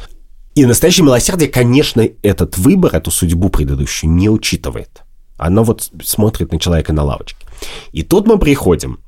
И 0.56 0.66
настоящее 0.66 1.06
милосердие, 1.06 1.50
конечно, 1.50 2.08
этот 2.24 2.58
выбор, 2.58 2.96
эту 2.96 3.10
судьбу 3.12 3.50
предыдущую 3.50 4.12
не 4.12 4.30
учитывает. 4.30 5.04
Оно 5.38 5.64
вот 5.64 5.90
смотрит 6.04 6.52
на 6.52 6.60
человека 6.60 6.94
на 6.94 7.04
лавочке. 7.04 7.46
И 7.92 8.04
тут 8.04 8.28
мы 8.28 8.38
приходим 8.38 9.00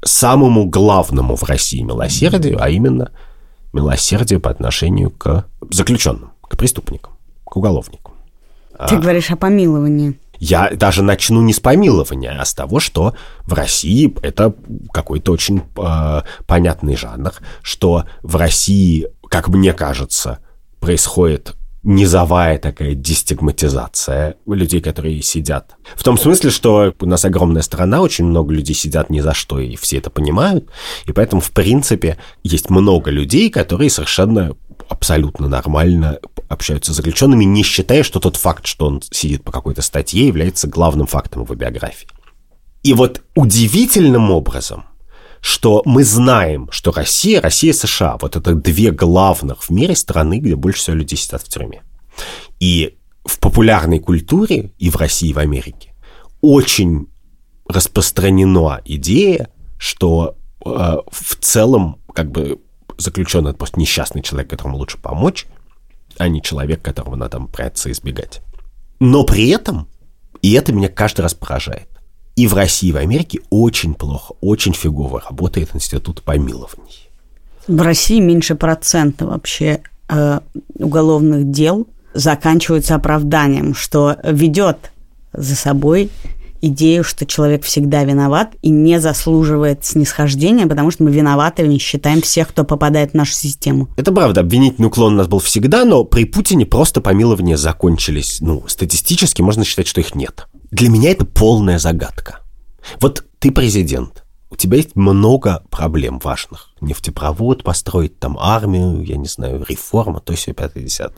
к 0.00 0.06
самому 0.06 0.66
главному 0.66 1.36
в 1.36 1.42
России 1.44 1.80
милосердию, 1.80 2.62
а 2.62 2.68
именно 2.68 3.12
милосердие 3.72 4.40
по 4.40 4.50
отношению 4.50 5.10
к 5.10 5.46
заключенным, 5.70 6.32
к 6.42 6.56
преступникам, 6.56 7.14
к 7.44 7.56
уголовникам. 7.56 8.12
Ты 8.88 8.96
а, 8.96 8.98
говоришь 8.98 9.30
о 9.30 9.36
помиловании. 9.36 10.18
Я 10.38 10.70
даже 10.70 11.02
начну 11.02 11.40
не 11.40 11.52
с 11.52 11.60
помилования, 11.60 12.36
а 12.38 12.44
с 12.44 12.52
того, 12.52 12.80
что 12.80 13.14
в 13.46 13.52
России 13.52 14.12
это 14.22 14.54
какой-то 14.92 15.30
очень 15.30 15.62
э, 15.76 16.22
понятный 16.46 16.96
жанр, 16.96 17.32
что 17.62 18.06
в 18.22 18.34
России, 18.34 19.06
как 19.32 19.48
мне 19.48 19.72
кажется, 19.72 20.40
происходит 20.78 21.54
низовая 21.82 22.58
такая 22.58 22.94
дестигматизация 22.94 24.36
людей, 24.46 24.82
которые 24.82 25.22
сидят. 25.22 25.74
В 25.96 26.04
том 26.04 26.18
смысле, 26.18 26.50
что 26.50 26.92
у 27.00 27.06
нас 27.06 27.24
огромная 27.24 27.62
страна, 27.62 28.02
очень 28.02 28.26
много 28.26 28.52
людей 28.52 28.76
сидят 28.76 29.08
ни 29.08 29.20
за 29.20 29.32
что, 29.32 29.58
и 29.58 29.74
все 29.76 29.96
это 29.96 30.10
понимают. 30.10 30.68
И 31.06 31.12
поэтому, 31.12 31.40
в 31.40 31.50
принципе, 31.50 32.18
есть 32.44 32.68
много 32.68 33.10
людей, 33.10 33.48
которые 33.48 33.88
совершенно 33.88 34.54
абсолютно 34.90 35.48
нормально 35.48 36.18
общаются 36.50 36.92
с 36.92 36.96
заключенными, 36.96 37.44
не 37.44 37.62
считая, 37.62 38.02
что 38.02 38.20
тот 38.20 38.36
факт, 38.36 38.66
что 38.66 38.86
он 38.86 39.00
сидит 39.10 39.44
по 39.44 39.50
какой-то 39.50 39.80
статье, 39.80 40.26
является 40.26 40.68
главным 40.68 41.06
фактом 41.06 41.44
его 41.44 41.54
биографии. 41.54 42.06
И 42.82 42.92
вот 42.92 43.22
удивительным 43.34 44.30
образом, 44.30 44.84
что 45.42 45.82
мы 45.84 46.04
знаем, 46.04 46.68
что 46.70 46.92
Россия, 46.92 47.40
Россия 47.40 47.72
и 47.72 47.74
США, 47.74 48.16
вот 48.20 48.36
это 48.36 48.54
две 48.54 48.92
главных 48.92 49.64
в 49.64 49.70
мире 49.70 49.96
страны, 49.96 50.38
где 50.38 50.54
больше 50.54 50.78
всего 50.78 50.96
людей 50.96 51.18
сидят 51.18 51.42
в 51.42 51.48
тюрьме. 51.48 51.82
И 52.60 52.96
в 53.24 53.40
популярной 53.40 53.98
культуре 53.98 54.70
и 54.78 54.88
в 54.88 54.96
России, 54.96 55.30
и 55.30 55.32
в 55.32 55.38
Америке 55.38 55.94
очень 56.40 57.08
распространена 57.66 58.82
идея, 58.84 59.48
что 59.78 60.36
э, 60.64 60.68
в 60.68 61.36
целом 61.40 61.98
как 62.14 62.30
бы 62.30 62.60
заключенный 62.98 63.50
это 63.50 63.58
просто 63.58 63.80
несчастный 63.80 64.22
человек, 64.22 64.48
которому 64.48 64.76
лучше 64.76 64.96
помочь, 64.96 65.46
а 66.18 66.28
не 66.28 66.40
человек, 66.40 66.82
которого 66.82 67.16
надо 67.16 67.40
прятаться 67.40 67.88
и 67.88 67.92
избегать. 67.92 68.42
Но 69.00 69.24
при 69.24 69.48
этом, 69.48 69.88
и 70.40 70.52
это 70.52 70.72
меня 70.72 70.88
каждый 70.88 71.22
раз 71.22 71.34
поражает, 71.34 71.88
и 72.36 72.46
в 72.46 72.54
России, 72.54 72.88
и 72.88 72.92
в 72.92 72.96
Америке 72.96 73.40
очень 73.50 73.94
плохо, 73.94 74.34
очень 74.40 74.74
фигово 74.74 75.22
работает 75.28 75.70
институт 75.74 76.22
помилований. 76.22 77.08
В 77.66 77.80
России 77.80 78.20
меньше 78.20 78.54
процента 78.54 79.26
вообще 79.26 79.82
э, 80.08 80.40
уголовных 80.74 81.50
дел 81.50 81.86
заканчиваются 82.14 82.94
оправданием, 82.94 83.74
что 83.74 84.16
ведет 84.24 84.92
за 85.32 85.54
собой 85.54 86.10
идею, 86.62 87.02
что 87.04 87.26
человек 87.26 87.64
всегда 87.64 88.04
виноват 88.04 88.54
и 88.62 88.70
не 88.70 89.00
заслуживает 89.00 89.84
снисхождения, 89.84 90.66
потому 90.66 90.90
что 90.90 91.02
мы 91.02 91.10
виноватыми 91.10 91.76
считаем 91.78 92.22
всех, 92.22 92.48
кто 92.48 92.64
попадает 92.64 93.10
в 93.10 93.14
нашу 93.14 93.32
систему. 93.32 93.88
Это 93.96 94.12
правда, 94.12 94.40
обвинительный 94.40 94.86
уклон 94.86 95.14
у 95.14 95.16
нас 95.16 95.26
был 95.26 95.40
всегда, 95.40 95.84
но 95.84 96.04
при 96.04 96.24
Путине 96.24 96.64
просто 96.64 97.00
помилования 97.00 97.56
закончились. 97.56 98.38
Ну, 98.40 98.64
статистически 98.68 99.42
можно 99.42 99.64
считать, 99.64 99.88
что 99.88 100.00
их 100.00 100.14
нет. 100.14 100.46
Для 100.72 100.88
меня 100.88 101.10
это 101.10 101.24
полная 101.24 101.78
загадка. 101.78 102.40
Вот 102.98 103.24
ты 103.38 103.52
президент, 103.52 104.24
у 104.50 104.56
тебя 104.56 104.78
есть 104.78 104.96
много 104.96 105.62
проблем 105.70 106.18
важных. 106.18 106.70
Нефтепровод 106.80 107.62
построить, 107.62 108.18
там 108.18 108.38
армию, 108.40 109.02
я 109.02 109.16
не 109.16 109.28
знаю, 109.28 109.64
реформа, 109.68 110.20
то 110.20 110.32
есть 110.32 110.48
5-10. 110.48 111.12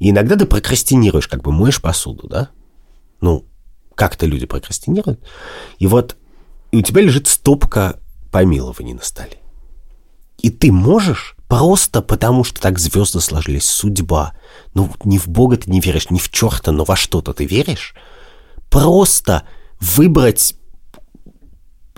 И 0.00 0.10
иногда 0.10 0.36
ты 0.36 0.46
прокрастинируешь, 0.46 1.28
как 1.28 1.42
бы 1.42 1.52
моешь 1.52 1.80
посуду, 1.80 2.26
да? 2.28 2.50
Ну, 3.20 3.46
как-то 3.94 4.26
люди 4.26 4.46
прокрастинируют. 4.46 5.24
И 5.78 5.86
вот 5.86 6.16
и 6.72 6.76
у 6.76 6.82
тебя 6.82 7.02
лежит 7.02 7.28
стопка 7.28 8.00
помилований 8.32 8.94
на 8.94 9.02
столе. 9.02 9.38
И 10.38 10.50
ты 10.50 10.72
можешь 10.72 11.36
просто 11.48 12.02
потому, 12.02 12.42
что 12.42 12.60
так 12.60 12.80
звезды 12.80 13.20
сложились, 13.20 13.70
судьба. 13.70 14.34
Ну, 14.74 14.90
не 15.04 15.18
в 15.18 15.28
Бога 15.28 15.56
ты 15.56 15.70
не 15.70 15.80
веришь, 15.80 16.10
не 16.10 16.18
в 16.18 16.30
черта, 16.30 16.72
но 16.72 16.84
во 16.84 16.96
что-то 16.96 17.32
ты 17.32 17.44
веришь. 17.46 17.94
Просто 18.82 19.44
выбрать 19.80 20.54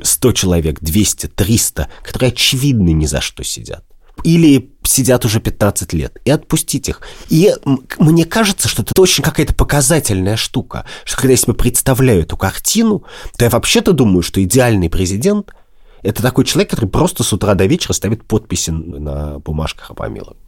100 0.01 0.33
человек, 0.33 0.81
200, 0.81 1.27
300, 1.27 1.89
которые 2.05 2.29
очевидно 2.29 2.91
ни 2.91 3.07
за 3.07 3.21
что 3.21 3.43
сидят 3.43 3.85
или 4.25 4.73
сидят 4.83 5.25
уже 5.25 5.41
15 5.41 5.93
лет, 5.93 6.19
и 6.25 6.31
отпустить 6.31 6.89
их. 6.89 7.03
И 7.29 7.53
мне 7.99 8.25
кажется, 8.25 8.69
что 8.69 8.83
это 8.83 9.01
очень 9.01 9.23
какая-то 9.23 9.55
показательная 9.55 10.37
штука, 10.37 10.87
что 11.05 11.17
когда 11.17 11.33
я 11.33 11.37
себе 11.37 11.55
представляю 11.55 12.23
эту 12.23 12.37
картину, 12.37 13.05
то 13.37 13.45
я 13.45 13.51
вообще-то 13.51 13.93
думаю, 13.93 14.23
что 14.23 14.43
идеальный 14.43 14.91
президент– 14.91 15.53
это 16.03 16.23
такой 16.23 16.45
человек, 16.45 16.71
который 16.71 16.89
просто 16.89 17.23
с 17.23 17.33
утра 17.33 17.55
до 17.55 17.67
вечера 17.67 17.93
ставит 17.93 18.25
подписи 18.25 18.71
на 18.71 19.39
бумажках 19.39 19.91
о 19.91 19.95
помиловании. 19.95 20.43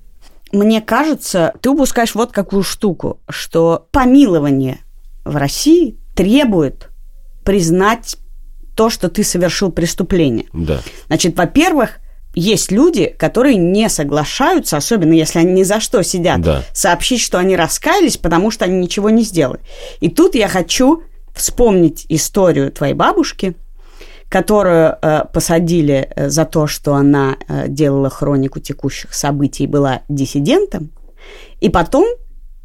Мне 0.53 0.81
кажется, 0.81 1.55
ты 1.61 1.71
упускаешь 1.71 2.15
вот 2.15 2.33
какую 2.33 2.63
штуку, 2.63 3.21
что 3.29 3.87
помилование 3.93 4.81
в 5.25 5.37
России 5.37 5.97
требует 6.21 6.91
признать 7.45 8.19
то, 8.75 8.91
что 8.91 9.09
ты 9.09 9.25
совершил 9.25 9.73
преступление. 9.73 10.49
Да. 10.53 10.83
Значит, 11.07 11.35
во-первых, 11.35 11.93
есть 12.35 12.71
люди, 12.71 13.07
которые 13.07 13.57
не 13.57 13.89
соглашаются, 13.89 14.77
особенно 14.77 15.15
если 15.15 15.39
они 15.39 15.53
ни 15.53 15.63
за 15.63 15.81
что 15.81 16.03
сидят, 16.03 16.43
да. 16.43 16.63
сообщить, 16.75 17.23
что 17.23 17.39
они 17.39 17.57
раскаялись, 17.57 18.19
потому 18.19 18.51
что 18.51 18.67
они 18.67 18.81
ничего 18.81 19.09
не 19.09 19.23
сделали. 19.23 19.61
И 20.01 20.11
тут 20.11 20.35
я 20.35 20.47
хочу 20.47 21.05
вспомнить 21.35 22.05
историю 22.11 22.71
твоей 22.71 22.93
бабушки, 22.93 23.55
которую 24.29 24.99
э, 25.01 25.25
посадили 25.33 26.13
э, 26.15 26.29
за 26.29 26.45
то, 26.45 26.67
что 26.67 26.97
она 26.97 27.39
э, 27.49 27.67
делала 27.67 28.11
хронику 28.11 28.61
текущих 28.61 29.15
событий 29.15 29.65
и 29.65 29.67
была 29.67 30.03
диссидентом. 30.11 30.91
И 31.61 31.71
потом, 31.71 32.05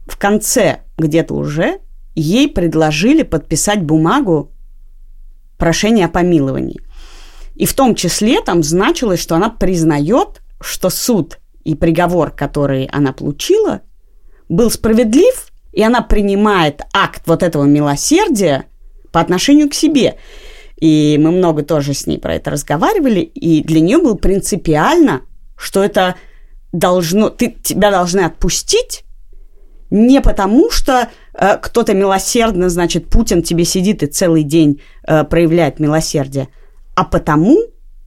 в 0.08 0.18
конце 0.18 0.80
где-то 0.98 1.34
уже, 1.34 1.80
ей 2.16 2.50
предложили 2.50 3.24
подписать 3.24 3.82
бумагу 3.82 4.52
прошения 5.58 6.06
о 6.06 6.10
помиловании. 6.10 6.82
И 7.56 7.66
в 7.66 7.74
том 7.74 7.96
числе 7.96 8.42
там 8.42 8.64
значилось, 8.64 9.22
что 9.22 9.36
она 9.36 9.50
признает, 9.50 10.42
что 10.60 10.90
суд 10.90 11.40
и 11.64 11.76
приговор, 11.76 12.32
который 12.32 12.86
она 12.86 13.14
получила, 13.14 13.82
был 14.50 14.70
справедлив, 14.70 15.48
и 15.72 15.82
она 15.82 16.02
принимает 16.02 16.82
акт 16.94 17.24
вот 17.26 17.44
этого 17.44 17.64
милосердия 17.64 18.66
по 19.12 19.20
отношению 19.20 19.70
к 19.70 19.74
себе. 19.74 20.18
И 20.80 21.18
мы 21.20 21.32
много 21.32 21.64
тоже 21.64 21.94
с 21.94 22.06
ней 22.06 22.20
про 22.20 22.36
это 22.36 22.52
разговаривали, 22.52 23.22
и 23.22 23.64
для 23.64 23.80
нее 23.80 23.98
было 23.98 24.16
принципиально, 24.16 25.22
что 25.58 25.84
это 25.84 26.16
должно, 26.74 27.30
ты, 27.30 27.56
тебя 27.64 27.92
должны 27.92 28.22
отпустить 28.22 29.06
не 29.90 30.22
потому, 30.22 30.70
что 30.72 31.10
кто-то 31.62 31.94
милосердно, 31.94 32.70
значит, 32.70 33.10
Путин 33.10 33.44
тебе 33.44 33.66
сидит 33.66 34.04
и 34.04 34.08
целый 34.08 34.44
день 34.44 34.82
э, 35.08 35.24
проявляет 35.24 35.80
милосердие, 35.80 36.48
а 36.96 37.04
потому, 37.04 37.58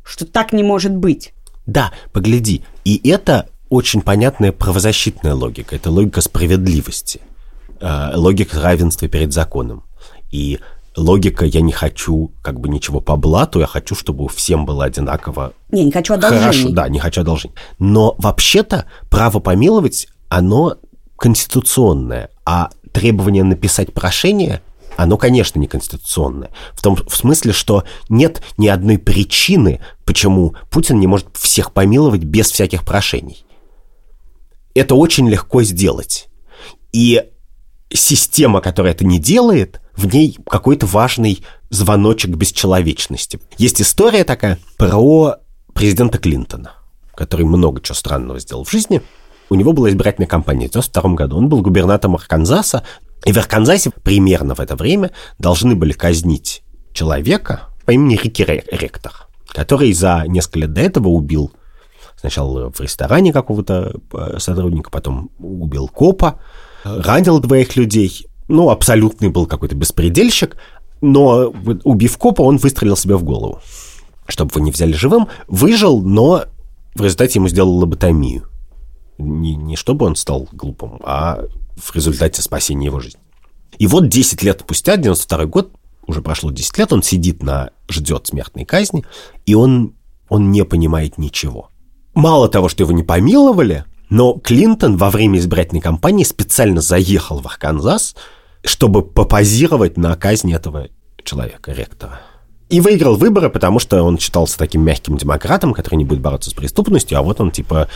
что 0.02 0.24
так 0.24 0.52
не 0.52 0.62
может 0.62 0.94
быть. 0.94 1.32
Да, 1.66 1.92
погляди. 2.12 2.62
И 2.84 3.08
это 3.08 3.48
очень 3.68 4.00
понятная 4.00 4.52
правозащитная 4.52 5.34
логика. 5.34 5.76
Это 5.76 5.90
логика 5.90 6.20
справедливости, 6.22 7.20
э, 7.80 8.10
логика 8.14 8.60
равенства 8.60 9.08
перед 9.08 9.32
законом. 9.32 9.84
И 10.30 10.58
логика 10.96 11.44
«я 11.44 11.60
не 11.60 11.72
хочу 11.72 12.32
как 12.42 12.60
бы 12.60 12.68
ничего 12.68 13.00
по 13.00 13.16
блату, 13.16 13.60
я 13.60 13.66
хочу, 13.66 13.94
чтобы 13.94 14.28
всем 14.28 14.64
было 14.64 14.84
одинаково». 14.84 15.52
Не, 15.70 15.84
не 15.84 15.92
хочу 15.92 16.14
одолжений. 16.14 16.42
Хорошо, 16.42 16.68
да, 16.70 16.88
не 16.88 16.98
хочу 16.98 17.20
одолжений. 17.20 17.54
Но 17.78 18.14
вообще-то 18.18 18.86
право 19.10 19.38
помиловать, 19.38 20.08
оно 20.28 20.78
конституционное. 21.16 22.30
А 22.44 22.70
требование 22.92 23.44
написать 23.44 23.92
прошение, 23.92 24.62
оно, 24.96 25.16
конечно, 25.16 25.60
неконституционное. 25.60 26.50
В 26.72 26.82
том 26.82 26.96
в 26.96 27.14
смысле, 27.14 27.52
что 27.52 27.84
нет 28.08 28.42
ни 28.56 28.66
одной 28.66 28.98
причины, 28.98 29.80
почему 30.04 30.56
Путин 30.70 30.98
не 30.98 31.06
может 31.06 31.28
всех 31.34 31.72
помиловать 31.72 32.24
без 32.24 32.50
всяких 32.50 32.84
прошений. 32.84 33.44
Это 34.74 34.94
очень 34.94 35.28
легко 35.28 35.62
сделать. 35.62 36.28
И 36.92 37.22
система, 37.92 38.60
которая 38.60 38.92
это 38.92 39.04
не 39.04 39.18
делает, 39.18 39.80
в 39.96 40.12
ней 40.12 40.38
какой-то 40.46 40.86
важный 40.86 41.44
звоночек 41.70 42.30
бесчеловечности. 42.30 43.40
Есть 43.56 43.80
история 43.80 44.24
такая 44.24 44.58
про 44.76 45.36
президента 45.74 46.18
Клинтона, 46.18 46.72
который 47.14 47.46
много 47.46 47.80
чего 47.80 47.94
странного 47.94 48.40
сделал 48.40 48.64
в 48.64 48.70
жизни. 48.70 49.02
У 49.50 49.54
него 49.54 49.72
была 49.72 49.90
избирательная 49.90 50.28
кампания 50.28 50.66
в 50.66 50.70
1992 50.70 51.14
году. 51.14 51.38
Он 51.38 51.48
был 51.48 51.62
губернатором 51.62 52.16
Арканзаса, 52.16 52.82
и 53.24 53.32
в 53.32 53.38
Арканзасе 53.38 53.90
примерно 53.90 54.54
в 54.54 54.60
это 54.60 54.76
время 54.76 55.10
должны 55.38 55.74
были 55.74 55.92
казнить 55.92 56.62
человека 56.92 57.68
по 57.84 57.92
имени 57.92 58.16
Рики 58.16 58.42
Ректор, 58.42 59.12
который 59.48 59.92
за 59.92 60.24
несколько 60.26 60.60
лет 60.60 60.72
до 60.72 60.80
этого 60.82 61.08
убил 61.08 61.52
сначала 62.20 62.70
в 62.70 62.80
ресторане 62.80 63.32
какого-то 63.32 63.94
э, 64.12 64.38
сотрудника, 64.38 64.90
потом 64.90 65.30
убил 65.38 65.88
копа, 65.88 66.40
ранил 66.84 67.38
двоих 67.38 67.76
людей. 67.76 68.26
Ну, 68.48 68.70
абсолютный 68.70 69.28
был 69.28 69.46
какой-то 69.46 69.76
беспредельщик, 69.76 70.56
но 71.00 71.52
убив 71.84 72.18
копа, 72.18 72.42
он 72.42 72.56
выстрелил 72.56 72.96
себе 72.96 73.16
в 73.16 73.24
голову. 73.24 73.60
Чтобы 74.26 74.50
вы 74.54 74.62
не 74.62 74.72
взяли 74.72 74.92
живым, 74.92 75.28
выжил, 75.46 76.02
но 76.02 76.44
в 76.94 77.02
результате 77.02 77.38
ему 77.38 77.48
сделали 77.48 77.78
лоботомию. 77.78 78.48
Не, 79.18 79.56
не 79.56 79.76
чтобы 79.76 80.06
он 80.06 80.16
стал 80.16 80.48
глупым, 80.52 81.00
а 81.02 81.44
в 81.76 81.94
результате 81.94 82.42
спасения 82.42 82.86
его 82.86 83.00
жизни. 83.00 83.20
И 83.78 83.86
вот 83.86 84.08
10 84.08 84.42
лет 84.42 84.60
спустя, 84.60 84.96
92 84.96 85.46
год, 85.46 85.72
уже 86.06 86.22
прошло 86.22 86.50
10 86.50 86.78
лет, 86.78 86.92
он 86.92 87.02
сидит 87.02 87.42
на, 87.42 87.70
ждет 87.88 88.26
смертной 88.26 88.64
казни, 88.64 89.04
и 89.46 89.54
он, 89.54 89.94
он 90.28 90.50
не 90.50 90.64
понимает 90.64 91.18
ничего. 91.18 91.70
Мало 92.14 92.48
того, 92.48 92.68
что 92.68 92.82
его 92.82 92.92
не 92.92 93.02
помиловали, 93.02 93.84
но 94.10 94.32
Клинтон 94.34 94.96
во 94.96 95.10
время 95.10 95.38
избирательной 95.38 95.82
кампании 95.82 96.24
специально 96.24 96.80
заехал 96.80 97.40
в 97.40 97.46
Арканзас, 97.46 98.16
чтобы 98.64 99.02
попозировать 99.02 99.96
на 99.96 100.16
казни 100.16 100.54
этого 100.54 100.88
человека, 101.22 101.72
ректора. 101.72 102.20
И 102.68 102.80
выиграл 102.80 103.16
выборы, 103.16 103.48
потому 103.48 103.78
что 103.78 104.02
он 104.02 104.18
считался 104.18 104.58
таким 104.58 104.82
мягким 104.82 105.16
демократом, 105.16 105.72
который 105.72 105.96
не 105.96 106.04
будет 106.04 106.20
бороться 106.20 106.50
с 106.50 106.52
преступностью, 106.52 107.18
а 107.18 107.22
вот 107.22 107.40
он, 107.40 107.50
типа, 107.50 107.88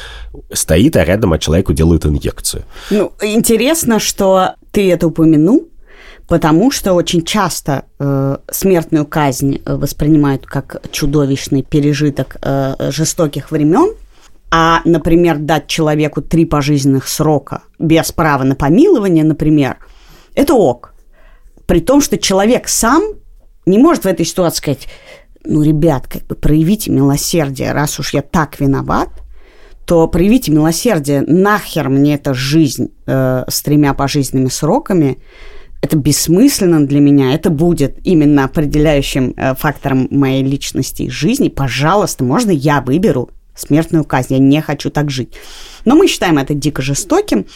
стоит, 0.51 0.97
а 0.97 1.05
рядом 1.05 1.35
от 1.35 1.43
человеку 1.43 1.75
делают 1.75 2.07
инъекцию. 2.07 2.65
Ну, 2.91 3.13
интересно, 3.21 3.99
что 3.99 4.55
ты 4.71 4.91
это 4.91 5.09
упомянул, 5.09 5.69
потому 6.27 6.71
что 6.71 6.95
очень 6.95 7.23
часто 7.23 7.85
э, 7.99 8.39
смертную 8.51 9.05
казнь 9.05 9.61
э, 9.63 9.77
воспринимают 9.77 10.47
как 10.47 10.81
чудовищный 10.91 11.63
пережиток 11.63 12.37
э, 12.41 12.91
жестоких 12.91 13.51
времен, 13.51 13.95
а, 14.51 14.81
например, 14.85 15.39
дать 15.39 15.67
человеку 15.67 16.21
три 16.23 16.45
пожизненных 16.45 17.09
срока 17.09 17.63
без 17.79 18.13
права 18.13 18.45
на 18.45 18.55
помилование, 18.55 19.25
например, 19.25 19.79
это 20.35 20.55
ок. 20.55 20.95
При 21.67 21.81
том, 21.81 22.01
что 22.01 22.19
человек 22.19 22.69
сам 22.69 23.03
не 23.67 23.79
может 23.79 24.05
в 24.05 24.09
этой 24.09 24.27
ситуации 24.27 24.59
сказать, 24.59 24.89
ну, 25.45 25.63
ребят, 25.63 26.07
как 26.07 26.27
бы 26.27 26.35
проявите 26.35 26.91
милосердие, 26.91 27.73
раз 27.73 27.99
уж 27.99 28.15
я 28.15 28.23
так 28.23 28.61
виноват, 28.61 29.09
то 29.87 30.07
проявите 30.07 30.53
милосердие, 30.53 31.23
нахер 31.23 31.89
мне 31.89 32.15
эта 32.15 32.35
жизнь 32.35 32.93
э, 33.07 33.45
с 33.49 33.63
тремя 33.63 33.95
пожизненными 33.95 34.49
сроками, 34.49 35.19
это 35.81 35.97
бессмысленно 35.97 36.87
для 36.87 37.01
меня, 37.01 37.35
это 37.35 37.51
будет 37.51 37.99
именно 38.05 38.45
определяющим 38.45 39.35
э, 39.37 39.55
фактором 39.57 40.07
моей 40.11 40.45
личности 40.45 41.03
и 41.03 41.11
жизни. 41.11 41.49
Пожалуйста, 41.49 42.23
можно 42.23 42.53
я 42.53 42.81
выберу 42.81 43.31
смертную 43.57 44.05
казнь, 44.05 44.35
я 44.35 44.39
не 44.39 44.61
хочу 44.63 44.91
так 44.91 45.11
жить. 45.11 45.35
Но 45.85 45.97
мы 45.97 46.07
считаем 46.07 46.39
это 46.39 46.55
дико 46.55 46.83
жестоким, 46.83 47.47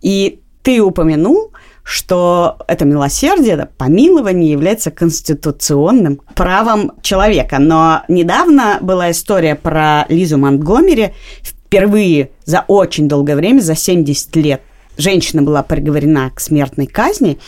и 0.00 0.40
ты 0.62 0.80
упомянул, 0.80 1.52
что 1.82 2.58
это 2.68 2.84
милосердие, 2.84 3.54
это 3.54 3.68
помилование 3.76 4.52
является 4.52 4.90
конституционным 4.90 6.20
правом 6.34 6.92
человека. 7.02 7.58
Но 7.58 8.02
недавно 8.08 8.78
была 8.80 9.10
история 9.10 9.56
про 9.56 10.06
Лизу 10.08 10.38
Монтгомери. 10.38 11.12
Впервые 11.42 12.30
за 12.44 12.64
очень 12.68 13.08
долгое 13.08 13.34
время, 13.34 13.60
за 13.60 13.74
70 13.74 14.36
лет, 14.36 14.62
женщина 14.96 15.42
была 15.42 15.62
приговорена 15.62 16.30
к 16.34 16.40
смертной 16.40 16.86
казни. 16.86 17.38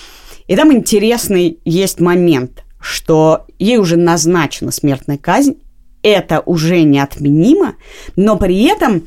И 0.47 0.57
там 0.57 0.73
интересный 0.73 1.59
есть 1.65 2.01
момент, 2.01 2.65
что 2.81 3.47
ей 3.59 3.79
уже 3.79 3.97
назначена 3.97 4.73
смертная 4.73 5.17
казнь, 5.17 5.57
это 6.03 6.41
уже 6.45 6.83
неотменимо, 6.83 7.77
но 8.15 8.37
при 8.37 8.65
этом 8.65 9.07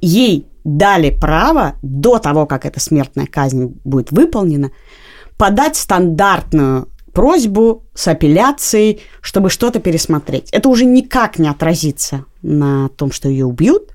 ей 0.00 0.46
дали 0.76 1.10
право 1.10 1.74
до 1.82 2.18
того, 2.18 2.46
как 2.46 2.66
эта 2.66 2.80
смертная 2.80 3.26
казнь 3.26 3.80
будет 3.84 4.12
выполнена, 4.12 4.70
подать 5.36 5.76
стандартную 5.76 6.88
просьбу 7.12 7.84
с 7.94 8.06
апелляцией, 8.08 9.00
чтобы 9.20 9.50
что-то 9.50 9.80
пересмотреть. 9.80 10.50
Это 10.50 10.68
уже 10.68 10.84
никак 10.84 11.38
не 11.38 11.48
отразится 11.48 12.24
на 12.42 12.88
том, 12.90 13.12
что 13.12 13.28
ее 13.28 13.46
убьют, 13.46 13.94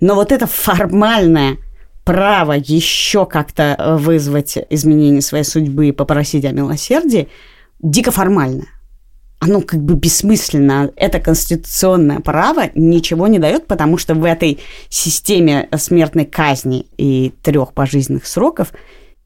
но 0.00 0.14
вот 0.14 0.32
это 0.32 0.46
формальное 0.46 1.58
право 2.04 2.52
еще 2.52 3.26
как-то 3.26 3.98
вызвать 4.00 4.58
изменение 4.70 5.20
своей 5.20 5.44
судьбы 5.44 5.88
и 5.88 5.92
попросить 5.92 6.44
о 6.44 6.52
милосердии 6.52 7.28
дико 7.80 8.10
формальное 8.10 8.68
оно 9.42 9.60
как 9.60 9.82
бы 9.82 9.94
бессмысленно. 9.94 10.92
Это 10.94 11.18
конституционное 11.18 12.20
право 12.20 12.70
ничего 12.76 13.26
не 13.26 13.40
дает, 13.40 13.66
потому 13.66 13.98
что 13.98 14.14
в 14.14 14.22
этой 14.22 14.60
системе 14.88 15.68
смертной 15.76 16.26
казни 16.26 16.86
и 16.96 17.32
трех 17.42 17.72
пожизненных 17.72 18.24
сроков 18.26 18.68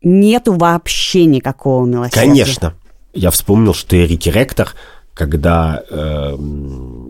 нету 0.03 0.55
вообще 0.55 1.27
никакого 1.27 1.85
милосердия. 1.85 2.31
Конечно. 2.31 2.75
Я 3.13 3.31
вспомнил, 3.31 3.75
что 3.75 3.95
Эрики 3.97 4.31
Ректор 4.31 4.75
когда 5.17 5.83
э, 5.89 6.37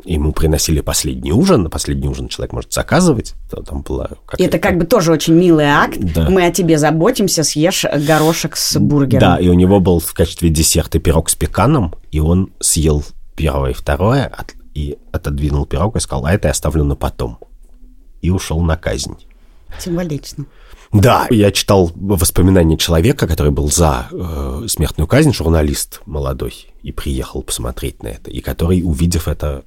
ему 0.04 0.30
приносили 0.30 0.80
последний 0.80 1.32
ужин, 1.32 1.64
на 1.64 1.70
последний 1.70 2.06
ужин 2.06 2.28
человек 2.28 2.52
может 2.52 2.72
заказывать, 2.72 3.34
то 3.50 3.60
там 3.62 3.82
была... 3.82 4.10
Это 4.38 4.60
как 4.60 4.78
бы 4.78 4.86
тоже 4.86 5.10
очень 5.10 5.34
милый 5.34 5.64
акт. 5.64 5.98
Да. 5.98 6.30
Мы 6.30 6.46
о 6.46 6.52
тебе 6.52 6.78
заботимся, 6.78 7.42
съешь 7.42 7.84
горошек 7.84 8.56
с 8.56 8.78
бургером. 8.78 9.20
Да, 9.20 9.38
и 9.38 9.48
у 9.48 9.54
него 9.54 9.80
был 9.80 9.98
в 9.98 10.14
качестве 10.14 10.50
десерта 10.50 11.00
пирог 11.00 11.28
с 11.28 11.34
пеканом, 11.34 11.96
и 12.12 12.20
он 12.20 12.52
съел 12.60 13.02
первое 13.34 13.72
и 13.72 13.74
второе, 13.74 14.26
от, 14.26 14.54
и 14.72 14.98
отодвинул 15.10 15.66
пирог 15.66 15.96
и 15.96 16.00
сказал, 16.00 16.26
а 16.26 16.32
это 16.32 16.46
я 16.46 16.52
оставлю 16.52 16.84
на 16.84 16.94
потом. 16.94 17.40
И 18.22 18.30
ушел 18.30 18.60
на 18.60 18.76
казнь. 18.76 19.16
Символично. 19.80 20.46
Да, 20.92 21.26
я 21.30 21.50
читал 21.52 21.90
воспоминания 21.94 22.76
человека, 22.76 23.26
который 23.26 23.52
был 23.52 23.70
за 23.70 24.08
э, 24.10 24.64
смертную 24.68 25.06
казнь, 25.06 25.32
журналист 25.32 26.00
молодой, 26.06 26.66
и 26.82 26.92
приехал 26.92 27.42
посмотреть 27.42 28.02
на 28.02 28.08
это, 28.08 28.30
и 28.30 28.40
который, 28.40 28.82
увидев 28.82 29.28
это, 29.28 29.64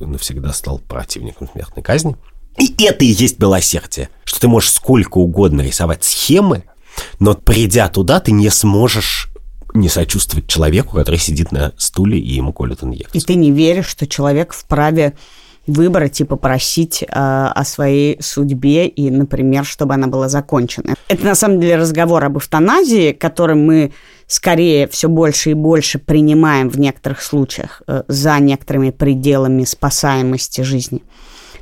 навсегда 0.00 0.52
стал 0.52 0.78
противником 0.78 1.48
смертной 1.52 1.82
казни. 1.82 2.16
И 2.58 2.74
это 2.84 3.04
и 3.04 3.08
есть 3.08 3.38
милосердие, 3.38 4.10
что 4.24 4.40
ты 4.40 4.48
можешь 4.48 4.72
сколько 4.72 5.18
угодно 5.18 5.62
рисовать 5.62 6.04
схемы, 6.04 6.64
но 7.20 7.34
придя 7.34 7.88
туда, 7.88 8.20
ты 8.20 8.32
не 8.32 8.50
сможешь 8.50 9.28
не 9.74 9.88
сочувствовать 9.88 10.48
человеку, 10.48 10.96
который 10.96 11.18
сидит 11.18 11.52
на 11.52 11.72
стуле 11.76 12.18
и 12.18 12.32
ему 12.32 12.52
колют 12.52 12.82
инъекцию. 12.82 13.20
И 13.20 13.24
ты 13.24 13.34
не 13.34 13.52
веришь, 13.52 13.86
что 13.86 14.06
человек 14.06 14.52
вправе 14.52 15.16
выбрать 15.68 16.20
и 16.20 16.24
попросить 16.24 17.02
э, 17.02 17.06
о 17.12 17.64
своей 17.64 18.20
судьбе 18.20 18.88
и, 18.88 19.10
например, 19.10 19.64
чтобы 19.64 19.94
она 19.94 20.06
была 20.06 20.28
закончена. 20.28 20.94
Это 21.08 21.24
на 21.24 21.34
самом 21.34 21.60
деле 21.60 21.76
разговор 21.76 22.24
об 22.24 22.38
эвтаназии, 22.38 23.12
который 23.12 23.56
мы 23.56 23.92
скорее 24.26 24.88
все 24.88 25.08
больше 25.08 25.50
и 25.50 25.54
больше 25.54 25.98
принимаем 25.98 26.68
в 26.68 26.78
некоторых 26.78 27.22
случаях 27.22 27.82
э, 27.86 28.02
за 28.08 28.38
некоторыми 28.38 28.90
пределами 28.90 29.64
спасаемости 29.64 30.62
жизни 30.62 31.02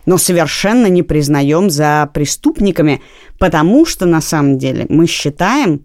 но 0.07 0.19
совершенно 0.19 0.87
не 0.87 1.03
признаем 1.03 1.69
за 1.69 2.09
преступниками, 2.15 3.03
потому 3.39 3.85
что 3.85 4.07
на 4.07 4.21
самом 4.21 4.57
деле 4.57 4.87
мы 4.89 5.09
считаем, 5.09 5.83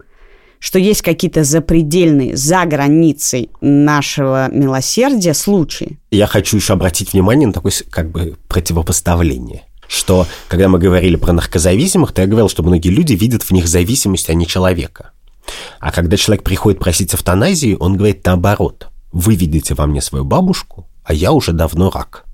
что 0.62 0.78
есть 0.78 1.02
какие-то 1.02 1.42
запредельные, 1.42 2.36
за 2.36 2.64
границей 2.66 3.50
нашего 3.60 4.48
милосердия 4.52 5.34
случаи. 5.34 5.98
Я 6.12 6.28
хочу 6.28 6.56
еще 6.56 6.74
обратить 6.74 7.12
внимание 7.12 7.48
на 7.48 7.52
такое 7.52 7.72
как 7.90 8.10
бы 8.10 8.36
противопоставление 8.48 9.64
что 9.88 10.26
когда 10.48 10.68
мы 10.68 10.78
говорили 10.78 11.16
про 11.16 11.34
наркозависимых, 11.34 12.12
то 12.12 12.22
я 12.22 12.26
говорил, 12.26 12.48
что 12.48 12.62
многие 12.62 12.88
люди 12.88 13.12
видят 13.12 13.42
в 13.42 13.50
них 13.50 13.68
зависимость, 13.68 14.30
а 14.30 14.34
не 14.34 14.46
человека. 14.46 15.10
А 15.80 15.92
когда 15.92 16.16
человек 16.16 16.42
приходит 16.42 16.80
просить 16.80 17.14
эвтаназии, 17.14 17.76
он 17.78 17.98
говорит 17.98 18.24
наоборот. 18.24 18.88
Вы 19.12 19.34
видите 19.34 19.74
во 19.74 19.86
мне 19.86 20.00
свою 20.00 20.24
бабушку, 20.24 20.88
а 21.04 21.12
я 21.12 21.32
уже 21.32 21.52
давно 21.52 21.90
рак. 21.90 22.24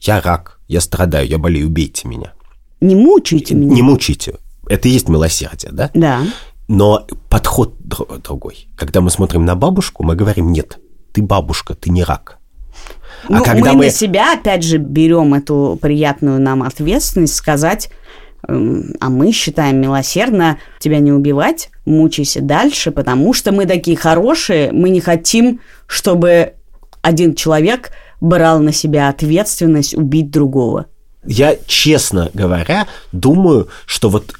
Я 0.00 0.20
рак, 0.20 0.60
я 0.68 0.80
страдаю, 0.80 1.26
я 1.26 1.38
болею, 1.38 1.66
убейте 1.66 2.06
меня. 2.06 2.34
Не 2.80 2.94
мучайте 2.94 3.56
меня. 3.56 3.74
Не 3.74 3.82
мучайте. 3.82 4.36
Это 4.68 4.86
и 4.86 4.92
есть 4.92 5.08
милосердие, 5.08 5.72
да? 5.72 5.90
Да. 5.94 6.22
Но 6.68 7.06
подход 7.30 7.74
другой. 7.78 8.68
Когда 8.76 9.00
мы 9.00 9.10
смотрим 9.10 9.44
на 9.44 9.56
бабушку, 9.56 10.04
мы 10.04 10.14
говорим, 10.14 10.52
нет, 10.52 10.78
ты 11.12 11.22
бабушка, 11.22 11.74
ты 11.74 11.90
не 11.90 12.04
рак. 12.04 12.38
А 13.28 13.38
ну, 13.38 13.44
когда 13.44 13.72
мы, 13.72 13.78
мы 13.78 13.84
на 13.86 13.90
себя, 13.90 14.34
опять 14.34 14.62
же, 14.62 14.76
берем 14.76 15.34
эту 15.34 15.78
приятную 15.80 16.40
нам 16.40 16.62
ответственность 16.62 17.34
сказать, 17.34 17.90
эм, 18.46 18.94
а 19.00 19.08
мы 19.08 19.32
считаем 19.32 19.80
милосердно 19.80 20.58
тебя 20.78 20.98
не 20.98 21.10
убивать, 21.10 21.70
мучайся 21.86 22.40
дальше, 22.40 22.90
потому 22.90 23.32
что 23.32 23.50
мы 23.50 23.66
такие 23.66 23.96
хорошие, 23.96 24.70
мы 24.70 24.90
не 24.90 25.00
хотим, 25.00 25.60
чтобы 25.86 26.54
один 27.02 27.34
человек 27.34 27.90
брал 28.20 28.60
на 28.60 28.72
себя 28.72 29.08
ответственность 29.08 29.94
убить 29.94 30.30
другого. 30.30 30.86
Я, 31.24 31.56
честно 31.66 32.30
говоря, 32.34 32.86
думаю, 33.12 33.68
что 33.86 34.08
вот 34.08 34.34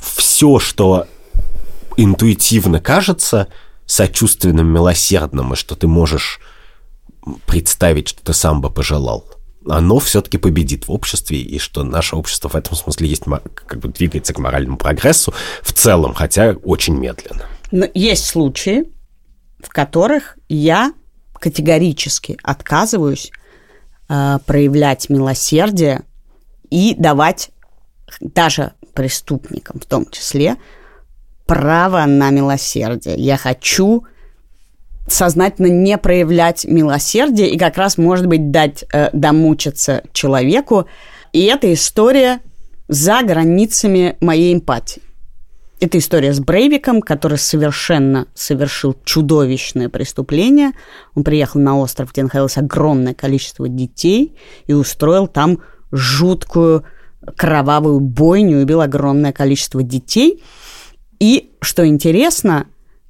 все, 0.00 0.58
что 0.58 1.06
интуитивно 1.96 2.80
кажется 2.80 3.48
сочувственным, 3.86 4.66
милосердным, 4.66 5.52
и 5.52 5.56
что 5.56 5.76
ты 5.76 5.86
можешь 5.86 6.40
представить, 7.46 8.08
что 8.08 8.22
ты 8.22 8.32
сам 8.32 8.60
бы 8.60 8.70
пожелал, 8.70 9.24
оно 9.68 9.98
все-таки 9.98 10.38
победит 10.38 10.86
в 10.86 10.92
обществе, 10.92 11.40
и 11.40 11.58
что 11.58 11.82
наше 11.82 12.16
общество 12.16 12.48
в 12.48 12.54
этом 12.54 12.76
смысле 12.76 13.08
есть, 13.08 13.24
как 13.66 13.80
бы 13.80 13.88
двигается 13.88 14.32
к 14.32 14.38
моральному 14.38 14.76
прогрессу 14.76 15.34
в 15.62 15.72
целом, 15.72 16.14
хотя 16.14 16.52
очень 16.64 16.94
медленно. 16.94 17.46
Но 17.72 17.86
есть 17.94 18.26
случаи, 18.26 18.84
в 19.58 19.68
которых 19.70 20.38
я 20.48 20.92
категорически 21.34 22.38
отказываюсь 22.42 23.32
э, 24.08 24.38
проявлять 24.46 25.10
милосердие 25.10 26.02
и 26.70 26.94
давать 26.96 27.50
даже 28.20 28.72
преступникам 28.94 29.80
в 29.80 29.86
том 29.86 30.08
числе 30.10 30.56
право 31.46 32.04
на 32.06 32.30
милосердие. 32.30 33.16
Я 33.16 33.36
хочу 33.36 34.04
сознательно 35.08 35.68
не 35.68 35.96
проявлять 35.98 36.64
милосердие 36.64 37.50
и 37.50 37.58
как 37.58 37.76
раз, 37.76 37.96
может 37.96 38.26
быть, 38.26 38.50
дать 38.50 38.84
э, 38.92 39.10
домучиться 39.12 40.02
человеку. 40.12 40.86
И 41.32 41.44
эта 41.44 41.72
история 41.72 42.40
за 42.88 43.22
границами 43.22 44.16
моей 44.20 44.52
эмпатии. 44.52 45.02
Это 45.78 45.98
история 45.98 46.32
с 46.32 46.40
Брейвиком, 46.40 47.02
который 47.02 47.36
совершенно 47.36 48.28
совершил 48.34 48.96
чудовищное 49.04 49.90
преступление. 49.90 50.72
Он 51.14 51.22
приехал 51.22 51.60
на 51.60 51.78
остров, 51.78 52.12
где 52.12 52.22
находилось 52.22 52.56
огромное 52.56 53.12
количество 53.12 53.68
детей, 53.68 54.36
и 54.66 54.72
устроил 54.72 55.26
там 55.26 55.58
жуткую 55.92 56.84
кровавую 57.36 58.00
бойню, 58.00 58.62
убил 58.62 58.80
огромное 58.80 59.32
количество 59.32 59.82
детей. 59.82 60.42
И, 61.18 61.50
что 61.60 61.86
интересно, 61.86 62.66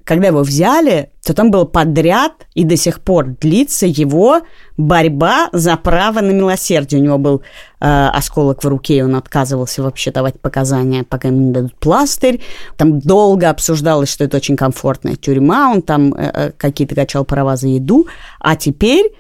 когда 0.06 0.28
его 0.28 0.42
взяли, 0.42 1.10
то 1.24 1.34
там 1.34 1.50
был 1.50 1.66
подряд, 1.66 2.46
и 2.54 2.62
до 2.62 2.76
сих 2.76 3.00
пор 3.00 3.36
длится 3.40 3.86
его 3.86 4.42
борьба 4.76 5.48
за 5.52 5.76
право 5.76 6.20
на 6.20 6.30
милосердие. 6.30 7.00
У 7.00 7.04
него 7.04 7.18
был 7.18 7.42
э, 7.80 8.08
осколок 8.12 8.62
в 8.62 8.68
руке, 8.68 8.98
и 8.98 9.02
он 9.02 9.16
отказывался 9.16 9.82
вообще 9.82 10.12
давать 10.12 10.40
показания, 10.40 11.02
пока 11.02 11.26
ему 11.26 11.48
не 11.48 11.52
дадут 11.52 11.74
пластырь. 11.78 12.40
Там 12.76 13.00
долго 13.00 13.50
обсуждалось, 13.50 14.08
что 14.08 14.22
это 14.22 14.36
очень 14.36 14.56
комфортная 14.56 15.16
тюрьма, 15.16 15.72
он 15.72 15.82
там 15.82 16.14
э, 16.14 16.30
э 16.32 16.52
какие-то 16.56 16.94
качал 16.94 17.24
права 17.24 17.56
за 17.56 17.66
еду. 17.66 18.06
А 18.38 18.54
теперь 18.54 19.12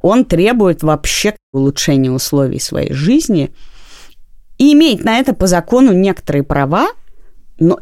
он 0.00 0.24
требует 0.24 0.84
вообще 0.84 1.34
улучшения 1.52 2.12
условий 2.12 2.60
своей 2.60 2.92
жизни 2.92 3.50
и 4.58 4.74
имеет 4.74 5.02
на 5.02 5.18
это 5.18 5.34
по 5.34 5.48
закону 5.48 5.92
некоторые 5.92 6.44
права, 6.44 6.90
но 7.58 7.80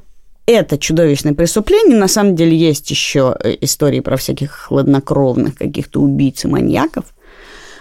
это 0.49 0.79
чудовищное 0.79 1.35
преступление. 1.35 1.97
На 1.97 2.09
самом 2.09 2.35
деле 2.35 2.57
есть 2.57 2.91
еще 2.91 3.37
э, 3.43 3.57
истории 3.61 4.01
про 4.01 4.17
всяких 4.17 4.51
хладнокровных 4.51 5.55
каких-то 5.55 6.01
убийц 6.01 6.45
и 6.45 6.49
маньяков, 6.49 7.05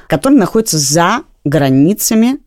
которые 0.08 0.40
находятся 0.40 0.78
за 0.78 1.22
границами 1.46 2.40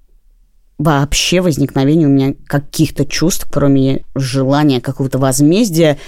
вообще 0.78 1.40
возникновения 1.40 2.06
у 2.06 2.10
меня 2.10 2.34
каких-то 2.46 3.04
чувств, 3.04 3.46
кроме 3.50 4.04
желания 4.14 4.80
какого-то 4.80 5.18
возмездия, 5.18 5.98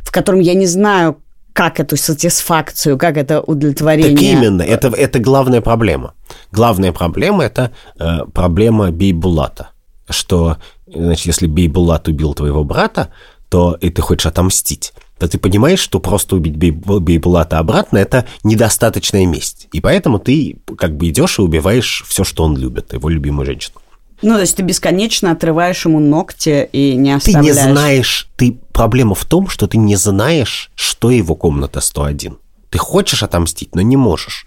в 0.00 0.10
котором 0.10 0.40
я 0.40 0.54
не 0.54 0.66
знаю, 0.66 1.18
как 1.52 1.80
эту 1.80 1.96
сатисфакцию, 1.96 2.98
как 2.98 3.16
это 3.16 3.40
удовлетворение. 3.40 4.12
Так 4.12 4.22
именно, 4.22 4.62
это, 4.62 4.88
это 4.88 5.18
главная 5.18 5.60
проблема. 5.60 6.14
Главная 6.52 6.92
проблема– 6.92 7.44
это 7.46 7.72
э, 7.98 8.26
проблема 8.32 8.90
Бейбулата. 8.90 9.70
Что, 10.08 10.58
значит, 10.86 11.26
если 11.26 11.46
Бейбулат 11.46 12.08
убил 12.08 12.34
твоего 12.34 12.62
брата, 12.62 13.08
то 13.48 13.76
и 13.80 13.90
ты 13.90 14.02
хочешь 14.02 14.26
отомстить, 14.26 14.92
то 15.18 15.28
ты 15.28 15.38
понимаешь, 15.38 15.80
что 15.80 15.98
просто 15.98 16.36
убить 16.36 16.56
Бейбулата 16.56 17.58
обратно– 17.58 17.98
это 17.98 18.26
недостаточная 18.44 19.26
месть. 19.26 19.68
И 19.72 19.80
поэтому 19.80 20.18
ты 20.18 20.58
как 20.76 20.96
бы 20.96 21.08
идешь 21.08 21.38
и 21.38 21.42
убиваешь 21.42 22.04
все, 22.06 22.24
что 22.24 22.44
он 22.44 22.56
любит, 22.56 22.92
его 22.92 23.08
любимую 23.08 23.46
женщину. 23.46 23.76
Ну, 24.22 24.34
то 24.34 24.40
есть 24.40 24.56
ты 24.56 24.62
бесконечно 24.62 25.30
отрываешь 25.30 25.84
ему 25.84 26.00
ногти 26.00 26.68
и 26.72 26.94
не 26.94 27.12
оставляешь... 27.12 27.46
Ты 27.46 27.62
не 27.64 27.72
знаешь, 27.72 28.28
ты... 28.36 28.58
Проблема 28.72 29.14
в 29.14 29.24
том, 29.24 29.48
что 29.48 29.66
ты 29.66 29.78
не 29.78 29.96
знаешь, 29.96 30.70
что 30.74 31.10
его 31.10 31.34
комната 31.34 31.80
101. 31.80 32.38
Ты 32.70 32.78
хочешь 32.78 33.22
отомстить, 33.22 33.74
но 33.74 33.82
не 33.82 33.96
можешь. 33.96 34.46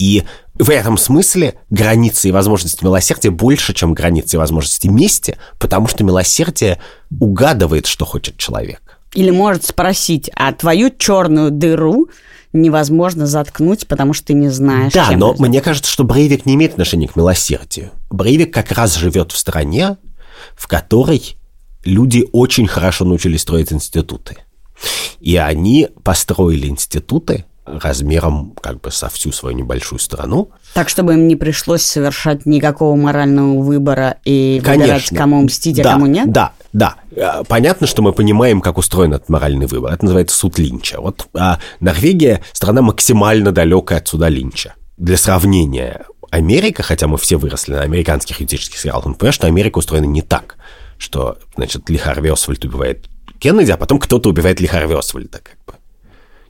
И 0.00 0.24
в 0.54 0.70
этом 0.70 0.96
смысле 0.96 1.56
границы 1.68 2.30
и 2.30 2.32
возможности 2.32 2.82
милосердия 2.82 3.30
больше, 3.30 3.74
чем 3.74 3.92
границы 3.92 4.36
и 4.36 4.38
возможности 4.38 4.88
мести, 4.88 5.36
потому 5.58 5.88
что 5.88 6.04
милосердие 6.04 6.80
угадывает, 7.20 7.86
что 7.86 8.06
хочет 8.06 8.38
человек. 8.38 8.80
Или 9.12 9.30
может 9.30 9.64
спросить, 9.64 10.30
а 10.34 10.52
твою 10.52 10.90
черную 10.96 11.50
дыру 11.50 12.08
невозможно 12.54 13.26
заткнуть, 13.26 13.86
потому 13.86 14.14
что 14.14 14.28
ты 14.28 14.32
не 14.32 14.48
знаешь. 14.48 14.94
Да, 14.94 15.10
но 15.10 15.34
мне 15.38 15.60
кажется, 15.60 15.92
что 15.92 16.04
Брейвик 16.04 16.46
не 16.46 16.54
имеет 16.54 16.72
отношения 16.72 17.06
к 17.06 17.14
милосердию. 17.14 17.90
Брейвик 18.08 18.54
как 18.54 18.72
раз 18.72 18.96
живет 18.96 19.32
в 19.32 19.36
стране, 19.36 19.98
в 20.56 20.66
которой 20.66 21.36
люди 21.84 22.26
очень 22.32 22.66
хорошо 22.66 23.04
научились 23.04 23.42
строить 23.42 23.70
институты. 23.70 24.38
И 25.20 25.36
они 25.36 25.88
построили 26.02 26.68
институты, 26.68 27.44
размером 27.78 28.54
как 28.60 28.80
бы 28.80 28.90
со 28.90 29.08
всю 29.08 29.32
свою 29.32 29.56
небольшую 29.56 29.98
страну. 29.98 30.50
Так, 30.74 30.88
чтобы 30.88 31.14
им 31.14 31.28
не 31.28 31.36
пришлось 31.36 31.82
совершать 31.82 32.46
никакого 32.46 32.96
морального 32.96 33.60
выбора 33.60 34.16
и 34.24 34.60
Конечно. 34.64 34.94
выбирать, 34.94 35.08
кому 35.16 35.42
мстить, 35.42 35.80
а 35.80 35.84
да, 35.84 35.92
кому 35.92 36.06
нет? 36.06 36.30
Да, 36.30 36.52
да. 36.72 36.96
Э, 37.12 37.42
понятно, 37.46 37.86
что 37.86 38.02
мы 38.02 38.12
понимаем, 38.12 38.60
как 38.60 38.78
устроен 38.78 39.12
этот 39.12 39.28
моральный 39.28 39.66
выбор. 39.66 39.92
Это 39.92 40.04
называется 40.04 40.36
суд 40.36 40.58
Линча. 40.58 41.00
Вот 41.00 41.28
а 41.34 41.58
Норвегия– 41.80 42.42
страна 42.52 42.82
максимально 42.82 43.52
далекая 43.52 43.98
от 43.98 44.08
суда 44.08 44.28
Линча. 44.28 44.74
Для 44.96 45.16
сравнения, 45.16 46.04
Америка, 46.30 46.82
хотя 46.82 47.06
мы 47.06 47.18
все 47.18 47.36
выросли 47.36 47.72
на 47.72 47.82
американских 47.82 48.40
юридических 48.40 48.78
сериалах, 48.78 49.06
мы 49.06 49.14
понимаем, 49.14 49.32
что 49.32 49.46
Америка 49.46 49.78
устроена 49.78 50.04
не 50.04 50.22
так, 50.22 50.56
что, 50.98 51.38
значит, 51.56 51.88
Ли 51.88 51.96
Харви 51.96 52.28
Освальд 52.28 52.64
убивает 52.64 53.08
Кеннеди, 53.40 53.70
а 53.70 53.76
потом 53.76 53.98
кто-то 53.98 54.28
убивает 54.28 54.60
Ли 54.60 54.66
Харви 54.66 54.94
Освальда. 54.94 55.40
Как 55.42 55.56
бы. 55.66 55.79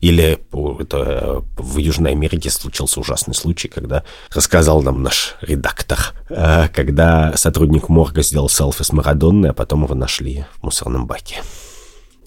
Или 0.00 0.38
это, 0.80 1.44
в 1.56 1.76
Южной 1.76 2.12
Америке 2.12 2.50
случился 2.50 3.00
ужасный 3.00 3.34
случай, 3.34 3.68
когда 3.68 4.02
рассказал 4.32 4.82
нам 4.82 5.02
наш 5.02 5.36
редактор, 5.42 6.14
э, 6.28 6.68
когда 6.68 7.36
сотрудник 7.36 7.88
морга 7.88 8.22
сделал 8.22 8.48
селфи 8.48 8.82
с 8.82 8.92
Марадонной, 8.92 9.50
а 9.50 9.54
потом 9.54 9.84
его 9.84 9.94
нашли 9.94 10.46
в 10.60 10.64
мусорном 10.64 11.06
баке. 11.06 11.42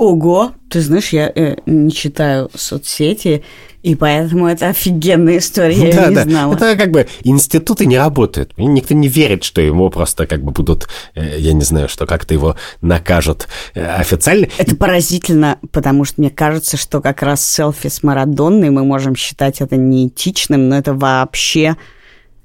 Ого, 0.04 0.51
ты 0.70 0.82
знаешь, 0.82 1.14
я 1.14 1.32
э, 1.34 1.56
не 1.66 1.89
читаю 1.89 2.51
соцсети, 2.54 3.41
и 3.84 3.95
поэтому 3.95 4.47
это 4.47 4.68
офигенная 4.68 5.38
история, 5.38 5.91
я 5.91 5.95
да, 5.95 6.10
не 6.10 6.16
да. 6.16 6.24
знала. 6.24 6.54
Это 6.56 6.76
как 6.76 6.91
бы 6.91 7.08
институты 7.24 7.86
не 7.86 7.97
работают. 7.97 8.51
Никто 8.58 8.93
не 8.95 9.08
верит, 9.08 9.45
что 9.45 9.62
его 9.62 9.89
просто 9.89 10.28
как 10.28 10.43
бы 10.43 10.51
будут, 10.51 10.89
э, 11.16 11.39
я 11.39 11.54
не 11.54 11.64
знаю, 11.64 11.88
что 11.88 12.06
как-то 12.06 12.34
его 12.34 12.58
накажут 12.82 13.47
э, 13.76 13.86
официально. 13.86 14.49
Это 14.58 14.76
поразительно, 14.76 15.58
потому 15.72 16.04
что 16.04 16.20
мне 16.20 16.30
кажется, 16.30 16.76
что 16.76 16.99
как 16.99 17.22
раз 17.22 17.49
селфи 17.49 17.88
с 17.88 18.04
Марадонной 18.04 18.72
мы 18.72 18.84
можем 18.84 19.16
считать 19.16 19.62
это 19.62 19.78
неэтичным, 19.78 20.68
но 20.68 20.78
это 20.78 20.93
вообще 20.93 21.78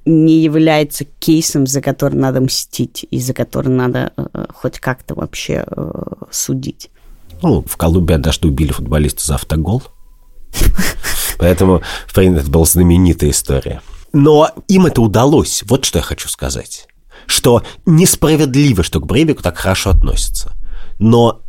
не 0.05 0.39
является 0.39 1.03
кейсом, 1.03 1.67
за 1.67 1.81
который 1.81 2.15
надо 2.15 2.39
мстить 2.39 3.05
и 3.11 3.19
за 3.19 3.33
который 3.33 3.67
надо 3.67 4.13
э, 4.15 4.45
хоть 4.53 4.79
как-то 4.79 5.13
вообще 5.15 5.65
судить. 6.31 6.89
Ну, 7.41 7.63
в 7.67 7.77
Колумбии 7.77 8.13
однажды 8.13 8.47
убили 8.47 8.71
футболиста 8.71 9.25
за 9.25 9.35
автогол. 9.35 9.83
Поэтому, 11.37 11.81
в 12.07 12.13
принципе, 12.13 12.41
это 12.41 12.51
была 12.51 12.65
знаменитая 12.65 13.31
история. 13.31 13.81
Но 14.11 14.49
им 14.67 14.85
это 14.85 15.01
удалось. 15.01 15.63
Вот 15.67 15.85
что 15.85 15.99
я 15.99 16.03
хочу 16.03 16.27
сказать. 16.27 16.87
Что 17.25 17.63
несправедливо, 17.85 18.83
что 18.83 18.99
к 18.99 19.05
Брейвику 19.05 19.43
так 19.43 19.57
хорошо 19.57 19.91
относятся. 19.91 20.53
Но 20.99 21.43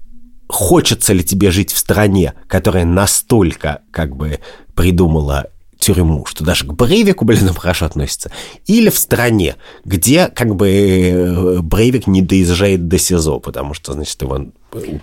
хочется 0.49 1.12
ли 1.12 1.24
тебе 1.24 1.51
жить 1.51 1.72
в 1.72 1.78
стране, 1.78 2.34
которая 2.47 2.84
настолько 2.84 3.80
как 3.91 4.14
бы 4.14 4.41
придумала 4.74 5.49
тюрьму, 5.81 6.24
что 6.26 6.45
даже 6.45 6.66
к 6.66 6.72
Брейвику, 6.72 7.24
блин, 7.24 7.49
хорошо 7.55 7.87
относится, 7.87 8.31
или 8.66 8.91
в 8.91 8.99
стране, 8.99 9.57
где 9.85 10.28
как 10.28 10.55
бы 10.55 10.68
э, 10.68 11.59
Брейвик 11.61 12.07
не 12.07 12.22
доезжает 12.22 12.87
до 12.87 12.99
СИЗО, 12.99 13.41
потому 13.41 13.74
что, 13.74 13.95
значит, 13.95 14.20
его... 14.22 14.47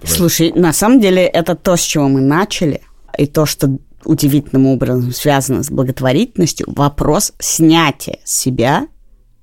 Слушай, 0.04 0.54
на 0.54 0.72
самом 0.72 1.02
деле 1.02 1.24
это 1.24 1.56
то, 1.56 1.76
с 1.76 1.82
чего 1.82 2.08
мы 2.08 2.22
начали, 2.22 2.82
и 3.18 3.26
то, 3.26 3.46
что 3.46 3.78
удивительным 4.06 4.68
образом 4.68 5.12
связано 5.12 5.64
с 5.64 5.70
благотворительностью, 5.70 6.68
вопрос 6.70 7.34
снятия 7.40 8.20
себя 8.24 8.88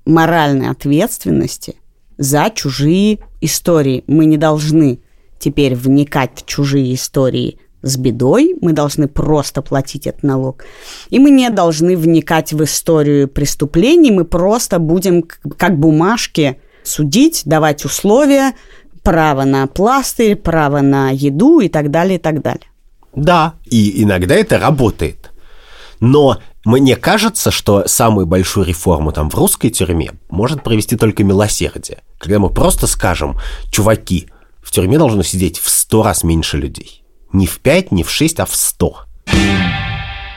моральной 0.05 0.69
ответственности 0.69 1.75
за 2.17 2.49
чужие 2.53 3.19
истории. 3.41 4.03
Мы 4.07 4.25
не 4.25 4.37
должны 4.37 4.99
теперь 5.39 5.75
вникать 5.75 6.41
в 6.41 6.45
чужие 6.45 6.93
истории 6.93 7.59
с 7.85 7.97
бедой, 7.97 8.55
мы 8.61 8.73
должны 8.73 9.07
просто 9.07 9.61
платить 9.61 10.07
этот 10.07 10.23
налог. 10.23 10.65
И 11.09 11.19
мы 11.19 11.29
не 11.29 11.49
должны 11.49 11.95
вникать 11.95 12.51
в 12.51 12.63
историю 12.63 13.27
преступлений, 13.27 14.11
мы 14.11 14.25
просто 14.25 14.79
будем 14.79 15.23
как 15.57 15.77
бумажки 15.77 16.57
судить, 16.83 17.43
давать 17.45 17.85
условия, 17.85 18.53
право 19.03 19.43
на 19.43 19.67
пластырь, 19.67 20.35
право 20.35 20.81
на 20.81 21.11
еду 21.11 21.59
и 21.59 21.69
так 21.69 21.91
далее, 21.91 22.17
и 22.17 22.21
так 22.21 22.41
далее. 22.41 22.67
Да, 23.15 23.53
и 23.65 24.03
иногда 24.03 24.35
это 24.35 24.57
работает. 24.57 25.31
Но 25.99 26.39
мне 26.65 26.95
кажется, 26.95 27.51
что 27.51 27.87
самую 27.87 28.25
большую 28.25 28.65
реформу 28.65 29.11
там 29.11 29.29
в 29.29 29.35
русской 29.35 29.69
тюрьме 29.69 30.11
может 30.29 30.63
провести 30.63 30.97
только 30.97 31.23
милосердие. 31.23 31.99
Когда 32.17 32.39
мы 32.39 32.49
просто 32.49 32.87
скажем, 32.87 33.37
чуваки, 33.71 34.27
в 34.61 34.71
тюрьме 34.71 34.97
должно 34.97 35.21
сидеть 35.21 35.59
в 35.59 35.69
сто 35.69 36.01
раз 36.01 36.23
меньше 36.23 36.57
людей. 36.57 37.04
Не 37.33 37.47
в 37.47 37.59
пять, 37.59 37.91
не 37.91 38.03
в 38.03 38.09
шесть, 38.09 38.39
а 38.39 38.45
в 38.45 38.55
сто. 38.55 39.01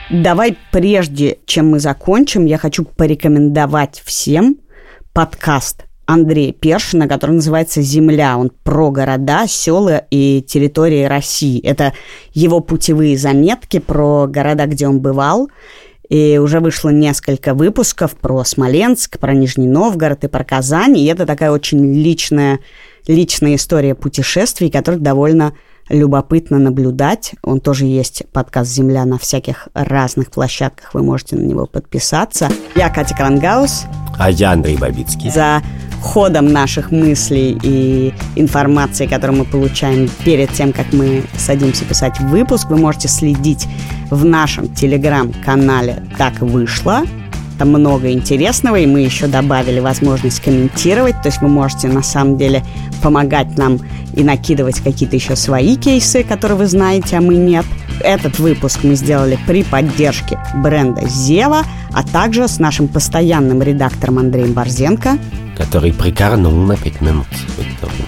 Давай 0.09 0.57
прежде, 0.71 1.37
чем 1.45 1.69
мы 1.69 1.79
закончим, 1.79 2.45
я 2.45 2.57
хочу 2.57 2.83
порекомендовать 2.83 4.01
всем 4.03 4.57
подкаст 5.13 5.85
Андрея 6.07 6.51
Першина, 6.51 7.07
который 7.07 7.33
называется 7.33 7.83
«Земля». 7.83 8.35
Он 8.39 8.51
про 8.63 8.89
города, 8.89 9.45
села 9.47 10.03
и 10.09 10.41
территории 10.41 11.03
России. 11.03 11.61
Это 11.61 11.93
его 12.33 12.61
путевые 12.61 13.15
заметки 13.15 13.77
про 13.77 14.25
города, 14.25 14.65
где 14.65 14.87
он 14.87 14.99
бывал. 14.99 15.49
И 16.09 16.39
уже 16.41 16.59
вышло 16.59 16.89
несколько 16.89 17.53
выпусков 17.53 18.15
про 18.15 18.43
Смоленск, 18.43 19.19
про 19.19 19.35
Нижний 19.35 19.67
Новгород 19.67 20.23
и 20.23 20.27
про 20.27 20.43
Казань. 20.43 20.97
И 20.97 21.05
это 21.05 21.27
такая 21.27 21.51
очень 21.51 21.93
личная, 21.93 22.59
личная 23.05 23.53
история 23.53 23.93
путешествий, 23.93 24.71
которая 24.71 24.99
довольно 24.99 25.53
любопытно 25.89 26.59
наблюдать. 26.59 27.33
Он 27.43 27.59
тоже 27.59 27.85
есть 27.85 28.23
подкаст 28.31 28.71
«Земля» 28.71 29.05
на 29.05 29.17
всяких 29.17 29.67
разных 29.73 30.31
площадках. 30.31 30.93
Вы 30.93 31.03
можете 31.03 31.35
на 31.35 31.41
него 31.41 31.65
подписаться. 31.65 32.49
Я 32.75 32.89
Катя 32.89 33.15
Крангаус. 33.15 33.85
А 34.17 34.29
я 34.29 34.51
Андрей 34.51 34.77
Бабицкий. 34.77 35.31
За 35.31 35.61
ходом 36.01 36.51
наших 36.53 36.91
мыслей 36.91 37.57
и 37.61 38.13
информации, 38.35 39.05
которую 39.05 39.39
мы 39.39 39.45
получаем 39.45 40.09
перед 40.23 40.51
тем, 40.53 40.71
как 40.71 40.93
мы 40.93 41.23
садимся 41.37 41.85
писать 41.85 42.19
выпуск, 42.19 42.69
вы 42.69 42.77
можете 42.77 43.07
следить 43.07 43.67
в 44.09 44.23
нашем 44.25 44.73
телеграм-канале 44.73 46.03
«Так 46.17 46.39
вышло». 46.39 47.03
Там 47.57 47.69
много 47.71 48.13
интересного, 48.13 48.77
и 48.77 48.87
мы 48.87 49.01
еще 49.01 49.27
добавили 49.27 49.81
возможность 49.81 50.39
комментировать. 50.39 51.21
То 51.21 51.27
есть 51.27 51.41
вы 51.41 51.49
можете 51.49 51.89
на 51.89 52.01
самом 52.01 52.37
деле 52.37 52.63
помогать 53.03 53.57
нам 53.57 53.79
и 54.13 54.23
накидывать 54.23 54.79
какие-то 54.79 55.15
еще 55.15 55.35
свои 55.35 55.75
кейсы, 55.75 56.23
которые 56.23 56.57
вы 56.57 56.67
знаете, 56.67 57.17
а 57.17 57.21
мы 57.21 57.35
нет. 57.35 57.65
Этот 58.01 58.39
выпуск 58.39 58.79
мы 58.83 58.95
сделали 58.95 59.37
при 59.47 59.63
поддержке 59.63 60.39
бренда 60.55 61.07
Zewa, 61.07 61.63
а 61.91 62.03
также 62.03 62.47
с 62.47 62.59
нашим 62.59 62.87
постоянным 62.87 63.61
редактором 63.61 64.19
Андреем 64.19 64.53
Борзенко 64.53 65.17
который 65.59 65.91
прикорнул 65.91 66.53
на 66.53 66.77
пять 66.77 67.01
минут 67.01 67.27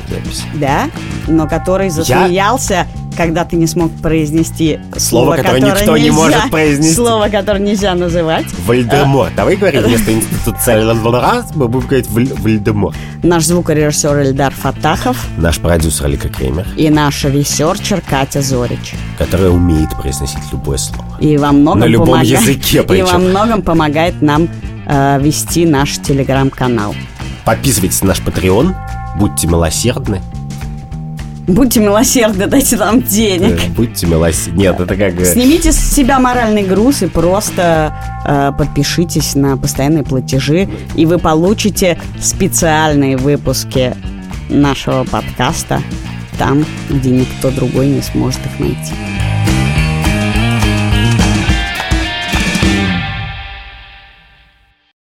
записи. 0.10 0.44
Да, 0.56 0.90
но 1.28 1.50
который 1.50 1.90
засмеялся, 1.90 2.74
Я... 2.74 2.88
когда 3.18 3.44
ты 3.44 3.58
не 3.58 3.68
смог 3.68 3.92
произнести 4.02 4.80
слово, 4.96 5.36
слово 5.36 5.36
которое, 5.36 5.60
которое 5.60 5.80
никто 5.80 5.98
нельзя, 5.98 6.10
не 6.10 6.12
может 6.12 6.50
произнести. 6.50 6.96
Слово, 6.96 7.28
которое 7.28 7.60
нельзя 7.60 7.94
называть. 7.94 8.46
Вальдемор. 8.66 9.28
А... 9.28 9.36
Давай 9.36 9.58
говорим 9.58 9.84
вместо 9.86 10.14
института 10.14 11.46
мы 11.56 11.68
будем 11.68 11.88
говорить 11.88 12.10
Вальдемор. 12.10 12.96
Наш 13.22 13.44
звукорежиссер 13.44 14.22
Эльдар 14.22 14.54
Фатахов. 14.54 15.18
Наш 15.38 15.60
продюсер 15.60 15.91
Алика 16.00 16.30
Кремер. 16.30 16.66
И 16.78 16.90
наш 16.90 17.26
researcher 17.26 18.02
Катя 18.02 18.42
Зорич. 18.42 18.94
Которая 19.18 19.50
умеет 19.50 19.90
произносить 19.96 20.40
любое 20.52 20.78
слово. 20.78 21.18
И 21.20 21.38
во 21.38 21.52
многом 21.52 21.80
На 21.80 21.86
любом 21.86 22.08
помогает, 22.08 22.42
языке 22.42 22.84
причем. 22.84 23.08
И 23.08 23.12
во 23.12 23.18
многом 23.18 23.62
помогает 23.62 24.22
нам 24.22 24.48
э, 24.88 25.20
вести 25.22 25.66
наш 25.66 25.98
телеграм-канал. 25.98 26.96
Подписывайтесь 27.44 28.02
на 28.02 28.10
наш 28.10 28.20
Patreon, 28.22 28.74
будьте 29.18 29.48
милосердны. 29.48 30.22
Будьте 31.48 31.80
милосердны, 31.80 32.48
дайте 32.48 32.78
нам 32.78 33.02
денег. 33.02 33.58
Да, 33.58 33.74
будьте 33.76 34.06
милосердны. 34.06 34.60
Нет, 34.60 34.80
это 34.80 34.96
как... 34.96 35.26
Снимите 35.26 35.72
с 35.72 35.78
себя 35.78 36.20
моральный 36.20 36.64
груз 36.64 37.02
и 37.02 37.08
просто 37.08 37.94
э, 38.26 38.52
подпишитесь 38.58 39.36
на 39.36 39.58
постоянные 39.58 40.04
платежи, 40.04 40.70
и 40.96 41.06
вы 41.06 41.18
получите 41.18 41.98
специальные 42.20 43.18
выпуски 43.18 43.96
нашего 44.52 45.04
подкаста 45.04 45.82
там, 46.38 46.66
где 46.90 47.10
никто 47.10 47.50
другой 47.52 47.88
не 47.88 48.02
сможет 48.02 48.40
их 48.46 48.60
найти. 48.60 48.94